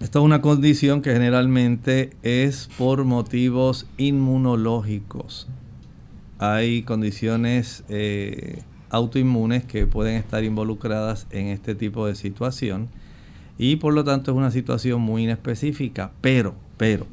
Esta 0.00 0.18
es 0.18 0.24
una 0.24 0.42
condición 0.42 1.00
que 1.00 1.12
generalmente 1.12 2.10
es 2.24 2.68
por 2.76 3.04
motivos 3.04 3.86
inmunológicos. 3.98 5.46
Hay 6.38 6.82
condiciones 6.82 7.84
eh, 7.88 8.62
autoinmunes 8.90 9.64
que 9.64 9.86
pueden 9.86 10.16
estar 10.16 10.42
involucradas 10.42 11.28
en 11.30 11.46
este 11.46 11.76
tipo 11.76 12.04
de 12.04 12.16
situación 12.16 12.88
y 13.58 13.76
por 13.76 13.94
lo 13.94 14.02
tanto 14.02 14.32
es 14.32 14.36
una 14.36 14.50
situación 14.50 15.00
muy 15.02 15.22
inespecífica, 15.22 16.10
pero, 16.20 16.56
pero, 16.76 17.06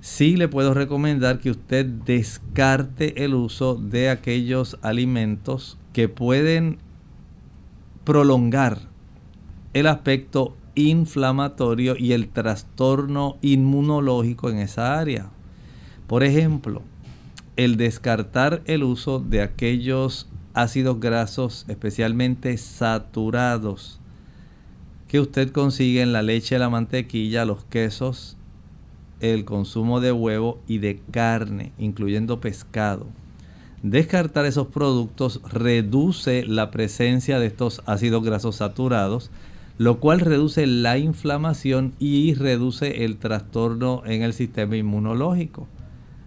sí 0.00 0.36
le 0.36 0.48
puedo 0.48 0.72
recomendar 0.72 1.40
que 1.40 1.50
usted 1.50 1.84
descarte 1.84 3.22
el 3.22 3.34
uso 3.34 3.74
de 3.74 4.08
aquellos 4.08 4.78
alimentos 4.80 5.76
que 5.92 6.08
pueden 6.08 6.78
prolongar 8.04 8.78
el 9.74 9.86
aspecto 9.86 10.56
inflamatorio 10.88 11.96
y 11.98 12.12
el 12.12 12.28
trastorno 12.28 13.36
inmunológico 13.42 14.50
en 14.50 14.58
esa 14.58 14.98
área. 14.98 15.30
Por 16.06 16.24
ejemplo, 16.24 16.82
el 17.56 17.76
descartar 17.76 18.62
el 18.64 18.82
uso 18.82 19.20
de 19.20 19.42
aquellos 19.42 20.28
ácidos 20.54 20.98
grasos 21.00 21.64
especialmente 21.68 22.56
saturados 22.56 24.00
que 25.08 25.20
usted 25.20 25.50
consigue 25.50 26.02
en 26.02 26.12
la 26.12 26.22
leche, 26.22 26.58
la 26.58 26.70
mantequilla, 26.70 27.44
los 27.44 27.64
quesos, 27.64 28.36
el 29.20 29.44
consumo 29.44 30.00
de 30.00 30.12
huevo 30.12 30.60
y 30.68 30.78
de 30.78 31.00
carne, 31.10 31.72
incluyendo 31.78 32.40
pescado. 32.40 33.06
Descartar 33.82 34.46
esos 34.46 34.68
productos 34.68 35.40
reduce 35.50 36.44
la 36.44 36.70
presencia 36.70 37.38
de 37.40 37.46
estos 37.46 37.82
ácidos 37.86 38.22
grasos 38.22 38.56
saturados, 38.56 39.30
lo 39.80 39.98
cual 39.98 40.20
reduce 40.20 40.66
la 40.66 40.98
inflamación 40.98 41.94
y 41.98 42.34
reduce 42.34 43.06
el 43.06 43.16
trastorno 43.16 44.02
en 44.04 44.20
el 44.20 44.34
sistema 44.34 44.76
inmunológico. 44.76 45.68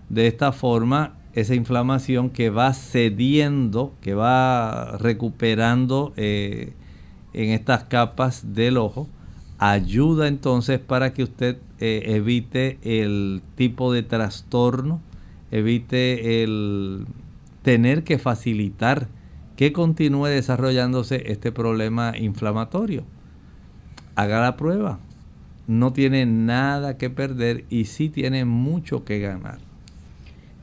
De 0.09 0.25
esta 0.25 0.51
forma, 0.53 1.17
esa 1.33 1.53
inflamación 1.53 2.31
que 2.31 2.49
va 2.49 2.73
cediendo, 2.73 3.93
que 4.01 4.15
va 4.15 4.97
recuperando 4.97 6.13
eh, 6.17 6.73
en 7.33 7.51
estas 7.51 7.83
capas 7.83 8.55
del 8.55 8.75
ojo, 8.75 9.07
ayuda 9.59 10.27
entonces 10.27 10.79
para 10.79 11.13
que 11.13 11.21
usted 11.21 11.59
eh, 11.79 12.01
evite 12.07 12.79
el 12.81 13.43
tipo 13.53 13.93
de 13.93 14.01
trastorno, 14.01 14.99
evite 15.51 16.41
el 16.41 17.05
tener 17.61 18.03
que 18.03 18.17
facilitar 18.17 19.09
que 19.55 19.73
continúe 19.73 20.25
desarrollándose 20.25 21.31
este 21.31 21.51
problema 21.51 22.17
inflamatorio. 22.17 23.05
Haga 24.15 24.41
la 24.41 24.57
prueba. 24.57 24.99
No 25.67 25.93
tiene 25.93 26.25
nada 26.25 26.97
que 26.97 27.09
perder 27.09 27.63
y 27.69 27.85
sí 27.85 28.09
tiene 28.09 28.43
mucho 28.45 29.05
que 29.05 29.19
ganar. 29.19 29.59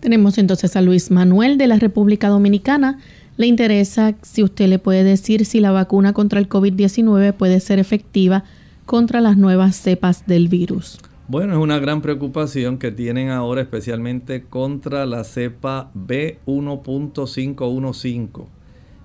Tenemos 0.01 0.36
entonces 0.38 0.76
a 0.76 0.82
Luis 0.82 1.11
Manuel 1.11 1.59
de 1.59 1.66
la 1.66 1.78
República 1.78 2.28
Dominicana. 2.28 3.01
Le 3.36 3.46
interesa 3.46 4.14
si 4.22 4.42
usted 4.42 4.68
le 4.68 4.78
puede 4.78 5.05
decir 5.05 5.44
si 5.46 5.61
la 5.61 5.72
vacuna 5.72 6.12
contra 6.12 6.38
el 6.40 6.48
COVID-19 6.48 7.32
puede 7.34 7.61
ser 7.61 7.78
efectiva 7.78 8.44
contra 8.86 9.20
las 9.20 9.36
nuevas 9.36 9.76
cepas 9.76 10.26
del 10.26 10.48
virus. 10.48 10.98
Bueno, 11.28 11.53
es 11.53 11.59
una 11.61 11.78
gran 11.78 12.01
preocupación 12.03 12.78
que 12.78 12.90
tienen 12.90 13.28
ahora 13.28 13.61
especialmente 13.61 14.42
contra 14.42 15.07
la 15.07 15.22
cepa 15.22 15.92
B1.515. 15.94 18.46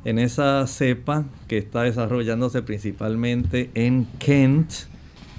En 0.05 0.19
esa 0.19 0.67
cepa 0.67 1.25
que 1.47 1.57
está 1.57 1.81
desarrollándose 1.81 2.61
principalmente 2.61 3.71
en 3.73 4.05
Kent, 4.19 4.71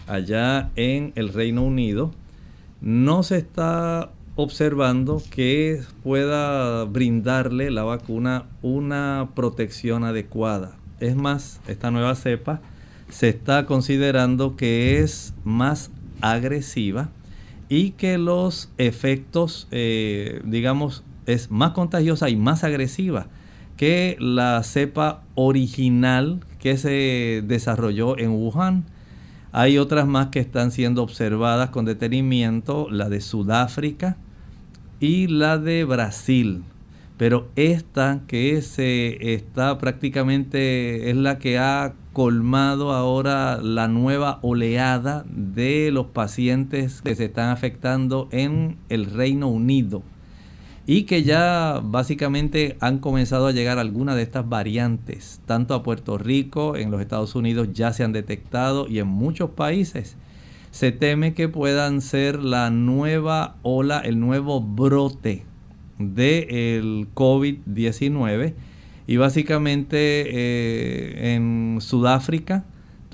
allá 0.09 0.73
en 0.75 1.12
el 1.14 1.33
Reino 1.33 1.62
Unido, 1.62 2.12
no 2.81 3.23
se 3.23 3.37
está 3.37 4.11
observando 4.35 5.23
que 5.31 5.83
pueda 6.03 6.83
brindarle 6.85 7.71
la 7.71 7.85
vacuna 7.85 8.47
una 8.61 9.29
protección 9.37 10.03
adecuada. 10.03 10.77
Es 10.99 11.14
más, 11.14 11.61
esta 11.69 11.93
nueva 11.93 12.17
cepa 12.17 12.61
se 13.09 13.29
está 13.29 13.67
considerando 13.67 14.57
que 14.57 14.99
es 14.99 15.33
más 15.45 15.93
agresiva 16.21 17.11
y 17.69 17.93
que 17.93 18.19
los 18.19 18.69
efectos, 18.79 19.69
eh, 19.71 20.41
digamos, 20.45 21.05
es 21.27 21.53
más 21.53 21.71
contagiosa 21.71 22.31
y 22.31 22.35
más 22.35 22.64
agresiva 22.64 23.29
que 23.77 24.16
la 24.18 24.62
cepa 24.62 25.22
original 25.35 26.41
que 26.59 26.77
se 26.77 27.43
desarrolló 27.47 28.18
en 28.18 28.31
Wuhan. 28.31 28.85
Hay 29.53 29.79
otras 29.79 30.07
más 30.07 30.29
que 30.29 30.41
están 30.41 30.70
siendo 30.70 31.03
observadas 31.03 31.70
con 31.70 31.85
detenimiento, 31.85 32.89
la 32.91 33.09
de 33.09 33.20
Sudáfrica 33.20 34.16
y 35.01 35.29
la 35.29 35.59
de 35.59 35.85
Brasil. 35.85 36.64
Pero 37.16 37.49
esta 37.57 38.20
que 38.27 38.61
se 38.61 39.35
está 39.35 39.79
prácticamente 39.79 41.11
es 41.11 41.16
la 41.16 41.39
que 41.39 41.59
ha 41.59 41.95
colmado 42.12 42.93
ahora 42.93 43.59
la 43.62 43.89
nueva 43.89 44.39
oleada 44.43 45.24
de 45.29 45.91
los 45.93 46.07
pacientes 46.07 47.01
que 47.01 47.14
se 47.14 47.27
están 47.27 47.51
afectando 47.51 48.29
en 48.33 48.77
el 48.89 49.07
Reino 49.07 49.49
Unido 49.49 50.03
y 50.87 51.03
que 51.03 51.24
ya 51.24 51.80
básicamente 51.82 52.76
han 52.80 52.99
comenzado 52.99 53.49
a 53.49 53.53
llegar 53.53 53.78
algunas 53.78 54.14
de 54.14 54.22
estas 54.22 54.49
variantes, 54.49 55.41
tanto 55.45 55.74
a 55.74 55.82
Puerto 55.82 56.16
Rico, 56.16 56.76
en 56.76 56.93
los 56.93 57.01
Estados 57.01 57.34
Unidos 57.34 57.68
ya 57.72 57.93
se 57.93 58.05
han 58.05 58.12
detectado 58.12 58.87
y 58.89 59.01
en 59.01 59.09
muchos 59.09 59.51
países. 59.51 60.16
Se 60.70 60.93
teme 60.93 61.34
que 61.34 61.49
puedan 61.49 62.01
ser 62.03 62.39
la 62.43 62.70
nueva 62.70 63.57
ola, 63.62 63.99
el 63.99 64.20
nuevo 64.20 64.61
brote 64.61 65.45
del 65.99 67.09
COVID-19 67.14 68.55
y 69.09 69.16
básicamente 69.16 69.97
eh, 69.99 71.34
en 71.34 71.78
Sudáfrica 71.80 72.64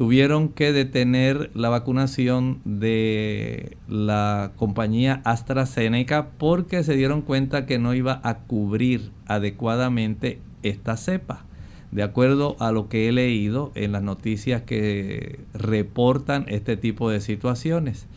tuvieron 0.03 0.49
que 0.49 0.73
detener 0.73 1.53
la 1.55 1.69
vacunación 1.69 2.59
de 2.65 3.77
la 3.87 4.51
compañía 4.57 5.21
AstraZeneca 5.23 6.31
porque 6.39 6.83
se 6.83 6.97
dieron 6.97 7.23
cuenta 7.23 7.67
que 7.67 7.79
no 7.79 7.95
iba 7.95 8.21
a 8.25 8.39
cubrir 8.39 9.13
adecuadamente 9.29 10.41
esta 10.65 10.97
cepa. 10.97 11.45
De 11.93 12.03
acuerdo 12.03 12.57
a 12.59 12.73
lo 12.73 12.89
que 12.89 13.09
he 13.09 13.13
leído 13.13 13.71
en 13.77 13.93
las 13.93 14.03
noticias 14.03 14.63
que 14.63 15.39
reportan 15.55 16.47
este 16.49 16.77
tipo 16.77 17.09
de 17.09 17.21
situaciones. 17.21 18.09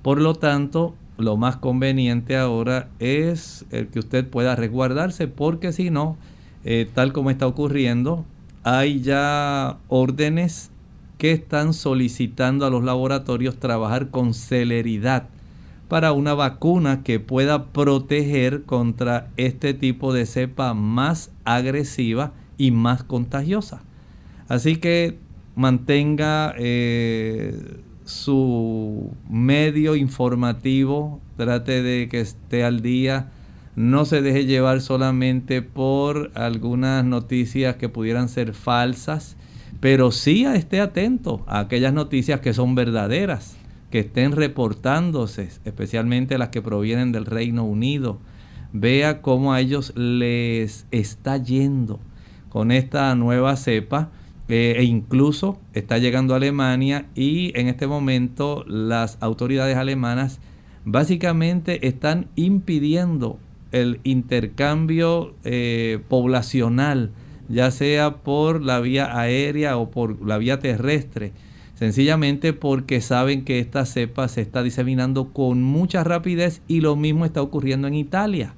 Por 0.00 0.22
lo 0.22 0.34
tanto, 0.34 0.94
lo 1.18 1.36
más 1.36 1.58
conveniente 1.58 2.38
ahora 2.38 2.88
es 3.00 3.66
el 3.70 3.88
que 3.88 3.98
usted 3.98 4.26
pueda 4.26 4.56
resguardarse 4.56 5.28
porque 5.28 5.72
si 5.72 5.90
no, 5.90 6.16
eh, 6.64 6.88
tal 6.94 7.12
como 7.12 7.28
está 7.28 7.46
ocurriendo, 7.46 8.24
hay 8.64 9.02
ya 9.02 9.76
órdenes 9.88 10.70
que 11.18 11.32
están 11.32 11.74
solicitando 11.74 12.64
a 12.64 12.70
los 12.70 12.84
laboratorios 12.84 13.58
trabajar 13.58 14.10
con 14.10 14.34
celeridad 14.34 15.28
para 15.88 16.12
una 16.12 16.34
vacuna 16.34 17.02
que 17.02 17.18
pueda 17.18 17.66
proteger 17.66 18.62
contra 18.62 19.28
este 19.36 19.74
tipo 19.74 20.12
de 20.12 20.26
cepa 20.26 20.74
más 20.74 21.30
agresiva 21.44 22.32
y 22.56 22.70
más 22.70 23.02
contagiosa. 23.02 23.82
Así 24.48 24.76
que 24.76 25.18
mantenga 25.56 26.54
eh, 26.58 27.80
su 28.04 29.10
medio 29.28 29.96
informativo, 29.96 31.20
trate 31.36 31.82
de 31.82 32.08
que 32.08 32.20
esté 32.20 32.64
al 32.64 32.80
día, 32.80 33.30
no 33.76 34.04
se 34.04 34.22
deje 34.22 34.44
llevar 34.44 34.80
solamente 34.80 35.62
por 35.62 36.30
algunas 36.34 37.04
noticias 37.04 37.76
que 37.76 37.88
pudieran 37.88 38.28
ser 38.28 38.52
falsas 38.52 39.36
pero 39.80 40.10
sí 40.10 40.44
esté 40.44 40.80
atento 40.80 41.42
a 41.46 41.60
aquellas 41.60 41.92
noticias 41.92 42.40
que 42.40 42.52
son 42.52 42.74
verdaderas, 42.74 43.56
que 43.90 44.00
estén 44.00 44.32
reportándose, 44.32 45.48
especialmente 45.64 46.38
las 46.38 46.48
que 46.48 46.62
provienen 46.62 47.12
del 47.12 47.26
Reino 47.26 47.64
Unido. 47.64 48.18
Vea 48.72 49.22
cómo 49.22 49.52
a 49.52 49.60
ellos 49.60 49.92
les 49.96 50.86
está 50.90 51.36
yendo 51.38 52.00
con 52.48 52.70
esta 52.70 53.14
nueva 53.14 53.56
cepa 53.56 54.10
eh, 54.48 54.74
e 54.78 54.84
incluso 54.84 55.58
está 55.74 55.98
llegando 55.98 56.34
a 56.34 56.38
Alemania 56.38 57.06
y 57.14 57.52
en 57.58 57.68
este 57.68 57.86
momento 57.86 58.64
las 58.66 59.18
autoridades 59.20 59.76
alemanas 59.76 60.40
básicamente 60.84 61.86
están 61.86 62.28
impidiendo 62.34 63.38
el 63.72 64.00
intercambio 64.04 65.34
eh, 65.44 66.00
poblacional 66.08 67.10
ya 67.48 67.70
sea 67.70 68.16
por 68.16 68.62
la 68.62 68.80
vía 68.80 69.18
aérea 69.18 69.76
o 69.76 69.90
por 69.90 70.24
la 70.26 70.38
vía 70.38 70.58
terrestre, 70.58 71.32
sencillamente 71.74 72.52
porque 72.52 73.00
saben 73.00 73.44
que 73.44 73.58
esta 73.58 73.86
cepa 73.86 74.28
se 74.28 74.40
está 74.40 74.62
diseminando 74.62 75.32
con 75.32 75.62
mucha 75.62 76.04
rapidez 76.04 76.60
y 76.68 76.80
lo 76.80 76.96
mismo 76.96 77.24
está 77.24 77.42
ocurriendo 77.42 77.88
en 77.88 77.94
Italia. 77.94 78.54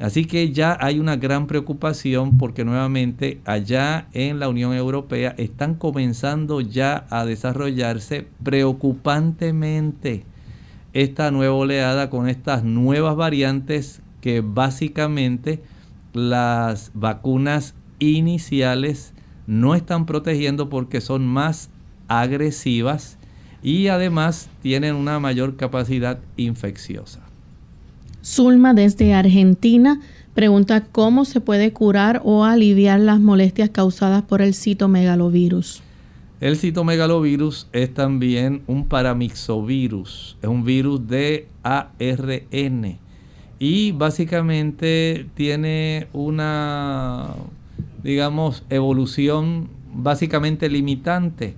Así 0.00 0.24
que 0.24 0.50
ya 0.50 0.78
hay 0.80 0.98
una 0.98 1.16
gran 1.16 1.46
preocupación 1.46 2.38
porque 2.38 2.64
nuevamente 2.64 3.40
allá 3.44 4.08
en 4.14 4.38
la 4.40 4.48
Unión 4.48 4.72
Europea 4.72 5.34
están 5.36 5.74
comenzando 5.74 6.62
ya 6.62 7.06
a 7.10 7.26
desarrollarse 7.26 8.26
preocupantemente 8.42 10.24
esta 10.94 11.30
nueva 11.30 11.54
oleada 11.54 12.08
con 12.08 12.30
estas 12.30 12.64
nuevas 12.64 13.14
variantes 13.14 14.00
que 14.22 14.40
básicamente 14.40 15.62
las 16.14 16.92
vacunas 16.94 17.74
iniciales 18.00 19.12
no 19.46 19.76
están 19.76 20.06
protegiendo 20.06 20.68
porque 20.68 21.00
son 21.00 21.26
más 21.26 21.70
agresivas 22.08 23.18
y 23.62 23.88
además 23.88 24.48
tienen 24.62 24.96
una 24.96 25.20
mayor 25.20 25.56
capacidad 25.56 26.18
infecciosa. 26.36 27.20
Zulma 28.24 28.74
desde 28.74 29.14
Argentina 29.14 30.00
pregunta 30.34 30.84
cómo 30.84 31.24
se 31.24 31.40
puede 31.40 31.72
curar 31.72 32.20
o 32.24 32.44
aliviar 32.44 33.00
las 33.00 33.20
molestias 33.20 33.70
causadas 33.70 34.22
por 34.22 34.42
el 34.42 34.54
citomegalovirus. 34.54 35.82
El 36.40 36.56
citomegalovirus 36.56 37.68
es 37.72 37.92
también 37.92 38.62
un 38.66 38.86
paramixovirus, 38.86 40.38
es 40.40 40.48
un 40.48 40.64
virus 40.64 41.06
de 41.06 41.48
ARN 41.62 42.98
y 43.58 43.92
básicamente 43.92 45.26
tiene 45.34 46.08
una 46.14 47.34
digamos, 48.02 48.64
evolución 48.70 49.68
básicamente 49.92 50.68
limitante 50.68 51.54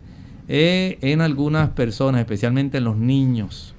eh, 0.48 0.98
en 1.02 1.20
algunas 1.20 1.70
personas, 1.70 2.20
especialmente 2.20 2.78
en 2.78 2.84
los 2.84 2.96
niños. 2.96 3.74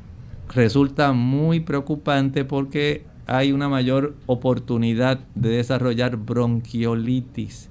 Resulta 0.53 1.13
muy 1.13 1.59
preocupante 1.59 2.45
porque 2.45 3.05
hay 3.25 3.51
una 3.51 3.69
mayor 3.69 4.15
oportunidad 4.25 5.19
de 5.35 5.49
desarrollar 5.49 6.17
bronquiolitis. 6.17 7.69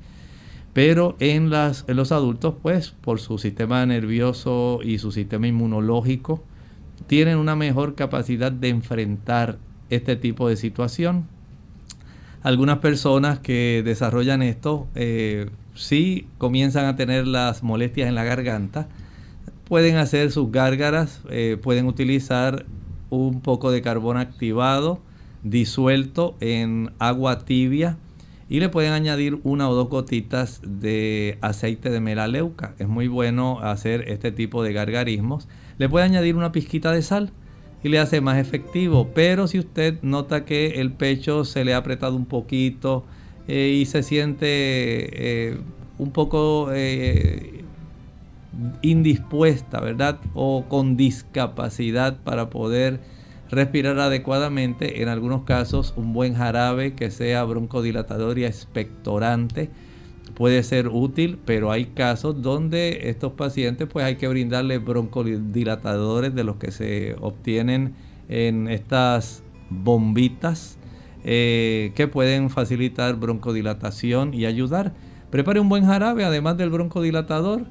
Pero 0.73 1.17
en, 1.21 1.51
en 1.53 1.97
los 1.97 2.13
adultos, 2.13 2.55
pues, 2.63 2.91
por 2.91 3.21
su 3.21 3.39
sistema 3.39 3.85
nervioso 3.85 4.81
y 4.83 4.99
su 4.99 5.13
sistema 5.13 5.47
inmunológico, 5.47 6.43
tienen 7.07 7.37
una 7.37 7.57
mejor 7.57 7.95
capacidad 7.95 8.51
de 8.51 8.71
enfrentar 8.71 9.59
este 9.91 10.17
tipo 10.17 10.49
de 10.49 10.57
situación 10.57 11.27
algunas 12.43 12.79
personas 12.79 13.39
que 13.39 13.83
desarrollan 13.85 14.43
esto 14.43 14.89
eh, 14.95 15.49
sí 15.75 16.27
comienzan 16.39 16.87
a 16.87 16.97
tener 16.97 17.27
las 17.27 17.63
molestias 17.63 18.09
en 18.09 18.15
la 18.15 18.25
garganta. 18.25 18.89
Pueden 19.69 19.97
hacer 19.97 20.33
sus 20.33 20.51
gárgaras, 20.51 21.21
eh, 21.31 21.57
pueden 21.63 21.87
utilizar 21.87 22.67
un 23.11 23.41
poco 23.41 23.71
de 23.71 23.83
carbón 23.83 24.17
activado 24.17 25.01
disuelto 25.43 26.37
en 26.41 26.93
agua 26.99 27.41
tibia 27.41 27.97
y 28.49 28.61
le 28.61 28.69
pueden 28.69 28.93
añadir 28.93 29.41
una 29.45 29.69
o 29.69 29.75
dos 29.75 29.89
gotitas 29.89 30.61
de 30.65 31.39
aceite 31.41 31.91
de 31.91 32.01
melaleuca. 32.01 32.75
Es 32.79 32.89
muy 32.89 33.09
bueno 33.09 33.61
hacer 33.61 34.09
este 34.09 34.31
tipo 34.31 34.63
de 34.63 34.73
gargarismos. 34.73 35.49
Le 35.79 35.89
puede 35.89 36.05
añadir 36.05 36.37
una 36.37 36.53
pizquita 36.53 36.93
de 36.93 37.03
sal 37.03 37.33
y 37.83 37.89
le 37.89 37.99
hace 37.99 38.21
más 38.21 38.39
efectivo. 38.39 39.09
Pero 39.15 39.47
si 39.49 39.59
usted 39.59 39.99
nota 40.03 40.45
que 40.45 40.81
el 40.81 40.93
pecho 40.93 41.45
se 41.45 41.65
le 41.65 41.75
ha 41.75 41.79
apretado 41.79 42.17
un 42.17 42.27
poquito 42.27 43.05
eh, 43.49 43.79
y 43.81 43.87
se 43.87 44.03
siente 44.03 44.47
eh, 44.49 45.59
un 45.99 46.11
poco 46.11 46.71
eh, 46.73 47.65
indispuesta, 48.83 49.81
¿verdad? 49.81 50.19
O 50.35 50.65
con 50.69 50.97
discapacidad 50.97 52.19
para 52.23 52.51
poder 52.51 53.01
respirar 53.51 53.99
adecuadamente, 53.99 55.03
en 55.03 55.09
algunos 55.09 55.43
casos 55.43 55.93
un 55.97 56.13
buen 56.15 56.35
jarabe 56.35 56.95
que 56.95 57.11
sea 57.11 57.45
broncodilatador 57.45 58.39
y 58.39 58.45
expectorante 58.45 59.71
puede 60.35 60.63
ser 60.63 60.89
útil, 60.89 61.39
pero 61.45 61.71
hay 61.71 61.87
casos 61.87 62.43
donde 62.43 63.11
estos 63.11 63.33
pacientes 63.33 63.89
pues 63.91 64.05
hay 64.05 64.17
que 64.17 64.29
brindarle 64.29 64.79
broncodilatadores 64.79 66.35
de 66.35 66.45
los 66.45 66.57
que 66.57 66.71
se 66.71 67.17
obtienen 67.21 67.95
en 68.29 68.69
estas 68.69 69.43
bombitas 69.71 70.79
eh, 71.25 71.93
que 71.95 72.09
pueden 72.09 72.51
facilitar 72.51 73.17
broncodilatación 73.17 74.35
y 74.35 74.47
ayudar. 74.47 74.93
Prepare 75.31 75.61
un 75.61 75.69
buen 75.69 75.87
jarabe, 75.87 76.25
además 76.25 76.57
del 76.57 76.71
broncodilatador, 76.71 77.65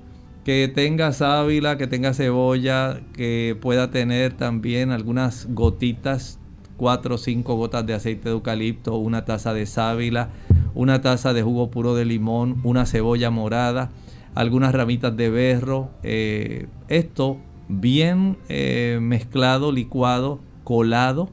que 0.46 0.72
tenga 0.74 1.12
sábila, 1.14 1.78
que 1.78 1.88
tenga 1.88 2.14
cebolla, 2.14 3.02
que 3.14 3.58
pueda 3.62 3.92
tener 3.92 4.34
también 4.34 4.92
algunas 4.92 5.48
gotitas, 5.54 6.40
4 6.82 7.14
o 7.14 7.18
5 7.20 7.56
gotas 7.58 7.86
de 7.86 7.94
aceite 7.94 8.24
de 8.24 8.32
eucalipto, 8.32 8.98
una 8.98 9.24
taza 9.24 9.54
de 9.54 9.68
sábila, 9.68 10.30
una 10.74 11.00
taza 11.00 11.32
de 11.32 11.44
jugo 11.44 11.70
puro 11.70 11.94
de 11.94 12.06
limón, 12.06 12.60
una 12.64 12.88
cebolla 12.88 13.30
morada, 13.30 13.92
algunas 14.34 14.74
ramitas 14.74 15.16
de 15.16 15.30
berro. 15.30 15.92
Eh, 16.02 16.66
esto 16.88 17.38
bien 17.68 18.40
eh, 18.50 18.98
mezclado, 19.00 19.72
licuado, 19.72 20.40
colado 20.64 21.30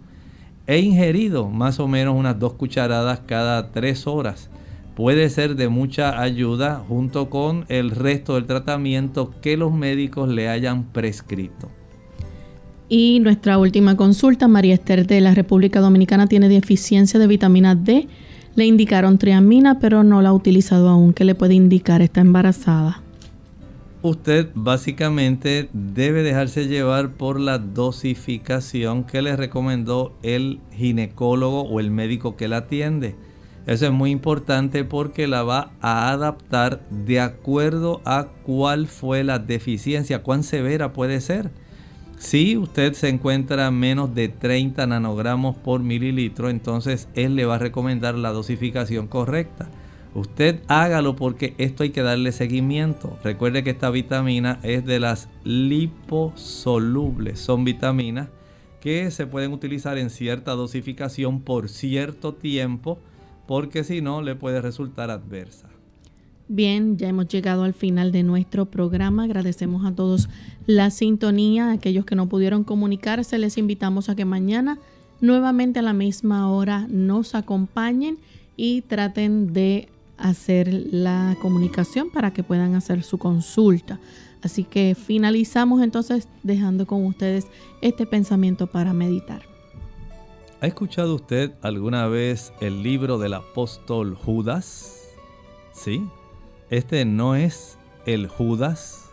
e 0.66 0.80
ingerido 0.80 1.48
más 1.48 1.80
o 1.80 1.88
menos 1.88 2.14
unas 2.14 2.38
dos 2.38 2.52
cucharadas 2.52 3.20
cada 3.20 3.72
tres 3.72 4.06
horas. 4.06 4.50
Puede 4.94 5.30
ser 5.30 5.56
de 5.56 5.70
mucha 5.70 6.20
ayuda 6.20 6.84
junto 6.86 7.30
con 7.30 7.64
el 7.70 7.92
resto 7.92 8.34
del 8.34 8.44
tratamiento 8.44 9.32
que 9.40 9.56
los 9.56 9.72
médicos 9.72 10.28
le 10.28 10.50
hayan 10.50 10.84
prescrito. 10.92 11.70
Y 12.88 13.20
nuestra 13.20 13.58
última 13.58 13.96
consulta, 13.96 14.48
María 14.48 14.74
Esther 14.74 15.06
de 15.06 15.20
la 15.20 15.34
República 15.34 15.80
Dominicana 15.80 16.26
tiene 16.26 16.48
deficiencia 16.48 17.20
de 17.20 17.26
vitamina 17.26 17.74
D. 17.74 18.08
Le 18.54 18.64
indicaron 18.64 19.18
triamina, 19.18 19.78
pero 19.78 20.02
no 20.04 20.22
la 20.22 20.30
ha 20.30 20.32
utilizado 20.32 20.88
aún. 20.88 21.12
¿Qué 21.12 21.24
le 21.24 21.34
puede 21.34 21.54
indicar? 21.54 22.00
Está 22.00 22.22
embarazada. 22.22 23.02
Usted 24.00 24.48
básicamente 24.54 25.68
debe 25.72 26.22
dejarse 26.22 26.66
llevar 26.66 27.10
por 27.12 27.40
la 27.40 27.58
dosificación 27.58 29.04
que 29.04 29.20
le 29.20 29.36
recomendó 29.36 30.16
el 30.22 30.60
ginecólogo 30.72 31.62
o 31.62 31.80
el 31.80 31.90
médico 31.90 32.36
que 32.36 32.48
la 32.48 32.58
atiende. 32.58 33.16
Eso 33.66 33.84
es 33.86 33.92
muy 33.92 34.12
importante 34.12 34.84
porque 34.84 35.26
la 35.26 35.42
va 35.42 35.72
a 35.82 36.10
adaptar 36.10 36.88
de 36.88 37.20
acuerdo 37.20 38.00
a 38.06 38.28
cuál 38.44 38.86
fue 38.86 39.24
la 39.24 39.38
deficiencia, 39.40 40.22
cuán 40.22 40.42
severa 40.42 40.94
puede 40.94 41.20
ser. 41.20 41.50
Si 42.18 42.56
usted 42.56 42.94
se 42.94 43.08
encuentra 43.08 43.70
menos 43.70 44.14
de 44.14 44.28
30 44.28 44.86
nanogramos 44.88 45.56
por 45.56 45.82
mililitro, 45.82 46.50
entonces 46.50 47.08
él 47.14 47.36
le 47.36 47.44
va 47.44 47.54
a 47.54 47.58
recomendar 47.58 48.16
la 48.16 48.32
dosificación 48.32 49.06
correcta. 49.06 49.68
Usted 50.14 50.60
hágalo 50.66 51.14
porque 51.14 51.54
esto 51.58 51.84
hay 51.84 51.90
que 51.90 52.02
darle 52.02 52.32
seguimiento. 52.32 53.16
Recuerde 53.22 53.62
que 53.62 53.70
esta 53.70 53.90
vitamina 53.90 54.58
es 54.64 54.84
de 54.84 54.98
las 54.98 55.28
liposolubles. 55.44 57.38
Son 57.38 57.64
vitaminas 57.64 58.28
que 58.80 59.10
se 59.12 59.26
pueden 59.26 59.52
utilizar 59.52 59.96
en 59.96 60.10
cierta 60.10 60.52
dosificación 60.52 61.40
por 61.40 61.68
cierto 61.68 62.34
tiempo 62.34 62.98
porque 63.46 63.84
si 63.84 64.00
no 64.02 64.22
le 64.22 64.34
puede 64.34 64.60
resultar 64.60 65.10
adversa. 65.10 65.67
Bien, 66.48 66.96
ya 66.96 67.08
hemos 67.08 67.28
llegado 67.28 67.64
al 67.64 67.74
final 67.74 68.10
de 68.10 68.22
nuestro 68.22 68.64
programa. 68.64 69.24
Agradecemos 69.24 69.84
a 69.84 69.94
todos 69.94 70.30
la 70.66 70.90
sintonía. 70.90 71.72
aquellos 71.72 72.06
que 72.06 72.16
no 72.16 72.26
pudieron 72.28 72.64
comunicarse, 72.64 73.36
les 73.36 73.58
invitamos 73.58 74.08
a 74.08 74.16
que 74.16 74.24
mañana 74.24 74.78
nuevamente 75.20 75.80
a 75.80 75.82
la 75.82 75.92
misma 75.92 76.50
hora 76.50 76.86
nos 76.88 77.34
acompañen 77.34 78.18
y 78.56 78.80
traten 78.82 79.52
de 79.52 79.88
hacer 80.16 80.72
la 80.90 81.36
comunicación 81.42 82.10
para 82.10 82.32
que 82.32 82.42
puedan 82.42 82.74
hacer 82.74 83.02
su 83.02 83.18
consulta. 83.18 84.00
Así 84.42 84.64
que 84.64 84.94
finalizamos 84.94 85.82
entonces 85.82 86.28
dejando 86.42 86.86
con 86.86 87.04
ustedes 87.04 87.46
este 87.82 88.06
pensamiento 88.06 88.66
para 88.68 88.94
meditar. 88.94 89.42
¿Ha 90.60 90.66
escuchado 90.66 91.14
usted 91.14 91.52
alguna 91.60 92.06
vez 92.08 92.52
el 92.60 92.82
libro 92.82 93.18
del 93.18 93.34
apóstol 93.34 94.14
Judas? 94.14 95.08
Sí, 95.72 96.02
este 96.70 97.04
no 97.04 97.34
es 97.34 97.78
el 98.06 98.28
Judas 98.28 99.10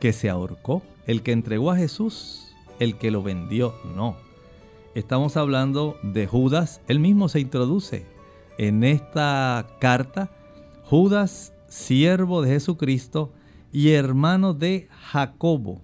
que 0.00 0.12
se 0.12 0.28
ahorcó, 0.28 0.82
el 1.06 1.22
que 1.22 1.32
entregó 1.32 1.70
a 1.70 1.76
Jesús, 1.76 2.54
el 2.78 2.96
que 2.96 3.10
lo 3.10 3.22
vendió, 3.22 3.74
no. 3.96 4.16
Estamos 4.94 5.36
hablando 5.36 5.96
de 6.02 6.26
Judas, 6.26 6.80
él 6.86 7.00
mismo 7.00 7.28
se 7.28 7.40
introduce 7.40 8.06
en 8.58 8.84
esta 8.84 9.66
carta, 9.80 10.30
Judas, 10.84 11.54
siervo 11.68 12.42
de 12.42 12.50
Jesucristo 12.50 13.32
y 13.72 13.90
hermano 13.90 14.54
de 14.54 14.88
Jacobo, 14.90 15.80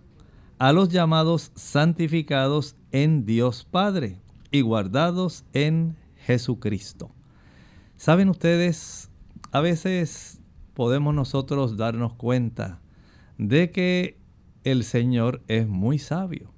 a 0.58 0.72
los 0.72 0.88
llamados 0.88 1.52
santificados 1.54 2.76
en 2.92 3.24
Dios 3.24 3.66
Padre 3.68 4.20
y 4.50 4.60
guardados 4.60 5.44
en 5.52 5.96
Jesucristo. 6.16 7.10
Saben 7.96 8.28
ustedes, 8.28 9.10
a 9.50 9.60
veces 9.60 10.37
podemos 10.78 11.12
nosotros 11.12 11.76
darnos 11.76 12.12
cuenta 12.12 12.78
de 13.36 13.72
que 13.72 14.16
el 14.62 14.84
Señor 14.84 15.42
es 15.48 15.66
muy 15.66 15.98
sabio 15.98 16.52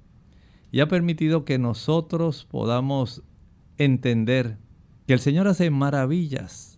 y 0.71 0.81
ha 0.81 0.87
permitido 0.87 1.43
que 1.43 1.57
nosotros 1.57 2.45
podamos 2.45 3.23
entender 3.79 4.59
que 5.07 5.13
el 5.13 5.19
Señor 5.19 5.47
hace 5.47 5.71
maravillas, 5.71 6.77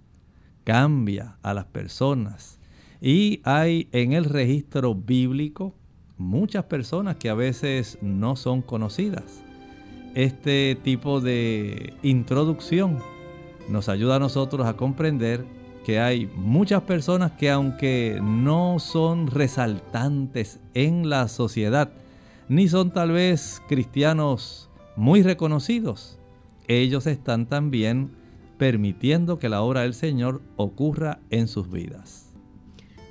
cambia 0.64 1.38
a 1.44 1.54
las 1.54 1.66
personas 1.66 2.62
y 3.02 3.42
hay 3.44 3.90
en 3.92 4.14
el 4.14 4.24
registro 4.24 4.96
bíblico 4.96 5.76
muchas 6.18 6.64
personas 6.64 7.18
que 7.18 7.30
a 7.30 7.34
veces 7.34 7.98
no 8.02 8.38
son 8.38 8.62
conocidas. 8.62 9.44
Este 10.16 10.78
tipo 10.82 11.20
de 11.20 11.94
introducción 12.04 13.00
nos 13.68 13.90
ayuda 13.90 14.16
a 14.16 14.20
nosotros 14.20 14.66
a 14.66 14.78
comprender 14.78 15.46
que 15.84 16.00
hay 16.00 16.30
muchas 16.36 16.84
personas 16.84 17.34
que 17.34 17.50
aunque 17.50 18.20
no 18.22 18.80
son 18.80 19.28
resaltantes 19.28 20.60
en 20.74 21.10
la 21.10 21.28
sociedad, 21.28 21.92
ni 22.50 22.68
son 22.68 22.92
tal 22.92 23.12
vez 23.12 23.62
cristianos 23.68 24.70
muy 24.96 25.24
reconocidos, 25.24 26.18
ellos 26.68 27.08
están 27.08 27.46
también 27.46 28.12
permitiendo 28.58 29.40
que 29.40 29.50
la 29.50 29.62
obra 29.62 29.82
del 29.82 29.94
Señor 29.94 30.42
ocurra 30.56 31.20
en 31.30 31.48
sus 31.48 31.70
vidas. 31.70 32.34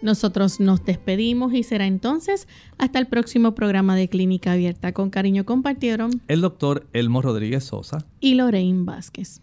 Nosotros 0.00 0.58
nos 0.58 0.84
despedimos 0.84 1.54
y 1.54 1.62
será 1.62 1.86
entonces 1.86 2.48
hasta 2.76 2.98
el 2.98 3.06
próximo 3.06 3.54
programa 3.54 3.94
de 3.94 4.08
Clínica 4.08 4.52
Abierta. 4.52 4.92
Con 4.92 5.10
cariño 5.10 5.44
compartieron 5.44 6.20
el 6.26 6.40
doctor 6.40 6.88
Elmo 6.92 7.22
Rodríguez 7.22 7.64
Sosa 7.64 8.04
y 8.18 8.34
Lorraine 8.34 8.84
Vázquez. 8.84 9.42